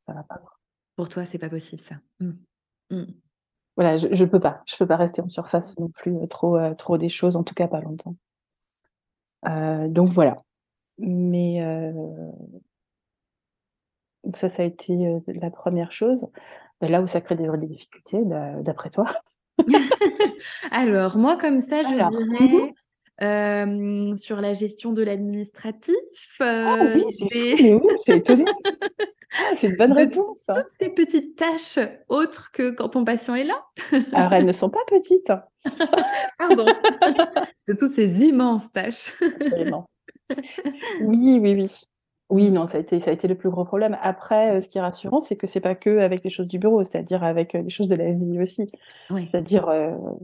ça 0.00 0.12
va 0.12 0.22
pas. 0.22 0.40
Pour 0.96 1.08
toi, 1.08 1.24
c'est 1.24 1.38
pas 1.38 1.50
possible 1.50 1.80
ça. 1.80 1.96
Mmh. 2.20 2.32
Mmh. 2.90 3.04
Voilà, 3.76 3.96
je, 3.96 4.08
je 4.12 4.24
peux 4.24 4.40
pas, 4.40 4.62
je 4.66 4.76
peux 4.76 4.86
pas 4.86 4.96
rester 4.96 5.20
en 5.22 5.28
surface 5.28 5.78
non 5.78 5.88
plus 5.88 6.16
trop 6.28 6.58
trop 6.74 6.98
des 6.98 7.08
choses, 7.08 7.36
en 7.36 7.44
tout 7.44 7.54
cas 7.54 7.68
pas 7.68 7.80
longtemps. 7.80 8.16
donc 9.88 10.08
voilà. 10.10 10.36
Mais 10.98 11.60
donc 14.26 14.36
ça, 14.36 14.48
ça 14.48 14.62
a 14.62 14.66
été 14.66 14.92
la 15.26 15.50
première 15.50 15.92
chose. 15.92 16.26
Bah, 16.80 16.88
là 16.88 17.00
où 17.00 17.06
ça 17.06 17.20
crée 17.20 17.36
des 17.36 17.46
vraies 17.46 17.58
difficultés, 17.58 18.18
bah, 18.24 18.60
d'après 18.60 18.90
toi? 18.90 19.06
Alors 20.70 21.16
moi 21.16 21.36
comme 21.36 21.60
ça, 21.60 21.82
je 21.84 21.94
mmh 21.94 22.72
dirais, 23.20 24.16
sur 24.16 24.40
la 24.40 24.52
gestion 24.52 24.92
de 24.92 25.02
l'administratif, 25.02 25.94
Ah 26.40 26.76
oui, 26.94 27.04
c'est 28.04 28.16
étonnant. 28.16 28.44
Ah, 29.38 29.54
c'est 29.54 29.66
une 29.68 29.76
bonne 29.76 29.92
réponse, 29.92 30.46
toutes 30.46 30.70
ces 30.78 30.88
petites 30.88 31.36
tâches 31.36 31.78
autres 32.08 32.52
que 32.52 32.70
quand 32.70 32.90
ton 32.90 33.04
patient 33.04 33.34
est 33.34 33.44
là. 33.44 33.60
Alors 34.12 34.32
elles 34.32 34.46
ne 34.46 34.52
sont 34.52 34.70
pas 34.70 34.84
petites. 34.86 35.32
Pardon. 36.38 36.64
De 37.68 37.74
toutes 37.76 37.90
ces 37.90 38.24
immenses 38.24 38.70
tâches. 38.72 39.12
Absolument. 39.40 39.90
Oui, 41.02 41.38
oui, 41.40 41.54
oui. 41.54 41.70
Oui, 42.28 42.50
non, 42.50 42.66
ça 42.66 42.78
a 42.78 42.80
été 42.80 42.98
ça 42.98 43.10
a 43.10 43.14
été 43.14 43.28
le 43.28 43.36
plus 43.36 43.50
gros 43.50 43.64
problème. 43.64 43.96
Après, 44.00 44.60
ce 44.60 44.68
qui 44.68 44.78
est 44.78 44.80
rassurant, 44.80 45.20
c'est 45.20 45.36
que 45.36 45.46
c'est 45.46 45.60
pas 45.60 45.76
que 45.76 45.98
avec 45.98 46.24
les 46.24 46.30
choses 46.30 46.48
du 46.48 46.58
bureau, 46.58 46.82
c'est-à-dire 46.82 47.22
avec, 47.22 47.52
les 47.52 47.70
choses 47.70 47.88
de 47.88 47.94
la 47.94 48.12
vie 48.12 48.40
aussi. 48.40 48.68
C'est-à-dire, 49.10 49.68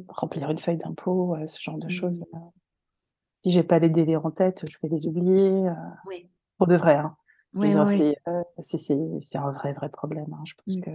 remplir 0.08 0.50
une 0.50 0.58
feuille 0.58 0.78
d'impôt, 0.78 1.36
ce 1.46 1.60
genre 1.60 1.78
de 1.78 1.88
choses, 1.88 2.24
Si 3.44 3.48
mmh. 3.48 3.52
j'ai 3.52 3.62
pas 3.62 3.78
les 3.78 3.88
délais 3.88 4.16
en 4.16 4.32
tête, 4.32 4.64
je 4.68 4.76
vais 4.82 4.88
les 4.88 5.06
oublier, 5.06 5.68
Oui. 6.08 6.28
pour 6.58 6.66
de 6.66 6.76
vrai, 6.76 6.96
hein. 6.96 7.16
c'est 8.60 9.38
un 9.38 9.50
vrai, 9.52 9.72
vrai 9.72 9.88
problème, 9.88 10.32
hein. 10.32 10.42
Je 10.44 10.54
pense 10.54 10.76
mmh. 10.76 10.80
que 10.80 10.90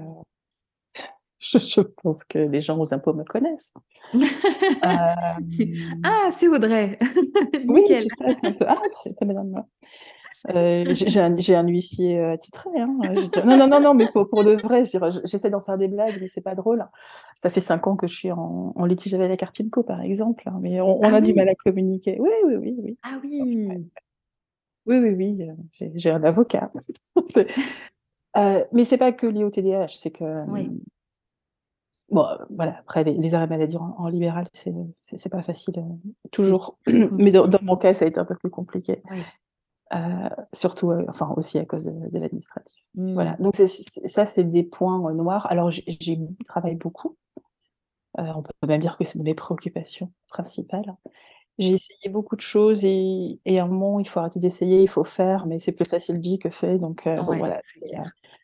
je 1.40 1.82
pense 1.82 2.24
que 2.24 2.40
les 2.40 2.62
gens 2.62 2.80
aux 2.80 2.94
impôts 2.94 3.14
me 3.14 3.24
connaissent. 3.24 3.74
Ah, 6.04 6.30
c'est 6.32 6.48
Audrey! 6.48 6.98
Oui, 7.68 7.84
c'est 7.88 8.02
ça, 8.02 8.34
c'est 8.34 8.48
un 8.48 8.52
peu 8.54 8.66
ah, 8.68 8.82
ça 8.94 9.26
m'étonne 9.26 9.64
euh, 10.54 10.86
j'ai 10.94 11.20
un, 11.20 11.36
un, 11.36 11.68
huissier 11.68 12.20
euh, 12.20 12.34
attitré. 12.34 12.70
Hein, 12.78 12.98
non, 13.46 13.58
non, 13.58 13.68
non, 13.68 13.80
non, 13.80 13.94
mais 13.94 14.08
pour, 14.12 14.30
pour 14.30 14.44
de 14.44 14.52
vrai, 14.54 14.84
j'essaie 14.86 15.50
d'en 15.50 15.62
faire 15.62 15.78
des 15.78 15.88
blagues, 15.88 16.18
mais 16.20 16.28
c'est 16.28 16.42
pas 16.42 16.56
drôle. 16.56 16.86
Ça 17.36 17.50
fait 17.50 17.62
cinq 17.62 17.88
ans 17.88 17.96
que 17.96 18.08
je 18.08 18.14
suis 18.14 18.32
en, 18.32 18.74
en 18.76 18.86
litige 18.86 19.14
avec 19.14 19.30
la 19.30 19.38
Carpinco, 19.38 19.84
par 19.84 20.02
exemple, 20.02 20.44
hein, 20.48 20.58
mais 20.62 20.82
on, 20.82 21.02
ah 21.04 21.16
a 21.16 21.22
du 21.22 21.34
mal 21.34 21.50
à 21.50 21.56
communiquer. 21.56 22.18
Oui, 22.20 22.30
oui, 22.46 22.56
oui. 22.56 22.76
oui. 22.78 22.98
Ah 23.04 23.20
oui 23.24 23.70
Oui, 24.86 24.98
oui, 24.98 25.10
oui, 25.10 25.50
euh, 25.50 25.90
j'ai 25.96 26.12
un 26.12 26.24
avocat. 26.24 26.72
euh, 28.38 28.64
mais 28.72 28.86
c'est 28.86 28.98
pas 28.98 29.12
que 29.12 29.28
lié 29.28 29.44
au 29.44 29.50
TDAH, 29.50 29.90
c'est 29.90 30.12
que. 30.12 30.24
Bon, 32.10 32.26
voilà, 32.50 32.78
après, 32.80 33.04
les, 33.04 33.36
arrêts 33.36 33.48
maladie 33.48 33.76
en, 33.76 33.94
en 33.98 34.08
libéral, 34.08 34.48
c'est 34.54 35.30
pas 35.30 35.42
facile, 35.42 35.84
toujours. 36.32 36.78
Mais 37.12 37.32
dans, 37.32 37.48
dans, 37.48 37.60
mon 37.62 37.76
cas, 37.76 37.94
ça 37.94 38.06
a 38.06 38.08
été 38.08 38.18
un 38.18 38.24
peu 38.24 38.36
plus 38.36 38.50
compliqué. 38.50 39.02
Oui. 39.12 39.20
Euh, 39.94 40.30
surtout, 40.54 40.92
euh, 40.92 41.06
enfin 41.08 41.34
aussi 41.38 41.58
à 41.58 41.66
cause 41.66 41.86
de, 41.86 42.20
l'administratif. 42.20 42.78
Voilà. 42.96 43.38
Mmh. 43.40 43.44
Donc 43.44 43.56
ça, 44.06 44.26
c'est 44.26 44.44
des 44.44 44.64
points 44.64 45.10
euh, 45.10 45.14
noirs. 45.14 45.48
Alors 45.50 45.72
j'ai 45.72 46.20
travaillé 46.48 46.76
beaucoup. 46.76 47.18
on 48.18 48.42
peut 48.42 48.68
même 48.68 48.82
dire 48.82 48.98
que 48.98 49.06
c'est 49.06 49.20
de 49.20 49.24
mes 49.24 49.36
préoccupations 49.36 50.12
principales. 50.28 50.96
J'ai 51.58 51.72
essayé 51.72 52.10
beaucoup 52.10 52.36
de 52.36 52.42
choses 52.42 52.86
et 52.86 53.40
et 53.46 53.60
à 53.60 53.64
un 53.64 53.68
moment, 53.68 54.00
il 54.00 54.08
faut 54.08 54.20
arrêter 54.20 54.40
d'essayer, 54.40 54.82
il 54.84 54.90
faut 54.90 55.04
faire, 55.04 55.48
mais 55.48 55.60
c'est 55.60 55.72
plus 55.72 55.86
facile 55.86 56.20
dit 56.20 56.38
que 56.38 56.50
fait, 56.50 56.78
donc 56.78 57.08
bon 57.08 57.38
voilà, 57.38 57.62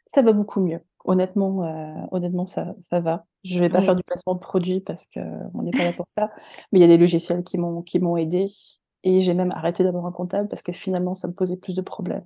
ça 0.08 0.22
va 0.22 0.34
beaucoup 0.34 0.62
mieux. 0.62 0.80
Honnêtement, 1.06 2.08
honnêtement 2.12 2.46
ça 2.46 2.74
ça 2.80 3.02
va. 3.02 3.26
Je 3.44 3.60
vais 3.60 3.70
pas 3.70 3.80
Oui. 3.80 3.86
faire 3.86 3.96
du 3.96 4.04
placement 4.04 4.34
de 4.34 4.40
produits 4.40 4.80
parce 4.80 5.06
qu'on 5.08 5.62
n'est 5.62 5.72
pas 5.72 5.84
là 5.84 5.94
pour 5.94 6.10
ça, 6.10 6.32
mais 6.72 6.80
il 6.80 6.82
y 6.82 6.86
a 6.86 6.88
des 6.88 6.98
logiciels 6.98 7.44
qui 7.44 7.58
m'ont 7.58 7.82
qui 7.82 8.00
m'ont 8.00 8.18
aidée 8.18 8.50
et 9.04 9.22
j'ai 9.22 9.34
même 9.34 9.52
arrêté 9.52 9.84
d'avoir 9.84 10.06
un 10.06 10.12
comptable 10.12 10.48
parce 10.50 10.62
que 10.62 10.72
finalement 10.74 11.16
ça 11.16 11.28
me 11.28 11.34
posait 11.34 11.58
plus 11.58 11.76
de 11.76 11.82
problèmes 11.82 12.26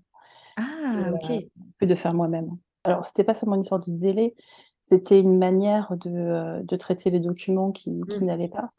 que, 0.94 1.00
Ah 1.02 1.12
OK. 1.14 1.50
que 1.80 1.86
de 1.86 1.96
faire 1.96 2.14
moi-même. 2.14 2.58
Alors 2.84 3.06
c'était 3.06 3.24
pas 3.24 3.34
seulement 3.34 3.56
une 3.56 3.62
histoire 3.62 3.82
de 3.82 3.92
délai, 3.92 4.36
c'était 4.84 5.20
une 5.20 5.38
manière 5.38 5.96
de, 5.98 6.62
de 6.64 6.76
traiter 6.76 7.10
les 7.10 7.20
documents 7.20 7.72
qui 7.72 8.02
qui 8.10 8.24
Mmh. 8.24 8.26
n'allaient 8.26 8.48
pas 8.50 8.72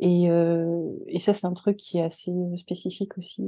et 0.00 0.28
heu 0.30 0.98
et 1.06 1.18
ça, 1.18 1.32
c'est 1.32 1.46
un 1.46 1.52
truc 1.54 1.76
qui 1.76 1.98
est 1.98 2.02
assez, 2.02 2.32
spécifique 2.56 3.16
aussi, 3.18 3.44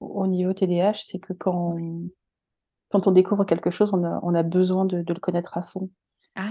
au 0.00 0.26
niveau 0.26 0.52
TDAH, 0.52 0.94
c'est 0.94 1.18
que 1.18 1.32
quand 1.32 1.76
quand 2.90 3.06
on 3.06 3.12
découvre 3.12 3.44
quelque 3.44 3.70
chose, 3.70 3.92
on 3.92 4.04
a 4.04 4.20
on 4.22 4.34
a 4.34 4.42
besoin 4.42 4.84
de 4.84 5.02
de 5.02 5.14
le 5.14 5.20
connaître 5.20 5.56
à 5.58 5.62
fond. 5.62 5.90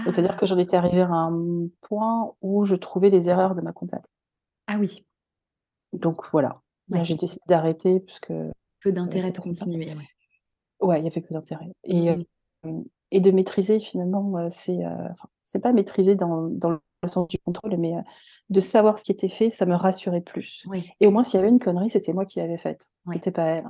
Donc 0.04 0.14
c'est-à-dire 0.14 0.34
Ah! 0.34 0.38
que 0.38 0.46
j'en 0.46 0.58
étais 0.58 0.76
arrivée 0.76 1.02
à 1.02 1.08
un, 1.10 1.68
point 1.82 2.34
où 2.42 2.64
je 2.64 2.74
trouvais 2.76 3.10
les 3.10 3.28
erreurs 3.30 3.54
de 3.54 3.60
ma 3.62 3.72
comptable. 3.72 4.06
Ah 4.66 4.76
oui. 4.78 5.04
Donc 5.94 6.16
voilà, 6.32 6.60
Ouais. 6.90 7.02
j'ai 7.04 7.14
décidé 7.14 7.40
d'arrêter 7.48 8.00
puisque, 8.00 8.30
heu, 8.30 8.52
Peu 8.80 8.92
d'intérêt 8.92 9.30
de 9.30 9.38
c'était 9.38 9.50
pas 9.50 9.56
sympa. 9.56 9.70
continuer, 9.70 9.94
ouais. 9.94 10.08
Ouais, 10.80 11.00
il 11.00 11.04
y 11.04 11.08
avait 11.08 11.20
peu 11.20 11.32
d'intérêt 11.34 11.70
et 11.84 12.06
Mmh 12.06 12.16
mh. 12.16 12.24
hem 12.64 12.84
et 13.10 13.20
de 13.20 13.30
maîtriser 13.30 13.78
finalement, 13.80 14.38
heu, 14.38 14.48
c'est, 14.50 14.80
pas 15.62 15.72
maîtriser 15.72 16.14
dans 16.16 16.48
dans 16.48 16.70
le 17.02 17.08
sens 17.08 17.28
du 17.28 17.38
contrôle, 17.38 17.76
mais, 17.76 17.92
de 18.50 18.60
savoir 18.60 18.98
ce 18.98 19.04
qui 19.04 19.12
était 19.12 19.28
fait, 19.28 19.50
ça 19.50 19.66
me 19.66 19.74
rassurait 19.74 20.20
plus 20.20 20.64
Oui. 20.68 20.84
et 21.00 21.06
au 21.06 21.10
moins 21.10 21.22
s'il 21.22 21.36
y 21.38 21.42
avait 21.42 21.48
une 21.50 21.58
connerie, 21.58 21.90
c'était 21.90 22.12
moi 22.12 22.26
qui 22.26 22.38
l'avais 22.40 22.58
faite, 22.58 22.90
Ouais, 23.06 23.14
c'était 23.14 23.30
pas 23.30 23.46
elle 23.46 23.64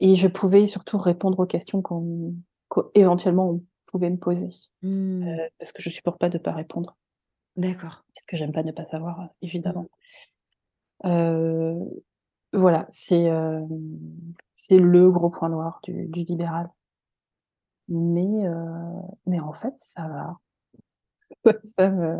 et 0.00 0.16
je 0.16 0.28
pouvais 0.28 0.66
surtout 0.66 0.98
répondre 0.98 1.38
aux 1.40 1.46
questions 1.46 1.82
qu'on 1.82 2.34
qu'éventuellement 2.70 3.50
on 3.50 3.64
pouvait 3.86 4.10
me 4.10 4.16
poser, 4.18 4.50
heu, 4.84 5.48
parce 5.58 5.72
que 5.72 5.82
je 5.82 5.90
supporte 5.90 6.18
pas 6.20 6.28
de 6.28 6.38
pas 6.38 6.52
répondre. 6.52 6.96
D'accord. 7.56 8.04
Parce 8.14 8.26
que 8.26 8.36
j'aime 8.36 8.52
pas 8.52 8.62
ne 8.62 8.72
pas 8.72 8.84
savoir, 8.84 9.28
évidemment. 9.42 9.88
Heu, 11.04 12.02
voilà, 12.52 12.86
c'est, 12.92 13.22
hem, 13.24 13.68
c'est 14.54 14.78
le 14.78 15.10
gros 15.10 15.30
point 15.30 15.48
noir 15.50 15.80
du 15.84 16.06
du 16.08 16.24
libéral. 16.24 16.70
Mais 17.88 18.44
heu, 18.46 18.54
mais 19.26 19.40
en 19.40 19.52
fait, 19.54 19.74
ça 19.78 20.06
va. 20.08 20.38
Ça 21.64 21.90
me 21.90 22.18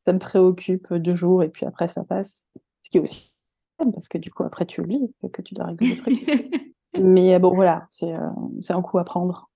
ça 0.00 0.12
me 0.14 0.18
préoccupe 0.18 0.94
2 0.94 1.16
jours 1.16 1.42
et 1.44 1.48
puis 1.50 1.66
après 1.66 1.88
ça 1.88 2.04
passe. 2.04 2.44
Ce 2.82 2.90
qui 2.90 2.98
est 2.98 3.00
aussi 3.00 3.36
parce 3.78 4.08
que 4.08 4.18
du 4.18 4.30
coup 4.32 4.44
après 4.44 4.66
tu 4.66 4.80
oublies 4.82 5.14
que 5.22 5.28
que 5.28 5.42
tu 5.42 5.54
dois 5.54 5.66
régler 5.66 5.88
des 5.88 5.96
trucs. 5.96 6.18
Mais 6.98 7.38
bon 7.40 7.54
voilà, 7.54 7.86
c'est, 7.90 8.12
un 8.12 8.82
coup 8.82 8.98
à 8.98 9.04
prendre. 9.04 9.48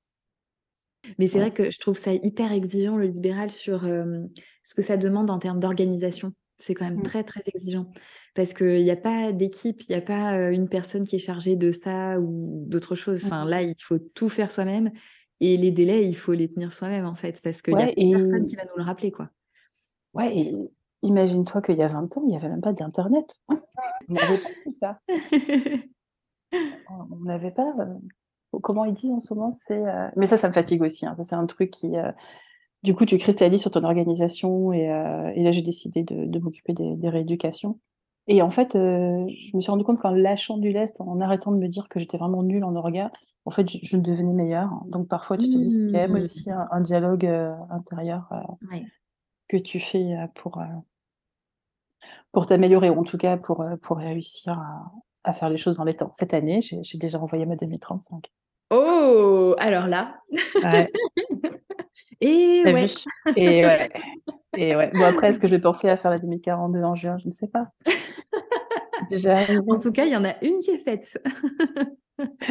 Mais 1.18 1.26
c'est 1.26 1.38
Ouais. 1.38 1.44
vrai 1.44 1.52
que 1.52 1.70
je 1.70 1.78
trouve 1.78 1.96
ça 1.98 2.12
hyper 2.12 2.52
exigeant 2.52 2.96
le 2.96 3.06
libéral 3.06 3.50
sur, 3.50 3.80
ce 3.82 4.74
que 4.74 4.82
ça 4.82 4.96
demande 4.96 5.30
en 5.30 5.38
termes 5.38 5.60
d'organisation. 5.60 6.32
C'est 6.56 6.74
quand 6.74 6.84
même 6.84 7.00
Mmh. 7.00 7.02
très, 7.02 7.24
très 7.24 7.42
exigeant 7.46 7.90
parce 8.34 8.52
qu'il 8.52 8.80
y 8.80 8.90
a 8.90 8.96
pas 8.96 9.32
d'équipe, 9.32 9.82
il 9.82 9.92
y 9.92 9.94
a 9.94 10.00
pas, 10.00 10.50
une 10.50 10.68
personne 10.68 11.04
qui 11.04 11.16
est 11.16 11.20
chargée 11.20 11.56
de 11.56 11.70
ça 11.72 12.18
ou 12.18 12.64
d'autre 12.66 12.96
chose. 12.96 13.24
Enfin 13.24 13.44
là, 13.44 13.62
il 13.62 13.76
faut 13.80 13.98
tout 13.98 14.28
faire 14.28 14.50
soi-même 14.50 14.90
et 15.40 15.56
les 15.56 15.70
délais, 15.70 16.08
il 16.08 16.16
faut 16.16 16.32
les 16.32 16.50
tenir 16.50 16.72
soi-même, 16.72 17.06
en 17.06 17.14
fait, 17.14 17.40
parce 17.42 17.62
qu'il 17.62 17.74
y 17.74 17.82
a 17.82 17.92
et 17.96 18.10
personne 18.10 18.44
qui 18.44 18.56
va 18.56 18.64
nous 18.64 18.76
le 18.76 18.82
rappeler, 18.82 19.12
quoi. 19.12 19.30
ouais 20.14 20.36
et 20.36 20.54
imagine-toi 21.02 21.62
qu'il 21.62 21.76
y 21.76 21.82
a 21.82 21.88
20 21.88 22.16
ans, 22.16 22.24
il 22.26 22.32
y 22.32 22.36
avait 22.36 22.48
même 22.48 22.60
pas 22.60 22.72
d'internet. 22.72 23.40
On 23.48 24.14
n'avait 24.14 24.38
pas 24.38 24.50
tout 24.64 24.70
ça. 24.70 24.98
On 26.88 27.24
n'avait 27.24 27.50
pas, 27.50 27.74
comment 28.62 28.84
ils 28.84 28.94
disent 28.94 29.12
en 29.12 29.20
ce 29.20 29.34
moment? 29.34 29.52
C'est, 29.52 29.82
mais 30.16 30.26
ça, 30.26 30.38
ça 30.38 30.48
me 30.48 30.52
fatigue 30.52 30.82
aussi, 30.82 31.04
hein. 31.04 31.14
Ça, 31.16 31.24
c'est 31.24 31.34
un 31.34 31.46
truc 31.46 31.70
qui, 31.70 31.92
du 32.84 32.94
coup, 32.94 33.06
tu 33.06 33.18
cristallises 33.18 33.60
sur 33.60 33.72
ton 33.72 33.82
organisation 33.82 34.72
et 34.72 34.86
là, 34.86 35.50
j'ai 35.52 35.62
décidé 35.62 36.04
de 36.04 36.26
de 36.26 36.38
m'occuper 36.38 36.72
des 36.72 36.94
des 36.96 37.08
rééducations 37.08 37.80
et 38.28 38.42
en 38.42 38.50
fait, 38.50 38.76
heu, 38.76 39.26
je 39.28 39.56
me 39.56 39.60
suis 39.60 39.70
rendu 39.70 39.84
compte 39.84 40.00
qu'en 40.00 40.10
lâchant 40.10 40.58
du 40.58 40.72
lest, 40.72 41.00
en 41.00 41.20
arrêtant 41.20 41.52
de 41.52 41.58
me 41.58 41.68
dire 41.68 41.88
que 41.88 42.00
j'étais 42.00 42.18
vraiment 42.18 42.42
nulle 42.42 42.64
en 42.64 42.74
orga, 42.76 43.12
en 43.46 43.50
fait, 43.50 43.68
je 43.70 43.78
je 43.82 43.96
devenais 43.98 44.32
meilleure. 44.32 44.70
Donc 44.86 45.08
parfois, 45.08 45.38
tu 45.38 45.48
te 45.50 45.58
dis, 45.58 45.70
c'est 45.70 45.80
quand 45.92 45.98
même 45.98 46.14
Mmh. 46.14 46.20
aussi 46.20 46.50
un 46.50 46.68
un 46.70 46.80
dialogue, 46.80 47.26
heu, 47.26 47.52
intérieur, 47.70 48.28
Ouais. 48.62 48.90
que 49.48 49.56
tu 49.56 49.80
fais, 49.80 50.14
pour, 50.34 50.58
pour 52.32 52.46
t'améliorer 52.46 52.90
ou 52.90 53.00
en 53.00 53.04
tout 53.04 53.18
cas 53.18 53.36
pour, 53.36 53.64
pour 53.82 53.98
réussir 53.98 54.58
à 54.58 54.92
à 55.26 55.32
faire 55.32 55.48
les 55.48 55.56
choses 55.56 55.78
dans 55.78 55.84
les 55.84 55.96
temps. 55.96 56.10
Cette 56.12 56.34
année, 56.34 56.60
j'ai 56.60 56.98
déjà 56.98 57.18
envoyé 57.18 57.46
ma 57.46 57.56
2035. 57.56 58.28
Oh! 58.70 59.54
Alors 59.58 59.86
là 59.86 60.18
Ouais. 60.62 60.90
et 62.20 62.64
ouais. 62.70 62.94
Et 63.36 63.64
ouais 63.64 63.90
et 64.56 64.76
ouais. 64.76 64.90
Bon 64.94 65.04
après, 65.04 65.28
est-ce 65.28 65.40
que 65.40 65.46
je 65.48 65.54
vais 65.54 65.60
penser 65.60 65.88
à 65.88 65.96
faire 65.96 66.10
la 66.10 66.18
2042 66.18 66.82
en 66.82 66.94
juin? 66.94 67.16
Je 67.18 67.26
ne 67.26 67.32
sais 67.32 67.48
pas. 67.48 67.68
Déjà 69.10 69.46
En 69.68 69.78
tout 69.78 69.92
cas, 69.92 70.04
il 70.04 70.12
y 70.12 70.16
en 70.16 70.24
a 70.24 70.34
une 70.42 70.58
qui 70.58 70.70
est 70.70 70.78
faite. 70.78 71.18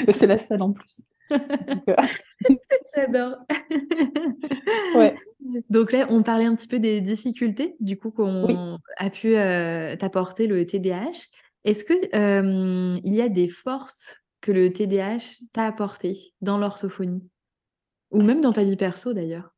C'est 0.09 0.27
la 0.27 0.37
seule 0.37 0.61
en 0.61 0.71
plus. 0.71 1.01
Heu, 1.31 1.95
J'adore. 2.95 3.37
ouais. 4.95 5.15
Donc 5.69 5.91
là, 5.91 6.07
on 6.09 6.21
parlait 6.23 6.45
un 6.45 6.55
petit 6.55 6.67
peu 6.67 6.79
des 6.79 7.01
difficultés, 7.01 7.75
du 7.79 7.97
coup, 7.97 8.13
Oui. 8.17 8.53
qu'on 8.55 8.79
a 8.97 9.09
pu, 9.09 9.35
heu, 9.35 9.95
t'apporter 9.97 10.47
le 10.47 10.65
TDAH. 10.65 11.27
Est-ce 11.65 11.85
que, 11.85 11.93
hem, 12.15 12.99
il 13.03 13.13
y 13.13 13.21
a 13.21 13.29
des 13.29 13.47
forces 13.47 14.15
que 14.41 14.51
le 14.51 14.71
TDAH 14.71 15.37
t'a 15.53 15.65
apportées 15.65 16.33
dans 16.41 16.57
l'orthophonie? 16.57 17.27
Ou 18.11 18.21
même 18.21 18.41
dans 18.41 18.51
ta 18.51 18.63
vie 18.63 18.75
perso 18.75 19.13
d'ailleurs? 19.13 19.52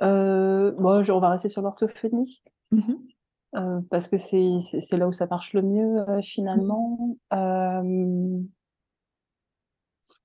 Heu, 0.00 0.72
bon, 0.78 1.02
je 1.04 1.12
on 1.12 1.20
va 1.20 1.30
rester 1.30 1.48
sur 1.48 1.62
l'orthophonie, 1.62 2.42
Mmh 2.70 2.88
mh. 2.88 3.08
heu, 3.54 3.82
parce 3.90 4.08
que 4.08 4.16
c'est 4.16 4.96
là 4.96 5.08
où 5.08 5.12
ça 5.12 5.26
marche 5.26 5.52
le 5.54 5.62
mieux, 5.62 5.98
heu, 6.08 6.20
Mmh. 6.54 6.72
finalement. 6.72 7.16
Hem, 7.30 8.48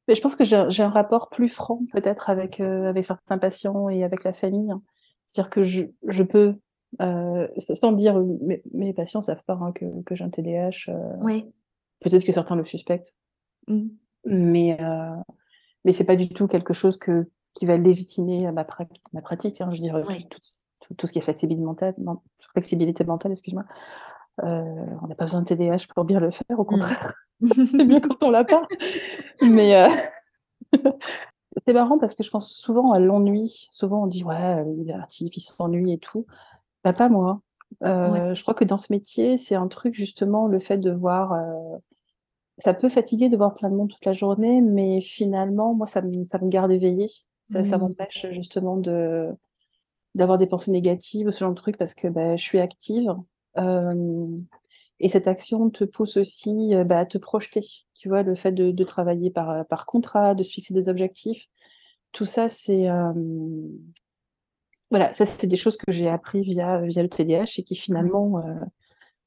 mais 0.08 0.16
je 0.16 0.22
pense 0.22 0.36
que 0.36 0.44
j'ai 0.44 0.84
un 0.84 0.90
rapport 0.90 1.30
plus 1.30 1.50
franc 1.50 1.82
peut-être 1.92 2.30
avec, 2.30 2.60
avec 2.60 3.06
certains 3.06 3.38
patients 3.38 3.90
et 3.90 4.04
avec 4.04 4.24
la 4.24 4.34
famille. 4.34 4.74
C'est-à-dire 5.28 5.50
que 5.50 5.64
je 5.64 5.84
je 6.08 6.24
peux, 6.24 6.56
sans 7.74 7.92
dire, 7.94 8.20
mes 8.42 8.62
mes 8.74 8.94
patients 8.94 9.22
savent 9.22 9.44
pas, 9.46 9.58
hein, 9.62 9.72
que 9.74 9.86
que 10.04 10.16
j'ai 10.16 10.24
un 10.24 10.30
TDAH, 10.30 10.92
Ouais. 11.20 11.54
peut-être 12.02 12.26
que 12.26 12.32
certains 12.32 12.56
le 12.56 12.66
suspectent, 12.66 13.16
Mmh. 13.68 13.98
mais 14.26 14.78
mais 15.86 15.94
c'est 15.94 16.04
pas 16.06 16.16
du 16.16 16.30
tout 16.30 16.48
quelque 16.48 16.74
chose 16.74 16.98
que 16.98 17.30
qui 17.54 17.66
va 17.66 17.78
légitimer, 17.78 18.52
ma 18.52 18.64
prac 18.66 18.90
ma 19.14 19.22
pratique, 19.22 19.62
hein. 19.62 19.70
Je 19.74 19.82
dire, 19.82 20.06
tout 20.98 21.08
ce 21.08 21.14
qui 21.14 21.20
est 21.20 21.22
flexibilité 21.22 21.64
mentale 21.66 21.94
men 21.98 22.18
flexibilité 22.54 23.04
mentale, 23.04 23.32
excuse-moi, 23.32 23.64
heu, 24.44 24.46
on 25.04 25.08
n'a 25.08 25.16
pas 25.16 25.26
besoin 25.26 25.42
de 25.42 25.48
TDAH 25.48 25.88
pour 25.96 26.06
bien 26.06 26.20
le 26.20 26.32
faire, 26.32 26.60
au 26.60 26.64
Mmh. 26.64 26.68
contraire, 26.68 27.14
c'est 27.68 27.86
mieux 27.86 28.02
quand 28.02 28.24
on 28.24 28.32
l'a 28.32 28.44
pas, 28.46 28.68
mais 29.42 29.76
heu, 29.76 29.90
c'est 31.68 31.74
marrant 31.74 32.00
parce 32.00 32.16
que 32.16 32.24
je 32.24 32.30
pense 32.32 32.52
souvent 32.54 32.92
à 32.94 33.00
l'ennui. 33.00 33.68
Souvent 33.72 34.04
on 34.04 34.08
dit: 34.08 34.24
«Ouais, 34.24 34.64
les 34.66 34.74
hyperactifs, 34.82 35.38
ils 35.38 35.42
s'ennuient 35.42 35.94
et 35.94 36.00
tout». 36.00 36.26
Bah, 36.84 36.94
pas 36.94 37.10
moi. 37.10 37.42
Ouais. 38.04 38.24
Je 38.36 38.42
crois 38.44 38.54
que 38.56 38.66
dans 38.66 38.78
ce 38.78 38.94
métier, 38.94 39.38
c'est 39.38 39.56
un 39.56 39.68
truc 39.68 39.96
justement, 39.96 40.48
le 40.48 40.60
fait 40.60 40.78
de 40.80 40.92
voir, 40.92 41.34
ça 42.58 42.74
peut 42.74 42.90
fatiguer 42.90 43.30
de 43.30 43.38
voir 43.38 43.54
plein 43.56 43.70
de 43.70 43.76
monde 43.76 43.90
toute 43.92 44.06
la 44.06 44.14
journée, 44.14 44.62
mais 44.62 45.02
finalement, 45.02 45.74
moi, 45.76 45.86
ça 45.88 46.02
me 46.02 46.26
ça 46.26 46.40
me 46.40 46.50
garde 46.50 46.72
éveillée. 46.72 47.12
Ça 47.46 47.64
ça 47.64 47.78
m'empêche 47.78 48.26
justement 48.32 48.78
de 48.78 49.30
d'avoir 50.16 50.38
des 50.40 50.48
pensées 50.48 50.72
négatives 50.72 51.28
ou 51.28 51.32
ce 51.32 51.40
genre 51.42 51.52
de 51.52 51.56
trucs 51.56 51.78
parce 51.78 51.94
que, 51.96 52.08
bah, 52.10 52.36
je 52.38 52.44
suis 52.44 52.60
active, 52.60 53.12
et 55.00 55.10
cette 55.10 55.28
action 55.28 55.70
te 55.70 55.84
pousse 55.84 56.18
aussi, 56.18 56.74
heu, 56.74 56.84
bah, 56.84 57.00
à 57.00 57.06
te 57.06 57.18
projeter. 57.18 57.62
Tu 57.96 58.10
vois? 58.10 58.24
Le 58.24 58.36
fait 58.36 58.52
de 58.52 58.72
de 58.72 58.84
travailler 58.84 59.32
par, 59.32 59.52
heu, 59.52 59.64
par 59.66 59.86
contrat, 59.86 60.36
de 60.36 60.44
se 60.44 60.52
fixer 60.52 60.74
des 60.74 60.90
objectifs, 60.90 61.48
tout 62.14 62.26
ça, 62.28 62.48
c'est, 62.50 62.88
voilà, 64.90 65.12
ça, 65.14 65.26
c'est 65.26 65.48
des 65.48 65.56
choses 65.56 65.78
que 65.78 65.92
j'ai 65.92 66.08
appris 66.10 66.42
via, 66.44 66.80
via 66.82 67.02
le 67.04 67.10
TDAH 67.10 67.60
et 67.60 67.64
qui 67.64 67.76
finalement, 67.76 68.40
heu, 68.48 68.56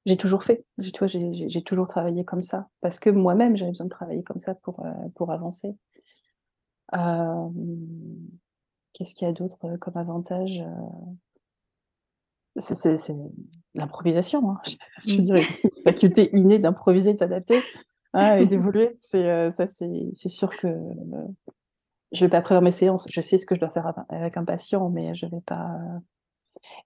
j'ai 0.07 0.17
toujours 0.17 0.45
fait. 0.45 0.65
J'ai 0.79 0.93
tu 0.93 1.01
vois? 1.01 1.09
J'ai 1.09 1.35
j'ai 1.35 1.49
j'ai 1.51 1.63
toujours 1.63 1.89
travaillé 1.89 2.25
comme 2.25 2.43
ça 2.43 2.69
parce 2.81 2.99
que 3.01 3.11
moi-même, 3.11 3.57
j'avais 3.57 3.73
besoin 3.73 3.87
de 3.87 3.91
travailler 3.93 4.25
comme 4.25 4.41
ça 4.41 4.55
pour, 4.57 4.85
pour 5.17 5.33
avancer. 5.33 5.77
Hem, 6.93 8.29
qu'est-ce 8.93 9.15
qu'il 9.15 9.27
y 9.27 9.31
a 9.31 9.33
d'autre, 9.35 9.59
heu, 9.67 9.79
comme 9.79 9.97
avantage, 9.97 10.61
heu? 10.61 11.17
C'est 12.59 12.75
c'est 12.75 12.97
c'est 12.97 13.15
l'improvisation, 13.75 14.51
hein. 14.51 14.59
Je 14.65 14.77
Mmh. 15.13 15.25
dirais 15.25 15.47
une 15.63 15.71
faculté 15.85 16.35
innée 16.35 16.59
d'improviser, 16.59 17.13
de 17.13 17.19
s'adapter, 17.19 17.61
hein 18.15 18.37
et 18.37 18.47
d'évoluer. 18.47 18.97
C'est, 19.01 19.53
ça 19.53 19.67
c'est 19.67 20.11
c'est 20.15 20.31
sûr 20.31 20.51
que, 20.57 20.69
je 22.13 22.25
vais 22.25 22.31
pas 22.31 22.41
prévoir 22.41 22.63
mes 22.63 22.71
séances. 22.71 23.07
Je 23.11 23.21
sais 23.21 23.37
ce 23.39 23.47
que 23.47 23.55
je 23.55 23.61
dois 23.61 23.71
faire 23.71 23.87
av 23.87 24.05
avec 24.09 24.37
un 24.37 24.45
patient, 24.45 24.89
mais 24.89 25.15
je 25.15 25.27
vais 25.27 25.41
pas, 25.43 25.77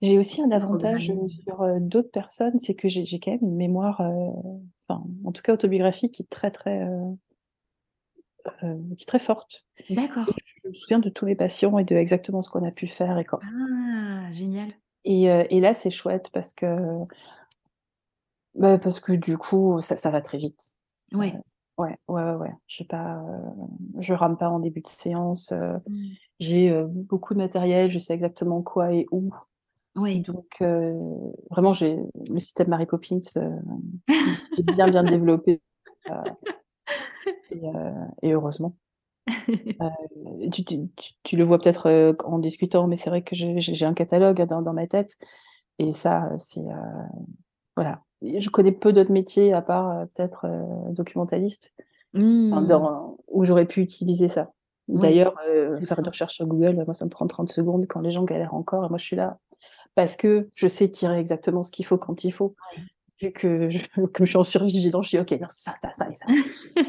J'ai 0.01 0.17
aussi 0.17 0.41
un 0.41 0.51
avantage, 0.51 1.13
sur, 1.27 1.65
d'autres 1.79 2.11
personnes, 2.11 2.59
c'est 2.59 2.75
que 2.75 2.89
j'ai 2.89 3.19
quand 3.19 3.31
même 3.31 3.39
une 3.43 3.55
mémoire, 3.55 4.01
enfin, 4.87 5.03
en 5.23 5.31
tout 5.31 5.41
cas 5.41 5.53
autobiographique 5.53 6.13
qui 6.13 6.23
est 6.23 6.29
très, 6.29 6.51
très, 6.51 6.85
qui 8.97 9.03
est 9.03 9.07
très 9.07 9.19
forte. 9.19 9.65
D'accord. 9.89 10.25
je 10.63 10.69
me 10.69 10.73
souviens 10.73 10.99
de 10.99 11.09
tous 11.09 11.25
mes 11.25 11.35
patients 11.35 11.77
et 11.77 11.83
de 11.83 11.95
exactement 11.95 12.41
ce 12.41 12.49
qu'on 12.49 12.65
a 12.65 12.71
pu 12.71 12.87
faire 12.87 13.17
et 13.17 13.25
quand. 13.25 13.39
Ah! 13.43 14.31
Génial. 14.31 14.69
Et 15.03 15.23
et 15.23 15.59
là, 15.59 15.73
c'est 15.73 15.91
chouette 15.91 16.29
parce 16.31 16.53
que 16.53 16.65
bah, 18.55 18.77
parce 18.77 18.99
que 18.99 19.13
du 19.13 19.37
coup, 19.37 19.79
ça 19.81 19.95
ça 19.95 20.09
va 20.09 20.21
très 20.21 20.37
vite. 20.37 20.75
Ouais. 21.13 21.33
ouais, 21.77 21.97
ouais, 22.07 22.23
ouais, 22.23 22.35
ouais. 22.35 22.53
J'ai 22.67 22.85
pas, 22.85 23.21
je 23.99 24.13
rame 24.13 24.37
pas 24.37 24.49
en 24.49 24.59
début 24.59 24.81
de 24.81 24.87
séance, 24.87 25.51
Mmh. 25.51 26.09
j'ai, 26.39 26.83
beaucoup 26.87 27.33
de 27.33 27.39
matériel, 27.39 27.89
je 27.89 27.99
sais 27.99 28.13
exactement 28.13 28.61
quoi 28.61 28.93
et 28.93 29.05
où. 29.11 29.31
Oui. 29.95 30.21
Donc 30.21 30.63
vraiment, 31.49 31.73
j'ai 31.73 31.97
le 32.29 32.39
système 32.39 32.69
Mary 32.69 32.85
Poppins, 32.85 33.19
est 34.07 34.63
bien, 34.63 34.87
bien 34.89 35.03
développé, 35.03 35.61
et 37.51 37.61
et 38.21 38.33
heureusement. 38.33 38.75
tu 40.51 40.63
tu 40.65 40.89
tu 40.95 41.13
tu 41.23 41.37
le 41.37 41.43
vois 41.43 41.59
peut-être, 41.59 42.15
en 42.25 42.39
discutant, 42.39 42.87
mais 42.87 42.97
c'est 42.97 43.09
vrai 43.09 43.21
que 43.23 43.35
j'ai 43.35 43.85
un 43.85 43.93
catalogue 43.93 44.41
dans 44.45 44.61
dans 44.61 44.73
ma 44.73 44.87
tête 44.87 45.15
et 45.79 45.91
ça, 45.91 46.31
c'est, 46.37 46.63
voilà. 47.75 48.01
Je 48.21 48.49
connais 48.49 48.71
peu 48.71 48.93
d'autres 48.93 49.11
métiers 49.11 49.53
à 49.53 49.61
part, 49.61 50.07
peut-être, 50.13 50.45
documentaliste, 50.91 51.73
enfin 52.51 52.61
Mmh. 52.61 52.67
dans 52.67 53.17
où 53.27 53.43
j'aurais 53.45 53.65
pu 53.65 53.81
utiliser 53.81 54.27
ça. 54.27 54.51
D'ailleurs, 54.89 55.33
faire 55.81 55.99
une 55.99 56.05
ça. 56.05 56.11
recherche 56.11 56.35
sur 56.35 56.45
Google, 56.45 56.83
moi 56.85 56.93
ça 56.93 57.05
me 57.05 57.09
prend 57.09 57.25
30 57.25 57.49
secondes 57.49 57.85
quand 57.87 58.01
les 58.01 58.11
gens 58.11 58.23
galèrent 58.25 58.53
encore 58.53 58.85
et 58.85 58.89
moi 58.89 58.97
je 58.97 59.05
suis 59.05 59.15
là 59.15 59.39
parce 59.95 60.17
que 60.17 60.49
je 60.55 60.67
sais 60.67 60.89
tirer 60.89 61.19
exactement 61.19 61.63
ce 61.63 61.71
qu'il 61.71 61.85
faut 61.85 61.97
quand 61.97 62.23
il 62.23 62.31
faut. 62.31 62.55
Vu 63.21 63.31
que 63.31 63.69
je 63.69 63.79
comme 63.95 64.25
je 64.25 64.31
suis 64.31 64.37
en 64.37 64.43
survigilance, 64.43 65.05
je 65.05 65.11
dis: 65.11 65.19
«OK, 65.19 65.39
non, 65.39 65.47
ça, 65.51 65.75
ça, 65.81 65.91
ça 65.93 66.09
et 66.09 66.15
ça». 66.15 66.25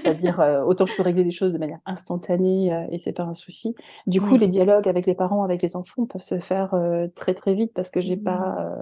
C'est-à-dire, 0.05 0.39
autant 0.67 0.87
je 0.87 0.95
peux 0.95 1.03
régler 1.03 1.25
les 1.25 1.31
choses 1.31 1.53
de 1.53 1.59
manière 1.59 1.81
instantanée, 1.87 2.87
et 2.91 2.99
c'est 2.99 3.13
pas 3.13 3.25
un 3.25 3.35
souci. 3.35 3.75
Du 4.07 4.21
coup, 4.21 4.37
les 4.37 4.49
dialogues 4.49 4.89
avec 4.89 5.07
les 5.07 5.15
parents, 5.15 5.43
avec 5.45 5.63
les 5.63 5.77
enfants 5.77 6.07
peuvent 6.07 6.23
se 6.23 6.39
faire, 6.39 6.75
très, 7.15 7.35
très 7.35 7.55
vite 7.55 7.73
parce 7.75 7.91
que 7.91 8.01
j'ai 8.01 8.17
Mmh. 8.17 8.25
pas, 8.25 8.73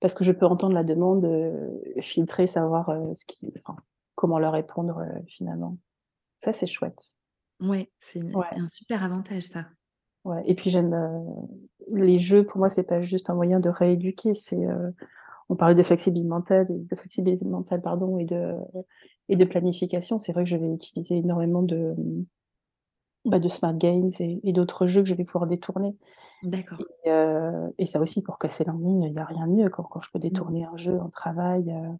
parce 0.00 0.14
que 0.14 0.24
je 0.24 0.32
peux 0.32 0.46
entendre 0.46 0.74
la 0.74 0.84
demande, 0.84 1.26
filtrer, 2.00 2.46
savoir, 2.46 2.92
ce 3.14 3.24
qui 3.24 3.52
enfin, 3.56 3.76
comment 4.14 4.38
leur 4.38 4.52
répondre, 4.52 5.02
finalement. 5.26 5.78
Ça, 6.38 6.52
c'est 6.52 6.66
chouette. 6.66 7.14
Ouais, 7.60 7.90
c'est 8.00 8.22
Ouais. 8.22 8.46
un 8.56 8.68
super 8.68 9.02
avantage 9.02 9.44
ça. 9.44 9.66
Ouais 10.24 10.42
et 10.46 10.54
puis 10.54 10.70
j'aime, 10.70 10.96
les 11.92 12.18
jeux, 12.18 12.44
pour 12.44 12.58
moi, 12.58 12.68
c'est 12.68 12.82
pas 12.82 13.00
juste 13.02 13.28
un 13.30 13.34
moyen 13.34 13.60
de 13.60 13.68
rééduquer, 13.68 14.34
c'est, 14.34 14.66
on 15.48 15.56
parlait 15.56 15.74
de 15.74 15.82
flexibilité 15.82 16.28
mentale 16.28 16.66
de 16.68 16.96
flexibilité 16.96 17.44
mentale, 17.44 17.82
pardon 17.82 18.18
et 18.18 18.24
de 18.24 18.54
et 19.28 19.36
de 19.36 19.44
planification. 19.44 20.18
C'est 20.18 20.32
vrai 20.32 20.44
que 20.44 20.50
je 20.50 20.56
vais 20.56 20.72
utiliser 20.72 21.16
énormément 21.16 21.62
de, 21.62 21.94
bah, 23.24 23.38
de 23.38 23.48
smart 23.48 23.74
games 23.74 24.08
et 24.20 24.40
et 24.42 24.52
d'autres 24.52 24.86
jeux 24.86 25.02
que 25.02 25.08
je 25.08 25.14
vais 25.14 25.24
pouvoir 25.24 25.46
détourner 25.46 25.96
D'accord. 26.42 26.78
et 27.04 27.10
et 27.78 27.86
ça 27.86 28.00
aussi 28.00 28.22
pour 28.22 28.38
casser 28.38 28.64
l'ennui, 28.64 29.06
il 29.08 29.12
y 29.14 29.18
a 29.18 29.24
rien 29.24 29.46
de 29.46 29.52
mieux 29.52 29.70
quand 29.70 29.84
quand 29.84 30.00
je 30.02 30.10
peux 30.10 30.18
Mmh. 30.18 30.22
détourner 30.22 30.64
un 30.64 30.76
jeu, 30.76 30.98
un 31.00 31.08
travail, 31.08 31.70
heu, 31.70 31.96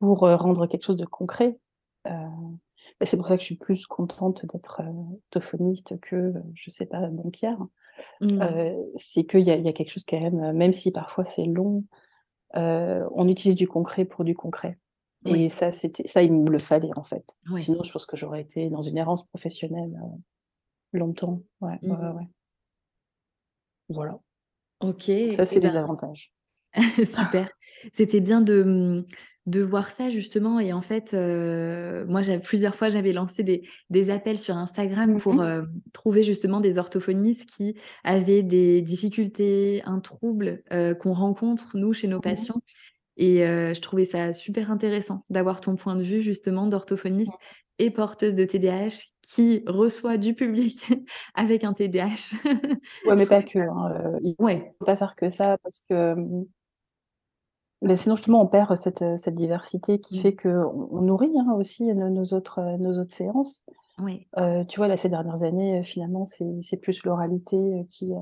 pour, 0.00 0.20
rendre 0.20 0.66
quelque 0.66 0.84
chose 0.84 0.96
de 0.96 1.06
concret. 1.06 1.58
Bah, 2.04 3.06
c'est 3.06 3.16
pour 3.16 3.26
ça 3.26 3.36
que 3.36 3.40
je 3.40 3.46
suis 3.46 3.56
plus 3.56 3.86
contente 3.86 4.46
d'être, 4.46 4.80
orthophoniste 5.24 5.98
que, 6.00 6.32
je 6.54 6.70
sais 6.70 6.86
pas, 6.86 7.08
banquière. 7.08 7.58
Mmh. 8.20 8.38
C'est 8.96 9.24
qu'il 9.24 9.40
y 9.40 9.44
y 9.46 9.68
a 9.68 9.72
quelque 9.72 9.90
chose 9.90 10.04
quand 10.08 10.20
même, 10.20 10.52
même 10.52 10.72
si 10.72 10.92
parfois 10.92 11.24
c'est 11.24 11.46
long, 11.46 11.84
heu, 12.56 13.06
on 13.12 13.28
utilise 13.28 13.56
du 13.56 13.68
concret 13.68 14.04
pour 14.04 14.24
du 14.24 14.34
concret 14.34 14.78
et 15.24 15.48
ça, 15.48 15.72
c'était 15.72 16.06
ça, 16.06 16.22
il 16.22 16.32
me 16.32 16.50
le 16.50 16.58
fallait, 16.60 16.90
en 16.96 17.02
fait. 17.02 17.36
Sinon, 17.56 17.82
je 17.82 17.90
pense 17.92 18.06
que 18.06 18.16
j'aurais 18.16 18.40
été 18.42 18.70
dans 18.70 18.82
une 18.82 18.96
errance 18.98 19.26
professionnelle, 19.26 19.98
longtemps. 20.92 21.42
Ouais, 21.60 21.80
ouais, 21.88 21.96
ouais, 21.96 22.08
Mmh. 22.08 22.12
ouais. 22.12 22.28
Voilà. 23.88 24.20
OK 24.80 25.08
Ça, 25.30 25.44
et 25.44 25.44
c'est 25.44 25.60
les 25.60 25.76
ben 25.76 25.76
avantages. 25.76 26.32
super. 27.06 27.48
C'était 27.92 28.20
bien 28.20 28.40
de, 28.40 28.62
mmh, 28.62 29.04
de 29.46 29.62
voir 29.62 29.90
ça 29.90 30.10
justement 30.10 30.58
et 30.60 30.72
en 30.72 30.80
fait, 30.82 31.14
heu, 31.14 32.04
moi 32.08 32.22
plusieurs 32.42 32.74
fois, 32.74 32.88
j'avais 32.88 33.12
lancé 33.12 33.42
des 33.44 33.62
des 33.90 34.10
appels 34.10 34.38
sur 34.38 34.56
Instagram 34.56 35.14
Mmh 35.14 35.16
pour, 35.16 35.42
hem, 35.44 35.68
trouver 35.92 36.22
justement 36.22 36.60
des 36.60 36.78
orthophonistes 36.78 37.46
qui 37.46 37.76
avaient 38.04 38.42
des 38.42 38.82
difficultés, 38.82 39.82
un 39.86 40.00
trouble, 40.00 40.62
heu, 40.72 40.94
qu'on 40.94 41.12
rencontre 41.14 41.76
nous 41.76 41.92
chez 41.92 42.08
nos 42.08 42.20
Mmh 42.24 42.32
mh. 42.40 42.46
patients 42.46 42.60
et 43.18 43.38
je 43.46 43.80
trouvais 43.80 44.04
ça 44.06 44.32
super 44.32 44.70
intéressant 44.72 45.24
d'avoir 45.30 45.60
ton 45.60 45.76
point 45.76 45.96
de 45.96 46.02
vue 46.02 46.22
justement 46.22 46.66
d'orthophoniste 46.68 47.38
et 47.78 47.90
porteuse 47.90 48.34
de 48.34 48.44
TDAH 48.44 49.04
qui 49.22 49.62
reçoit 49.66 50.18
du 50.18 50.34
public 50.34 50.86
avec 51.34 51.64
un 51.64 51.74
TDAH. 51.74 52.36
Ouais, 53.04 53.14
mais 53.16 53.26
pas 53.26 53.42
que, 53.42 53.58
hein, 53.58 54.18
il 54.22 54.36
ouais. 54.38 54.74
faut 54.78 54.84
pas 54.86 54.96
faire 54.96 55.14
que 55.16 55.30
ça 55.30 55.58
parce 55.62 55.82
que, 55.88 56.14
mais 57.82 57.96
sinon 57.96 58.16
justement 58.16 58.42
on 58.42 58.46
perd 58.46 58.76
cette, 58.76 59.04
cette 59.18 59.34
diversité 59.34 60.00
qui 60.00 60.18
Mmh. 60.18 60.22
fait 60.22 60.36
qu'on 60.36 60.88
on 60.90 61.02
nourrit, 61.02 61.32
hein, 61.38 61.52
aussi 61.56 61.84
nos 61.84 62.08
nos 62.10 62.24
autres, 62.32 62.60
nos 62.78 62.98
autres 62.98 63.12
séances. 63.14 63.62
Tu 64.68 64.76
vois 64.78 64.88
là 64.88 64.96
ces 64.96 65.08
dernières 65.08 65.42
années, 65.42 65.82
finalement 65.84 66.26
c'est 66.26 66.60
c'est 66.62 66.76
plus 66.78 67.02
l'oralité, 67.04 67.86
qui, 67.90 68.14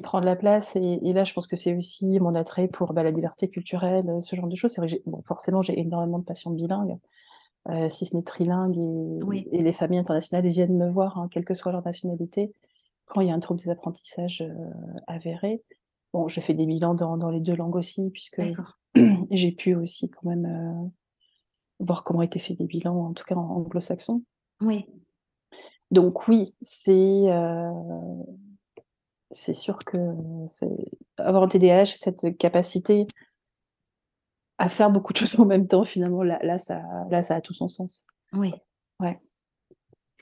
prend 0.00 0.20
de 0.20 0.26
la 0.26 0.36
place 0.36 0.76
et 0.76 0.98
et 1.02 1.12
là 1.12 1.24
je 1.24 1.32
pense 1.32 1.46
que 1.46 1.56
c'est 1.56 1.74
aussi 1.74 2.20
mon 2.20 2.34
attrait 2.34 2.68
pour, 2.68 2.92
bah, 2.92 3.02
la 3.02 3.12
diversité 3.12 3.48
culturelle, 3.48 4.10
ce 4.20 4.36
genre 4.36 4.46
de 4.48 4.56
choses. 4.56 4.72
C'est 4.72 4.80
vrai 4.80 4.88
que 4.88 5.02
bon 5.10 5.22
forcément 5.22 5.62
j'ai 5.62 5.78
énormément 5.78 6.18
de 6.18 6.24
patients 6.24 6.52
bilingues, 6.52 6.98
si 7.90 8.06
ce 8.06 8.16
n'est 8.16 8.22
trilingues 8.22 8.78
Oui. 9.24 9.48
et 9.52 9.62
les 9.62 9.72
familles 9.72 9.98
internationales 10.00 10.46
viennent 10.46 10.76
me 10.76 10.88
voir, 10.88 11.18
hein, 11.18 11.28
quelle 11.30 11.44
que 11.44 11.54
soit 11.54 11.72
leur 11.72 11.84
nationalité, 11.84 12.52
quand 13.06 13.20
il 13.20 13.28
y 13.28 13.30
a 13.30 13.34
un 13.34 13.40
trouble 13.40 13.60
des 13.60 13.70
apprentissages, 13.70 14.44
avéré. 15.06 15.62
Bon, 16.12 16.28
je 16.28 16.40
fais 16.40 16.54
des 16.54 16.66
bilans 16.66 16.94
dans 16.94 17.16
dans 17.16 17.30
les 17.30 17.40
2 17.40 17.54
langues 17.54 17.76
aussi 17.76 18.10
puisque 18.10 18.42
j'ai 19.30 19.52
pu 19.52 19.74
aussi 19.74 20.10
quand 20.10 20.28
même, 20.28 20.46
heu, 20.46 20.90
voir 21.78 22.04
comment 22.04 22.22
étaient 22.22 22.38
faits 22.40 22.58
les 22.58 22.66
bilans, 22.66 22.96
en 22.96 23.12
tout 23.12 23.24
cas 23.24 23.36
en 23.36 23.48
anglo-saxon. 23.56 24.22
Oui. 24.60 24.86
Donc 25.90 26.28
oui, 26.28 26.54
c'est, 26.62 27.24
c'est 29.32 29.54
sûr 29.54 29.78
que 29.78 29.98
avoir 31.16 31.42
un 31.42 31.48
TDAH, 31.48 31.86
cette 31.86 32.36
capacité 32.38 33.06
à 34.58 34.68
faire 34.68 34.90
beaucoup 34.90 35.12
de 35.12 35.18
choses 35.18 35.38
en 35.40 35.46
même 35.46 35.66
temps 35.66 35.84
finalement, 35.84 36.22
là 36.22 36.38
là 36.42 36.58
ça 36.58 36.82
là 37.10 37.22
ça 37.22 37.36
a 37.36 37.40
tout 37.40 37.54
son 37.54 37.68
sens. 37.68 38.06
Oui. 38.32 38.52
Ouais. 39.00 39.18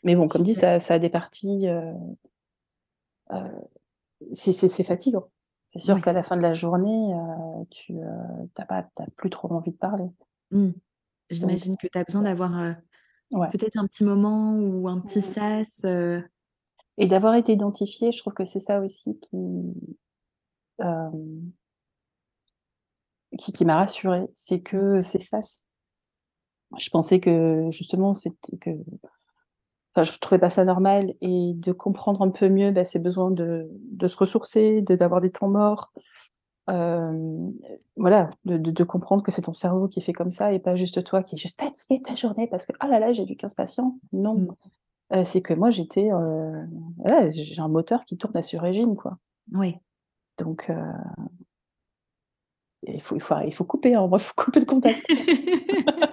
Mais 0.04 0.14
bon, 0.14 0.28
comme 0.28 0.42
dit, 0.42 0.54
ça 0.54 0.78
ça 0.78 0.94
a 0.94 0.98
des 0.98 1.10
parties, 1.10 1.66
c'est 4.32 4.52
c'est 4.52 4.84
fatigant. 4.84 5.28
C'est 5.68 5.80
sûr 5.80 5.94
Oui. 5.96 6.02
qu'à 6.02 6.12
la 6.12 6.22
fin 6.22 6.36
de 6.36 6.42
la 6.42 6.52
journée, 6.54 7.14
heu, 7.14 7.64
tu, 7.70 7.92
heu, 7.94 8.48
tu 8.54 8.62
as 8.62 8.66
pas 8.66 8.82
tu 8.84 9.02
as 9.02 9.06
plus 9.16 9.30
trop 9.30 9.52
envie 9.52 9.70
de 9.72 9.76
parler. 9.76 10.04
Mmh. 10.50 10.72
J'imagine 11.30 11.76
que 11.76 11.86
tu 11.86 11.98
as 11.98 12.04
besoin 12.04 12.22
d'avoir, 12.22 12.52
ouais 13.32 13.48
peut-être 13.50 13.76
un 13.78 13.86
petit 13.86 14.04
moment 14.04 14.54
ou 14.54 14.88
un 14.88 15.00
petit 15.00 15.20
Mmh. 15.20 15.22
sas, 15.22 15.84
et 16.98 17.06
d'avoir 17.06 17.34
été 17.34 17.52
identifiée, 17.52 18.12
je 18.12 18.18
trouve 18.18 18.34
que 18.34 18.44
c'est 18.44 18.60
ça 18.60 18.80
aussi 18.80 19.18
qui, 19.20 19.38
qui 23.38 23.52
qui 23.52 23.64
m'a 23.64 23.76
rassurée, 23.76 24.26
c'est 24.34 24.60
Mmh. 24.60 24.60
que 24.60 25.00
ces 25.02 25.18
sas, 25.18 25.62
je 26.78 26.88
pensais 26.90 27.20
que 27.20 27.68
justement 27.72 28.14
c'était 28.14 28.56
que 28.58 28.70
enfin 29.98 30.04
je 30.04 30.18
trouvais 30.18 30.38
pas 30.40 30.50
ça 30.50 30.64
normal 30.64 31.14
et 31.20 31.52
de 31.54 31.72
comprendre 31.72 32.22
un 32.22 32.30
peu 32.30 32.48
mieux, 32.48 32.70
bah, 32.72 32.84
ces 32.84 32.98
besoins 32.98 33.30
de 33.30 33.68
de 33.92 34.06
se 34.08 34.16
ressourcer, 34.16 34.82
de 34.82 34.94
d'avoir 34.96 35.20
des 35.20 35.30
temps 35.32 35.48
morts, 35.48 35.92
voilà, 37.96 38.30
de 38.44 38.56
de 38.58 38.84
comprendre 38.84 39.22
que 39.22 39.30
c'est 39.32 39.42
ton 39.42 39.52
cerveau 39.52 39.88
qui 39.88 40.00
fait 40.00 40.12
comme 40.12 40.30
ça 40.30 40.52
et 40.52 40.58
pas 40.58 40.76
juste 40.76 41.02
toi 41.04 41.22
qui 41.22 41.34
est 41.34 41.38
juste 41.38 41.60
fatigué 41.60 42.00
ta 42.02 42.14
journée 42.14 42.46
parce 42.48 42.66
que: 42.66 42.72
«Oh 42.82 42.86
là 42.88 42.98
là, 43.00 43.12
j'ai 43.12 43.24
vu 43.24 43.36
15 43.36 43.54
patients». 43.54 43.98
Non, 44.12 44.34
Mmh. 44.34 44.48
heu, 45.16 45.24
c'est 45.24 45.42
que 45.42 45.54
moi 45.54 45.70
j'étais, 45.70 46.10
heu, 46.12 46.66
voilà, 46.98 47.30
j'ai 47.30 47.60
un 47.60 47.68
moteur 47.68 48.04
qui 48.04 48.16
tourne 48.18 48.36
à 48.36 48.42
sur-régime, 48.42 48.96
quoi. 48.96 49.18
Oui. 49.52 49.78
Donc 50.38 50.70
heu, 50.70 50.74
il 52.98 53.02
faut 53.02 53.14
il 53.16 53.20
faut 53.22 53.34
il 53.46 53.52
faut 53.54 53.64
couper, 53.64 53.94
hein, 53.94 54.08
il 54.12 54.18
faut 54.18 54.32
couper 54.36 54.60
le 54.60 54.66
contact. 54.66 55.00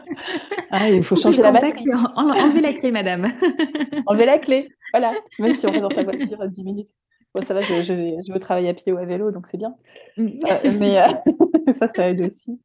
Ah, 0.71 0.89
il 0.89 1.03
faut 1.03 1.15
changer 1.15 1.41
la 1.41 1.51
batterie. 1.51 1.85
en 1.93 2.05
en 2.15 2.29
enlever 2.31 2.61
la 2.61 2.73
clé 2.73 2.91
madame. 2.91 3.27
Enlever 4.07 4.25
la 4.25 4.39
clé, 4.39 4.69
voilà, 4.93 5.13
même 5.39 5.53
si 5.53 5.65
on 5.67 5.71
reste 5.71 5.81
dans 5.81 5.89
sa 5.89 6.03
voiture, 6.03 6.47
10 6.47 6.63
minutes. 6.63 6.89
Bon 7.33 7.41
ça 7.41 7.53
va, 7.53 7.61
je 7.61 7.81
je 7.81 7.93
vais 7.93 8.15
je 8.25 8.31
vais 8.31 8.37
au 8.37 8.39
travail 8.39 8.67
à 8.69 8.73
pied 8.73 8.91
ou 8.93 8.97
à 8.97 9.05
vélo, 9.05 9.31
donc 9.31 9.47
c'est 9.47 9.57
bien. 9.57 9.75
Heu, 10.17 10.23
Mmh. 10.23 10.77
mais 10.79 10.99
heu, 10.99 11.73
ça, 11.73 11.89
ça 11.93 12.09
aide 12.09 12.21
aussi. 12.21 12.59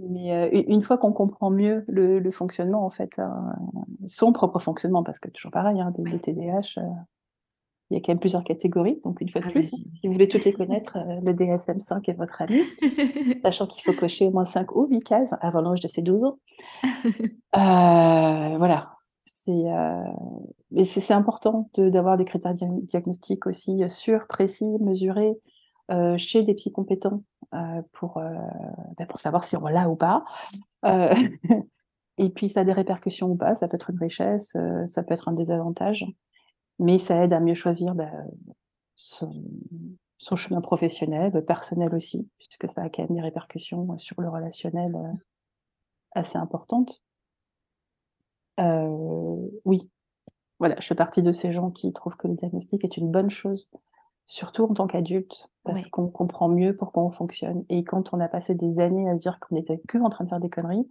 Mais 0.00 0.50
une 0.68 0.82
fois 0.82 0.98
qu'on 0.98 1.12
comprend 1.12 1.50
mieux 1.50 1.84
le 1.88 2.18
le 2.18 2.30
fonctionnement, 2.30 2.84
en 2.84 2.90
fait, 2.90 3.20
son 4.08 4.32
propre 4.32 4.58
fonctionnement, 4.58 5.02
parce 5.04 5.18
que 5.20 5.28
toujours 5.28 5.52
pareil, 5.52 5.80
hein, 5.80 5.92
des 5.96 6.02
des. 6.02 6.18
TDAH, 6.18 6.80
il 7.92 7.96
y 7.96 7.98
a 7.98 8.00
quand 8.00 8.12
même 8.12 8.20
plusieurs 8.20 8.42
catégories. 8.42 8.98
Donc, 9.04 9.20
une 9.20 9.28
fois 9.28 9.42
de 9.42 9.48
ah 9.48 9.50
plus, 9.50 9.70
bah, 9.70 9.76
si 9.90 10.06
vous 10.06 10.12
voulez 10.14 10.28
toutes 10.28 10.44
les 10.44 10.52
connaître, 10.54 10.96
euh, 10.96 11.20
le 11.22 11.34
DSM-5 11.34 12.10
est 12.10 12.14
votre 12.14 12.40
ami, 12.40 12.62
sachant 13.44 13.66
qu'il 13.66 13.82
faut 13.82 13.92
cocher 13.92 14.26
au 14.26 14.30
moins 14.30 14.46
5 14.46 14.74
ou 14.74 14.86
8 14.86 15.00
cases 15.02 15.34
avant 15.42 15.60
l'âge 15.60 15.80
de 15.80 15.88
ses 15.88 16.02
12 16.02 16.24
ans. 16.24 16.38
Euh, 17.54 18.56
voilà. 18.56 18.92
Euh, 19.46 20.04
mais 20.70 20.84
c'est 20.84 21.12
important 21.12 21.68
d'avoir 21.76 22.16
des 22.16 22.24
critères 22.24 22.54
diagnostiques 22.54 23.46
aussi 23.46 23.82
sûrs, 23.90 24.26
précis, 24.26 24.78
mesurés, 24.80 25.34
chez 26.16 26.42
des 26.42 26.54
psy 26.54 26.72
compétents 26.72 27.22
pour, 27.92 28.22
bah, 28.96 29.06
pour 29.06 29.20
savoir 29.20 29.44
si 29.44 29.54
on 29.54 29.66
l'a 29.66 29.90
ou 29.90 29.96
pas. 29.96 30.24
et 32.16 32.30
puis, 32.30 32.48
ça 32.48 32.60
a 32.60 32.64
des 32.64 32.72
répercussions 32.72 33.28
ou 33.28 33.36
pas. 33.36 33.54
Ça 33.54 33.68
peut 33.68 33.74
être 33.74 33.90
une 33.90 33.98
richesse, 33.98 34.56
ça 34.86 35.02
peut 35.02 35.12
être 35.12 35.28
un 35.28 35.34
désavantage 35.34 36.06
mais 36.78 36.98
ça 36.98 37.24
aide 37.24 37.32
à 37.32 37.40
mieux 37.40 37.54
choisir 37.54 37.94
bah, 37.94 38.10
son, 38.94 39.30
chemin 40.36 40.60
professionnel, 40.60 41.44
personnel 41.44 41.94
aussi, 41.94 42.28
puisque 42.38 42.68
ça 42.68 42.82
a 42.82 42.88
quand 42.88 43.02
même 43.02 43.16
des 43.16 43.22
répercussions 43.22 43.98
sur 43.98 44.20
le 44.20 44.28
relationnel 44.28 44.94
euh, 44.94 45.12
assez 46.12 46.38
importantes. 46.38 47.02
Euh, 48.60 49.36
oui, 49.64 49.88
voilà, 50.58 50.76
je 50.78 50.86
fais 50.86 50.94
partie 50.94 51.22
de 51.22 51.32
ces 51.32 51.52
gens 51.52 51.70
qui 51.70 51.92
trouvent 51.92 52.16
que 52.16 52.28
le 52.28 52.34
diagnostic 52.34 52.84
est 52.84 52.96
une 52.96 53.10
bonne 53.10 53.30
chose, 53.30 53.70
surtout 54.26 54.64
en 54.64 54.74
tant 54.74 54.86
qu'adulte, 54.86 55.48
parce 55.64 55.88
qu'on 55.88 56.08
comprend 56.08 56.48
mieux 56.48 56.76
pourquoi 56.76 57.02
on 57.02 57.10
fonctionne. 57.10 57.64
Et 57.68 57.84
quand 57.84 58.14
on 58.14 58.20
a 58.20 58.28
passé 58.28 58.54
des 58.54 58.80
années 58.80 59.08
à 59.10 59.16
se 59.16 59.22
dire 59.22 59.38
qu'on 59.40 59.56
n'était 59.56 59.80
que 59.88 59.98
en 59.98 60.08
train 60.08 60.24
de 60.24 60.28
faire 60.28 60.40
des 60.40 60.50
conneries, 60.50 60.88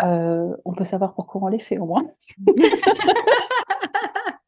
euh, 0.00 0.56
on 0.64 0.72
peut 0.72 0.84
savoir 0.84 1.14
pourquoi 1.14 1.42
on 1.42 1.48
les 1.48 1.58
fait 1.58 1.78
au 1.78 1.86
moins. 1.86 2.04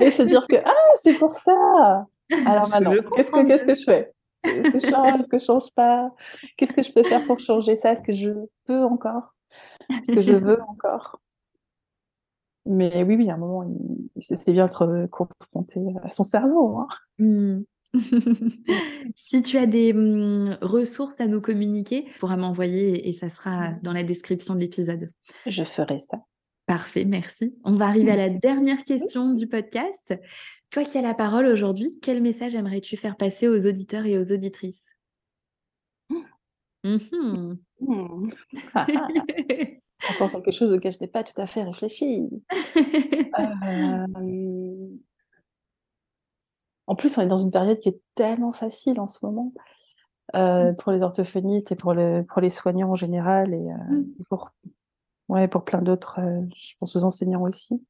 et 0.00 0.10
se 0.10 0.22
dire 0.22 0.46
que 0.48 0.56
ah 0.64 0.74
c'est 0.96 1.14
pour 1.14 1.34
ça. 1.34 2.06
Alors 2.46 2.68
maintenant, 2.70 2.92
qu'est-ce 3.16 3.30
que 3.30 3.46
qu'est-ce 3.46 3.64
que 3.64 3.74
je 3.74 3.84
fais? 3.84 4.12
Est-ce 4.44 4.70
que 4.70 4.80
je 4.80 4.86
change? 4.86 5.20
Est-ce 5.20 5.28
que 5.28 5.38
je 5.38 5.44
change 5.44 5.70
pas? 5.74 6.10
Qu'est-ce 6.56 6.72
que 6.72 6.82
je 6.82 6.92
peux 6.92 7.02
faire 7.02 7.24
pour 7.26 7.38
changer 7.38 7.76
ça? 7.76 7.92
Est-ce 7.92 8.04
que 8.04 8.14
je 8.14 8.30
peux 8.64 8.82
encore? 8.82 9.34
Est-ce 9.90 10.12
que 10.12 10.22
je 10.22 10.32
veux 10.32 10.60
encore? 10.62 11.20
Mais 12.66 13.02
oui, 13.02 13.16
oui, 13.16 13.30
à 13.30 13.34
un 13.34 13.38
moment, 13.38 13.64
c'est 14.18 14.52
bien 14.52 14.66
d'être 14.66 15.08
confronté 15.10 15.80
à 16.02 16.10
son 16.10 16.24
cerveau. 16.24 16.78
Hein. 16.78 16.88
Mmh. 17.18 17.60
si 19.16 19.42
tu 19.42 19.56
as 19.56 19.66
des 19.66 19.92
mmh, 19.92 20.58
ressources 20.62 21.20
à 21.20 21.26
nous 21.26 21.40
communiquer, 21.40 22.04
tu 22.04 22.18
pourras 22.18 22.36
m'envoyer 22.36 23.08
et 23.08 23.12
ça 23.12 23.28
sera 23.28 23.72
dans 23.82 23.92
la 23.92 24.04
description 24.04 24.54
de 24.54 24.60
l'épisode. 24.60 25.10
Je 25.46 25.64
ferai 25.64 25.98
ça. 25.98 26.18
Parfait, 26.70 27.04
merci. 27.04 27.52
On 27.64 27.74
va 27.74 27.86
arriver 27.86 28.12
à 28.12 28.16
la 28.16 28.28
dernière 28.28 28.84
question 28.84 29.34
du 29.34 29.48
podcast. 29.48 30.14
Toi 30.70 30.84
qui 30.84 30.98
as 30.98 31.02
la 31.02 31.14
parole 31.14 31.46
aujourd'hui, 31.46 31.98
quel 32.00 32.22
message 32.22 32.54
aimerais-tu 32.54 32.96
faire 32.96 33.16
passer 33.16 33.48
aux 33.48 33.66
auditeurs 33.66 34.06
et 34.06 34.16
aux 34.16 34.30
auditrices? 34.30 34.84
Mmh. 36.84 37.56
Mmh. 37.80 37.80
Encore 40.10 40.30
quelque 40.30 40.52
chose 40.52 40.72
auquel 40.72 40.92
je 40.92 40.98
n'ai 41.00 41.08
pas 41.08 41.24
tout 41.24 41.40
à 41.40 41.48
fait 41.48 41.64
réfléchi. 41.64 42.28
Euh, 43.38 44.06
en 46.86 46.94
plus, 46.94 47.18
on 47.18 47.22
est 47.22 47.26
dans 47.26 47.38
une 47.38 47.50
période 47.50 47.80
qui 47.80 47.88
est 47.88 48.00
tellement 48.14 48.52
facile 48.52 49.00
en 49.00 49.06
ce 49.06 49.24
moment 49.24 49.52
euh, 50.36 50.70
mmh. 50.70 50.76
pour 50.76 50.92
les 50.92 51.02
orthophonistes 51.02 51.72
et 51.72 51.76
pour, 51.76 51.94
le, 51.94 52.24
pour 52.28 52.40
les 52.40 52.50
soignants 52.50 52.90
en 52.90 52.94
général 52.94 53.54
et, 53.54 53.70
euh, 53.70 54.02
pour 54.28 54.52
Ouais, 55.30 55.46
pour 55.46 55.64
plein 55.64 55.80
d'autres, 55.80 56.18
euh, 56.18 56.44
je 56.60 56.74
pense 56.80 56.96
aux 56.96 57.04
enseignants 57.04 57.42
aussi. 57.42 57.80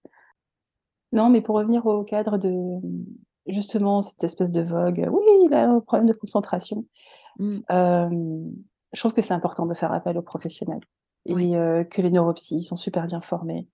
Non, 1.10 1.30
mais 1.30 1.40
pour 1.40 1.56
revenir 1.56 1.86
au 1.86 2.04
cadre 2.04 2.36
de 2.36 2.52
justement 3.46 4.02
cette 4.02 4.22
espèce 4.22 4.52
de 4.52 4.60
vogue, 4.60 5.08
oui, 5.10 5.24
il 5.46 5.54
a 5.54 5.70
un 5.70 5.80
problème 5.80 6.06
de 6.06 6.12
concentration. 6.12 6.84
Mmh. 7.38 7.60
je 8.92 9.00
trouve 9.00 9.14
que 9.14 9.22
c'est 9.22 9.32
important 9.32 9.64
de 9.64 9.72
faire 9.72 9.92
appel 9.92 10.18
aux 10.18 10.22
professionnels 10.22 10.82
et 11.24 11.56
euh, 11.56 11.82
que 11.84 12.02
les 12.02 12.10
neuropsies 12.10 12.62
sont 12.62 12.76
super 12.76 13.06
bien 13.06 13.22
formés. 13.22 13.66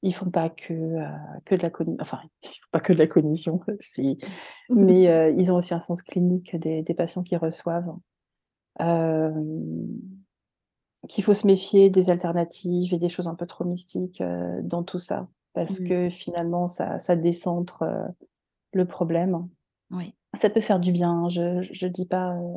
Ils 0.00 0.14
font 0.14 0.30
pas 0.30 0.48
que 0.48 0.72
euh, 0.72 1.06
que 1.44 1.54
de 1.54 1.62
la 1.62 1.68
cognition, 1.68 2.00
enfin, 2.00 2.20
ils 2.42 2.48
font 2.48 2.68
pas 2.70 2.80
que 2.80 2.94
de 2.94 2.98
la 2.98 3.06
cognition, 3.06 3.60
mais 4.70 5.34
ils 5.36 5.52
ont 5.52 5.56
aussi 5.56 5.74
un 5.74 5.80
sens 5.80 6.00
clinique 6.00 6.56
des, 6.56 6.80
des 6.82 6.94
patients 6.94 7.22
qu'ils 7.22 7.36
reçoivent 7.36 7.94
qu'il 11.08 11.24
faut 11.24 11.34
se 11.34 11.46
méfier 11.46 11.90
des 11.90 12.10
alternatives 12.10 12.92
et 12.92 12.98
des 12.98 13.08
choses 13.08 13.26
un 13.26 13.34
peu 13.34 13.46
trop 13.46 13.64
mystiques 13.64 14.20
euh, 14.20 14.60
dans 14.62 14.82
tout 14.82 14.98
ça, 14.98 15.28
parce 15.54 15.80
mmh. 15.80 15.88
que 15.88 16.10
finalement, 16.10 16.68
ça, 16.68 16.98
ça 16.98 17.16
décentre 17.16 17.82
euh, 17.82 18.06
le 18.72 18.84
problème. 18.86 19.48
Oui. 19.90 20.14
Ça 20.34 20.50
peut 20.50 20.60
faire 20.60 20.80
du 20.80 20.92
bien, 20.92 21.28
je 21.28 21.60
ne 21.60 21.88
dis 21.88 22.06
pas... 22.06 22.34
Euh, 22.34 22.56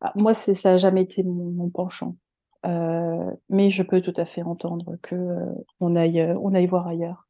ah, 0.00 0.12
moi, 0.14 0.32
ça 0.32 0.52
n'a 0.64 0.76
jamais 0.78 1.02
été 1.02 1.22
mon, 1.22 1.68
penchant. 1.68 2.16
mais 2.64 3.70
je 3.70 3.82
peux 3.82 4.00
tout 4.00 4.14
à 4.16 4.24
fait 4.24 4.42
entendre 4.42 4.96
que 5.02 5.36
on 5.78 5.94
aille, 5.94 6.34
on 6.40 6.54
aille 6.54 6.66
voir 6.66 6.86
ailleurs 6.86 7.28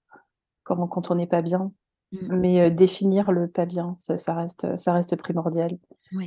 quand, 0.63 0.87
quand 0.87 1.11
on 1.11 1.17
n'est 1.17 1.27
pas 1.27 1.43
bien. 1.43 1.73
Mmh. 2.13 2.37
Mais 2.37 2.71
définir 2.71 3.33
le 3.33 3.49
pas 3.49 3.67
bien, 3.67 3.97
ça, 3.99 4.17
ça, 4.17 4.35
reste, 4.35 4.77
ça 4.77 4.93
reste 4.93 5.17
primordial 5.17 5.79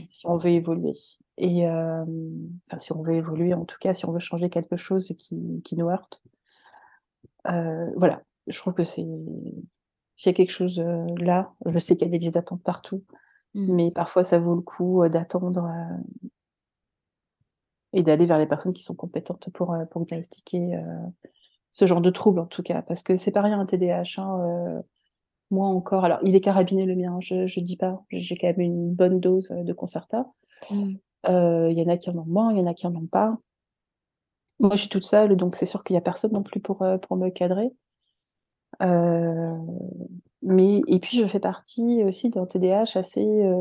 si 0.05 0.27
on 0.27 0.35
veut 0.35 0.49
évoluer. 0.49 0.93
Et 1.37 1.67
enfin, 1.67 2.77
si 2.77 2.91
on 2.93 3.01
veut 3.01 3.15
évoluer, 3.15 3.53
en 3.53 3.65
tout 3.65 3.77
cas, 3.79 3.93
si 3.93 4.05
on 4.05 4.11
veut 4.11 4.19
changer 4.19 4.49
quelque 4.49 4.77
chose 4.77 5.07
qui, 5.17 5.61
qui 5.63 5.75
nous 5.75 5.89
heurte. 5.89 6.21
voilà, 7.45 8.21
je 8.47 8.57
trouve 8.57 8.73
que 8.73 8.83
c'est. 8.83 9.05
S'il 10.15 10.29
y 10.29 10.33
a 10.33 10.33
quelque 10.33 10.51
chose 10.51 10.79
là, 11.17 11.53
je 11.65 11.79
sais 11.79 11.95
qu'il 11.95 12.07
y 12.11 12.15
a 12.15 12.17
des 12.17 12.37
attentes 12.37 12.61
partout, 12.61 13.03
mmh. 13.55 13.75
mais 13.75 13.89
parfois 13.89 14.23
ça 14.23 14.37
vaut 14.37 14.55
le 14.55 14.61
coup 14.61 15.07
d'attendre 15.09 15.67
et 17.93 18.03
d'aller 18.03 18.25
vers 18.25 18.37
les 18.37 18.45
personnes 18.45 18.73
qui 18.73 18.83
sont 18.83 18.95
compétentes 18.95 19.49
pour, 19.51 19.75
pour 19.89 20.05
diagnostiquer 20.05 20.79
ce 21.71 21.85
genre 21.85 22.01
de 22.01 22.09
trouble, 22.09 22.39
en 22.39 22.45
tout 22.45 22.63
cas. 22.63 22.83
Parce 22.83 23.01
que 23.03 23.15
c'est 23.15 23.31
pas 23.31 23.41
rien 23.41 23.59
un 23.59 23.65
TDAH. 23.65 24.21
Hein, 24.21 24.83
moi 25.51 25.67
encore, 25.67 26.05
alors 26.05 26.19
il 26.23 26.35
est 26.35 26.41
carabiné 26.41 26.85
le 26.85 26.95
mien, 26.95 27.19
je 27.21 27.43
ne 27.43 27.65
dis 27.65 27.77
pas, 27.77 28.03
j'ai 28.09 28.35
quand 28.35 28.47
même 28.47 28.61
une 28.61 28.93
bonne 28.93 29.19
dose 29.19 29.49
de 29.49 29.73
Concerta. 29.73 30.31
Mmh. 30.69 30.95
Il 31.27 31.77
y 31.77 31.81
en 31.81 31.87
a 31.87 31.97
qui 31.97 32.09
en 32.09 32.17
ont 32.17 32.25
moins, 32.25 32.51
il 32.51 32.59
y 32.59 32.61
en 32.61 32.65
a 32.65 32.73
qui 32.73 32.87
en 32.87 32.95
ont 32.95 33.07
pas. 33.07 33.37
Moi, 34.59 34.75
je 34.75 34.81
suis 34.81 34.89
toute 34.89 35.03
seule, 35.03 35.35
donc 35.35 35.55
c'est 35.55 35.65
sûr 35.65 35.83
qu'il 35.83 35.93
n'y 35.93 35.97
a 35.97 36.01
personne 36.01 36.31
non 36.31 36.43
plus 36.43 36.59
pour, 36.59 36.85
pour 37.01 37.17
me 37.17 37.29
cadrer. 37.29 37.71
mais, 40.41 40.81
et 40.87 40.99
puis, 40.99 41.17
je 41.17 41.27
fais 41.27 41.39
partie 41.39 42.03
aussi 42.03 42.29
d'un 42.29 42.45
TDAH 42.45 42.95
assez. 42.95 43.51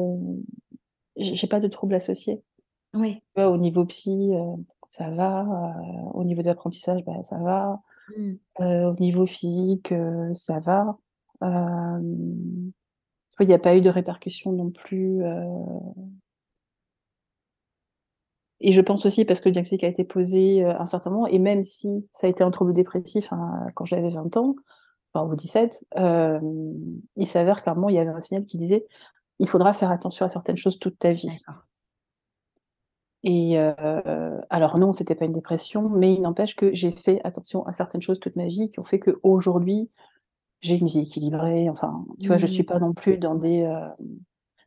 j'ai 1.17 1.47
pas 1.47 1.61
de 1.61 1.69
troubles 1.69 1.95
associés. 1.95 2.43
Oui. 2.95 3.23
Au 3.37 3.57
niveau 3.57 3.85
psy, 3.87 4.33
ça 4.91 5.11
va. 5.11 5.75
au 6.15 6.25
niveau 6.25 6.43
des 6.43 6.49
apprentissages, 6.49 7.05
bah, 7.05 7.23
ça 7.25 7.39
va. 7.39 7.81
Mmh. 8.17 8.35
au 8.61 8.95
niveau 9.01 9.27
physique, 9.27 9.95
ça 10.35 10.61
va. 10.61 10.99
il 11.41 13.47
n'y 13.47 13.55
a 13.55 13.59
pas 13.59 13.77
eu 13.77 13.81
de 13.81 13.89
répercussions 13.89 14.53
non 14.53 14.71
plus 14.71 15.23
et 18.63 18.73
je 18.73 18.81
pense 18.81 19.05
aussi 19.05 19.25
parce 19.25 19.41
que 19.41 19.49
le 19.49 19.53
diagnostic 19.53 19.85
a 19.85 19.89
été 19.89 20.05
posé 20.05 20.65
à 20.65 20.81
un 20.83 20.87
certain 20.87 21.11
moment, 21.11 21.27
et 21.27 21.39
même 21.39 21.65
si 21.65 22.07
ça 22.11 22.27
a 22.27 22.31
été 22.31 22.43
un 22.45 22.51
trouble 22.51 22.73
dépressif 22.73 23.33
hein, 23.33 23.67
quand 23.75 23.85
j'avais 23.85 24.09
20 24.09 24.37
ans, 24.37 24.57
enfin 25.13 25.29
ou 25.29 25.35
17, 25.35 25.85
il 25.97 27.27
s'avère 27.27 27.63
qu'à 27.63 27.73
un 27.73 27.75
moment, 27.75 27.89
il 27.89 27.97
y 27.97 27.99
avait 27.99 28.11
un 28.11 28.21
signal 28.21 28.45
qui 28.45 28.57
disait 28.57 28.87
il 29.39 29.49
faudra 29.49 29.73
faire 29.73 29.91
attention 29.91 30.25
à 30.25 30.29
certaines 30.29 30.57
choses 30.57 30.79
toute 30.79 30.99
ta 30.99 31.13
vie. 31.13 31.41
Et 33.25 33.59
alors 34.51 34.79
non, 34.79 34.93
c'était 34.93 35.15
pas 35.15 35.27
une 35.27 35.33
dépression, 35.33 35.89
mais 35.89 36.15
il 36.15 36.23
n'empêche 36.23 36.57
que 36.57 36.73
j'ai 36.75 36.91
fait 36.91 37.21
attention 37.25 37.67
à 37.67 37.73
certaines 37.73 38.03
choses 38.03 38.21
toute 38.21 38.37
ma 38.37 38.47
vie 38.47 38.71
qui 38.71 38.79
ont 38.81 38.85
fait 38.85 39.01
qu'aujourd'hui, 39.01 39.91
j'ai 40.61 40.79
une 40.79 40.87
vie 40.87 41.01
équilibrée. 41.01 41.69
Enfin, 41.69 42.05
tu 42.21 42.29
vois, 42.29 42.37
je 42.37 42.47
suis 42.47 42.63
mmh. 42.63 42.67
pas 42.67 42.79
non 42.79 42.93
plus 42.93 43.19
dans 43.19 43.35
des 43.35 43.69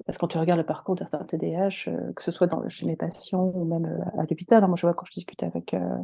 parce 0.05 0.17
que 0.17 0.21
quand 0.21 0.27
tu 0.27 0.37
regardes 0.37 0.59
le 0.59 0.65
parcours 0.65 0.95
d'un 0.95 1.05
TDAH, 1.05 1.87
euh, 1.87 2.13
que 2.13 2.23
ce 2.23 2.31
soit 2.31 2.47
dans, 2.47 2.67
chez 2.67 2.85
mes 2.85 2.95
patients 2.95 3.51
ou 3.53 3.65
même 3.65 3.85
euh, 3.85 4.19
à 4.19 4.25
l'hôpital, 4.25 4.63
hein, 4.63 4.67
moi 4.67 4.75
je 4.75 4.85
vois 4.85 4.93
quand 4.93 5.05
je 5.05 5.13
discute 5.13 5.43
avec, 5.43 5.73
euh, 5.73 5.97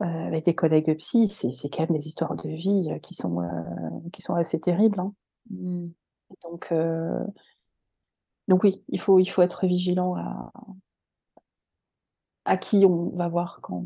avec 0.00 0.44
des 0.44 0.54
collègues 0.54 0.96
psy, 0.96 1.28
c'est 1.28 1.68
quand 1.68 1.88
même 1.88 1.98
des 1.98 2.06
histoires 2.06 2.34
de 2.34 2.48
vie 2.48 2.88
qui, 3.02 3.14
sont, 3.14 3.38
qui 4.12 4.22
sont 4.22 4.34
assez 4.34 4.60
terribles. 4.60 4.98
Hein. 4.98 5.12
Mmh. 5.50 5.88
Donc, 6.42 6.72
donc 8.48 8.64
oui, 8.64 8.82
il 8.88 9.00
faut, 9.00 9.18
il 9.18 9.26
faut 9.26 9.42
être 9.42 9.66
vigilant 9.66 10.14
à, 10.14 10.52
à 12.44 12.56
qui 12.56 12.86
on 12.86 13.10
va 13.10 13.28
voir 13.28 13.58
quand, 13.62 13.84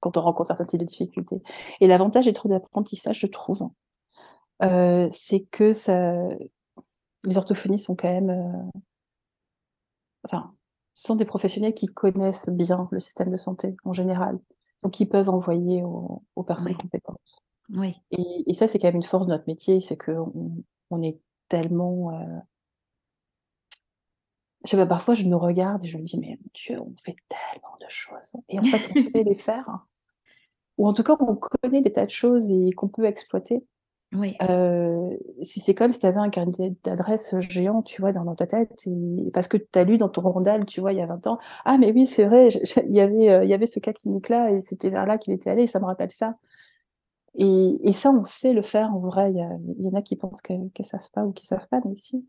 quand 0.00 0.16
on 0.16 0.20
rencontre 0.20 0.48
certains 0.48 0.66
types 0.66 0.80
de 0.80 0.84
difficultés. 0.84 1.42
Et 1.80 1.88
l'avantage 1.88 2.26
des 2.26 2.32
troubles 2.32 2.54
d'apprentissage, 2.54 3.18
je 3.18 3.26
trouve, 3.26 3.68
c'est 4.60 5.46
que 5.50 5.72
ça, 5.72 6.28
les 7.24 7.38
orthophonistes 7.38 7.86
sont 7.86 7.96
quand 7.96 8.08
même, 8.08 8.30
euh, 8.30 8.80
enfin, 10.24 10.54
sont 10.94 11.16
des 11.16 11.24
professionnels 11.24 11.74
qui 11.74 11.86
connaissent 11.86 12.48
bien 12.48 12.88
le 12.90 13.00
système 13.00 13.30
de 13.30 13.36
santé 13.36 13.76
en 13.84 13.92
général, 13.92 14.38
donc 14.82 15.00
ils 15.00 15.08
peuvent 15.08 15.28
envoyer 15.28 15.82
aux, 15.82 16.42
personnes 16.46 16.76
compétentes. 16.76 17.38
Oui. 17.70 17.94
Et, 18.10 18.52
ça, 18.52 18.68
c'est 18.68 18.78
quand 18.78 18.88
même 18.88 18.96
une 18.96 19.02
force 19.02 19.26
de 19.26 19.32
notre 19.32 19.46
métier, 19.46 19.80
c'est 19.80 19.96
qu'on 19.96 20.62
on 20.90 21.02
est 21.02 21.18
tellement. 21.48 22.12
Euh... 22.12 22.38
Je 24.64 24.70
sais 24.70 24.76
pas, 24.76 24.86
parfois 24.86 25.14
je 25.14 25.24
nous 25.24 25.38
regarde 25.38 25.84
et 25.84 25.88
je 25.88 25.98
me 25.98 26.02
dis, 26.02 26.18
mais 26.18 26.38
mon 26.40 26.50
Dieu, 26.54 26.80
on 26.80 26.94
fait 27.02 27.16
tellement 27.28 27.76
de 27.80 27.86
choses. 27.88 28.32
Et 28.48 28.58
en 28.58 28.62
fait, 28.62 28.90
on 28.94 29.02
sait 29.10 29.22
les 29.22 29.34
faire. 29.34 29.86
Ou 30.78 30.88
en 30.88 30.92
tout 30.92 31.02
cas, 31.02 31.16
on 31.20 31.36
connaît 31.36 31.82
des 31.82 31.92
tas 31.92 32.06
de 32.06 32.10
choses 32.10 32.50
et 32.50 32.70
qu'on 32.72 32.88
peut 32.88 33.04
exploiter. 33.04 33.64
Oui. 34.14 34.36
Euh, 34.42 35.16
si 35.42 35.60
c'est 35.60 35.74
comme 35.74 35.92
si 35.92 35.98
tu 35.98 36.06
avais 36.06 36.18
un 36.18 36.30
carnet 36.30 36.74
d'adresses 36.84 37.34
géant, 37.40 37.82
tu 37.82 38.00
vois, 38.00 38.12
dans, 38.12 38.34
ta 38.34 38.46
tête, 38.46 38.86
parce 39.32 39.48
que 39.48 39.56
tu 39.56 39.78
as 39.78 39.84
lu 39.84 39.98
dans 39.98 40.08
ton 40.08 40.22
rondal, 40.22 40.64
tu 40.66 40.80
vois, 40.80 40.92
il 40.92 40.98
y 40.98 41.02
a 41.02 41.06
20 41.06 41.26
ans, 41.26 41.38
ah 41.64 41.78
mais 41.78 41.92
oui, 41.92 42.06
c'est 42.06 42.24
vrai, 42.24 42.48
il 42.86 42.94
y 42.94 43.00
avait, 43.00 43.30
euh, 43.30 43.44
il 43.44 43.50
y 43.50 43.54
avait 43.54 43.66
ce 43.66 43.80
cas 43.80 43.92
clinique-là, 43.92 44.52
et 44.52 44.60
c'était 44.60 44.90
vers 44.90 45.06
là 45.06 45.18
qu'il 45.18 45.32
était 45.32 45.50
allé, 45.50 45.62
et 45.62 45.66
ça 45.66 45.80
me 45.80 45.84
rappelle 45.84 46.12
ça. 46.12 46.36
Et, 47.36 47.92
ça, 47.92 48.10
on 48.12 48.24
sait 48.24 48.52
le 48.52 48.62
faire 48.62 48.94
en 48.94 49.00
vrai. 49.00 49.32
Il 49.32 49.84
y, 49.84 49.88
en 49.88 49.98
a 49.98 50.02
qui 50.02 50.14
pensent 50.14 50.40
qu'elles 50.40 50.70
ne 50.78 50.84
savent 50.84 51.10
pas 51.12 51.24
ou 51.24 51.32
qui 51.32 51.46
savent 51.46 51.66
pas, 51.68 51.80
mais 51.84 51.96
si. 51.96 52.24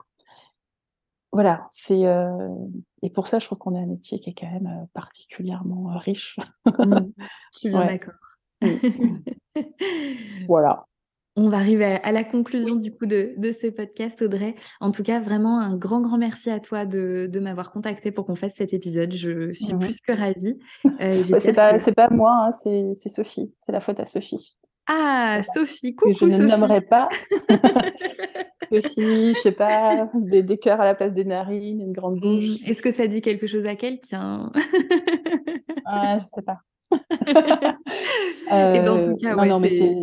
Voilà, 1.32 1.68
c'est 1.70 2.08
euh, 2.08 2.50
et 3.04 3.10
pour 3.12 3.28
ça, 3.28 3.38
je 3.38 3.46
trouve 3.46 3.60
qu'on 3.60 3.76
a 3.76 3.80
un 3.80 3.86
métier 3.86 4.20
qui 4.20 4.32
est 4.32 4.34
quand 4.34 4.50
même 4.50 4.88
particulièrement 4.94 5.96
riche. 5.98 6.40
Mmh. 6.66 7.12
je 7.54 7.60
suis 7.60 7.70
bien 7.70 7.86
d'accord. 7.86 8.14
voilà. 10.48 10.88
On 11.38 11.50
va 11.50 11.58
arriver 11.58 11.84
à, 11.84 12.12
la 12.14 12.24
conclusion 12.24 12.76
du 12.76 12.92
coup 12.92 13.06
de, 13.06 13.36
ce 13.38 13.68
podcast, 13.68 14.22
Audrey. 14.22 14.56
En 14.80 14.92
tout 14.92 15.04
cas, 15.04 15.20
vraiment 15.20 15.60
un 15.60 15.76
grand, 15.76 16.00
grand 16.00 16.18
merci 16.18 16.50
à 16.50 16.62
toi 16.62 16.86
de, 16.86 17.30
m'avoir 17.42 17.74
contacté 17.74 18.12
pour 18.12 18.26
qu'on 18.26 18.36
fasse 18.36 18.54
cet 18.56 18.74
épisode. 18.74 19.14
Je 19.14 19.52
suis 19.52 19.74
mmh 19.74 19.80
plus 19.80 20.00
que 20.02 20.14
ravie. 20.14 20.58
Euh, 21.02 21.24
c'est 21.24 21.52
pas, 21.52 21.78
pas, 21.78 22.10
moi, 22.10 22.48
hein, 22.48 22.52
c'est 22.52 23.10
Sophie. 23.10 23.52
C'est 23.60 23.74
la 23.74 23.82
faute 23.82 24.00
à 24.00 24.06
Sophie. 24.06 24.58
Ah, 24.88 25.42
Sophie, 25.44 25.94
coucou 25.94 26.30
Je 26.30 26.42
ne 26.42 26.48
nommerai 26.48 26.80
pas. 26.90 27.10
Sophie, 28.72 29.34
je 29.36 29.40
sais 29.42 29.52
pas, 29.52 30.10
des, 30.14 30.42
des 30.42 30.58
cœurs 30.58 30.80
à 30.80 30.86
la 30.86 30.96
place 30.96 31.12
des 31.12 31.26
narines, 31.26 31.82
une 31.82 31.92
grande 31.92 32.20
bouche. 32.20 32.62
Mmh. 32.62 32.70
Est-ce 32.70 32.82
que 32.82 32.92
ça 32.92 33.08
dit 33.08 33.22
quelque 33.22 33.48
chose 33.48 33.66
à 33.66 33.76
quelqu'un? 33.76 34.52
Ah, 35.86 36.18
Je 36.18 36.24
sais 36.24 36.42
pas. 36.42 36.60
Et 38.74 38.80
dans 38.80 39.02
tout 39.02 39.16
cas, 39.18 39.36
non, 39.36 39.46
non, 39.46 39.60
mais 39.60 39.70
c'est 39.70 39.96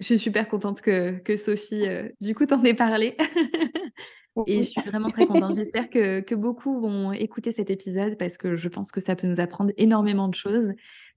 je 0.00 0.04
suis 0.04 0.18
super 0.18 0.48
contente 0.48 0.80
que, 0.80 1.18
que 1.18 1.36
Sophie, 1.36 1.86
euh, 1.86 2.08
du 2.20 2.34
coup, 2.34 2.46
t'en 2.46 2.62
ait 2.64 2.74
parlé. 2.74 3.16
Et 4.46 4.58
je 4.58 4.68
suis 4.68 4.80
vraiment 4.82 5.10
très 5.10 5.26
contente. 5.26 5.56
J'espère 5.56 5.90
que, 5.90 6.20
que, 6.20 6.36
beaucoup 6.36 6.80
vont 6.80 7.12
écouter 7.12 7.50
cet 7.50 7.70
épisode 7.70 8.16
parce 8.16 8.38
que 8.38 8.54
je 8.54 8.68
pense 8.68 8.92
que 8.92 9.00
ça 9.00 9.16
peut 9.16 9.26
nous 9.26 9.40
apprendre 9.40 9.72
énormément 9.76 10.28
de 10.28 10.36
choses. 10.36 10.70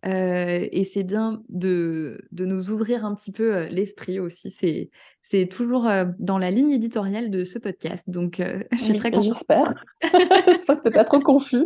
Euh, 0.08 0.68
et 0.72 0.84
c'est 0.84 1.04
bien 1.04 1.44
de, 1.50 2.18
de, 2.32 2.46
nous 2.46 2.72
ouvrir 2.72 3.06
un 3.06 3.14
petit 3.14 3.32
peu 3.32 3.56
euh, 3.56 3.68
l'esprit 3.68 4.20
aussi. 4.20 4.50
C'est, 4.50 4.90
c'est 5.22 5.46
toujours 5.46 5.88
dans 6.18 6.40
la 6.40 6.50
ligne 6.50 6.72
éditoriale 6.72 7.30
de 7.30 7.44
ce 7.44 7.60
podcast. 7.60 8.10
Donc, 8.10 8.42
je 8.72 8.78
suis 8.78 8.96
très 8.96 9.12
contente. 9.12 9.36
J'espère. 9.36 9.86
j'espère 10.48 10.78
que 10.78 10.82
c'est 10.86 10.92
pas 10.92 11.04
trop 11.04 11.20
confus. 11.20 11.66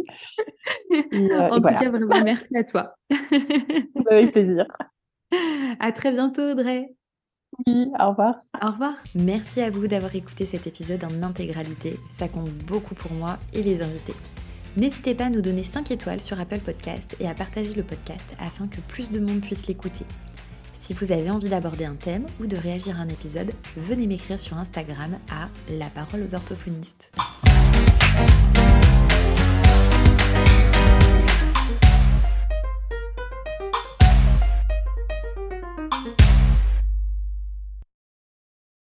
en 0.92 1.56
tout 1.56 1.62
cas, 1.62 1.90
vraiment, 1.90 2.22
merci 2.22 2.54
à 2.54 2.66
toi. 2.66 2.96
Avec 4.10 4.34
plaisir. 4.34 4.66
À 5.80 5.94
très 5.94 6.12
bientôt, 6.12 6.42
Audrey. 6.42 6.94
Au 7.68 8.10
revoir. 8.10 8.36
Au 8.62 8.72
revoir. 8.72 8.94
Merci 9.16 9.62
à 9.62 9.70
vous 9.70 9.88
d'avoir 9.88 10.16
écouté 10.16 10.46
cet 10.46 10.68
épisode 10.68 11.04
en 11.04 11.24
intégralité. 11.24 12.00
Ça 12.18 12.28
compte 12.28 12.50
beaucoup 12.50 12.96
pour 12.96 13.14
moi 13.14 13.38
et 13.54 13.64
les 13.64 13.82
invités. 13.82 14.16
N'hésitez 14.78 15.16
pas 15.16 15.26
à 15.26 15.30
nous 15.30 15.42
donner 15.42 15.64
5 15.64 15.90
étoiles 15.92 16.20
sur 16.20 16.40
Apple 16.40 16.60
Podcast 16.60 17.16
et 17.22 17.28
à 17.30 17.34
partager 17.34 17.74
le 17.74 17.84
podcast 17.84 18.36
afin 18.40 18.68
que 18.68 18.82
plus 18.82 19.10
de 19.10 19.20
monde 19.20 19.40
puisse 19.40 19.68
l'écouter. 19.68 20.06
Si 20.74 20.94
vous 20.94 21.12
avez 21.12 21.32
envie 21.32 21.50
d'aborder 21.50 21.86
un 21.86 21.96
thème 21.96 22.26
ou 22.42 22.46
de 22.46 22.58
réagir 22.58 23.00
à 23.00 23.04
un 23.04 23.10
épisode, 23.10 23.52
venez 23.78 24.06
m'écrire 24.06 24.38
sur 24.38 24.58
Instagram 24.58 25.18
à 25.32 25.50
La 25.70 25.88
parole 25.88 26.22
aux 26.22 26.36
orthophonistes. 26.36 27.12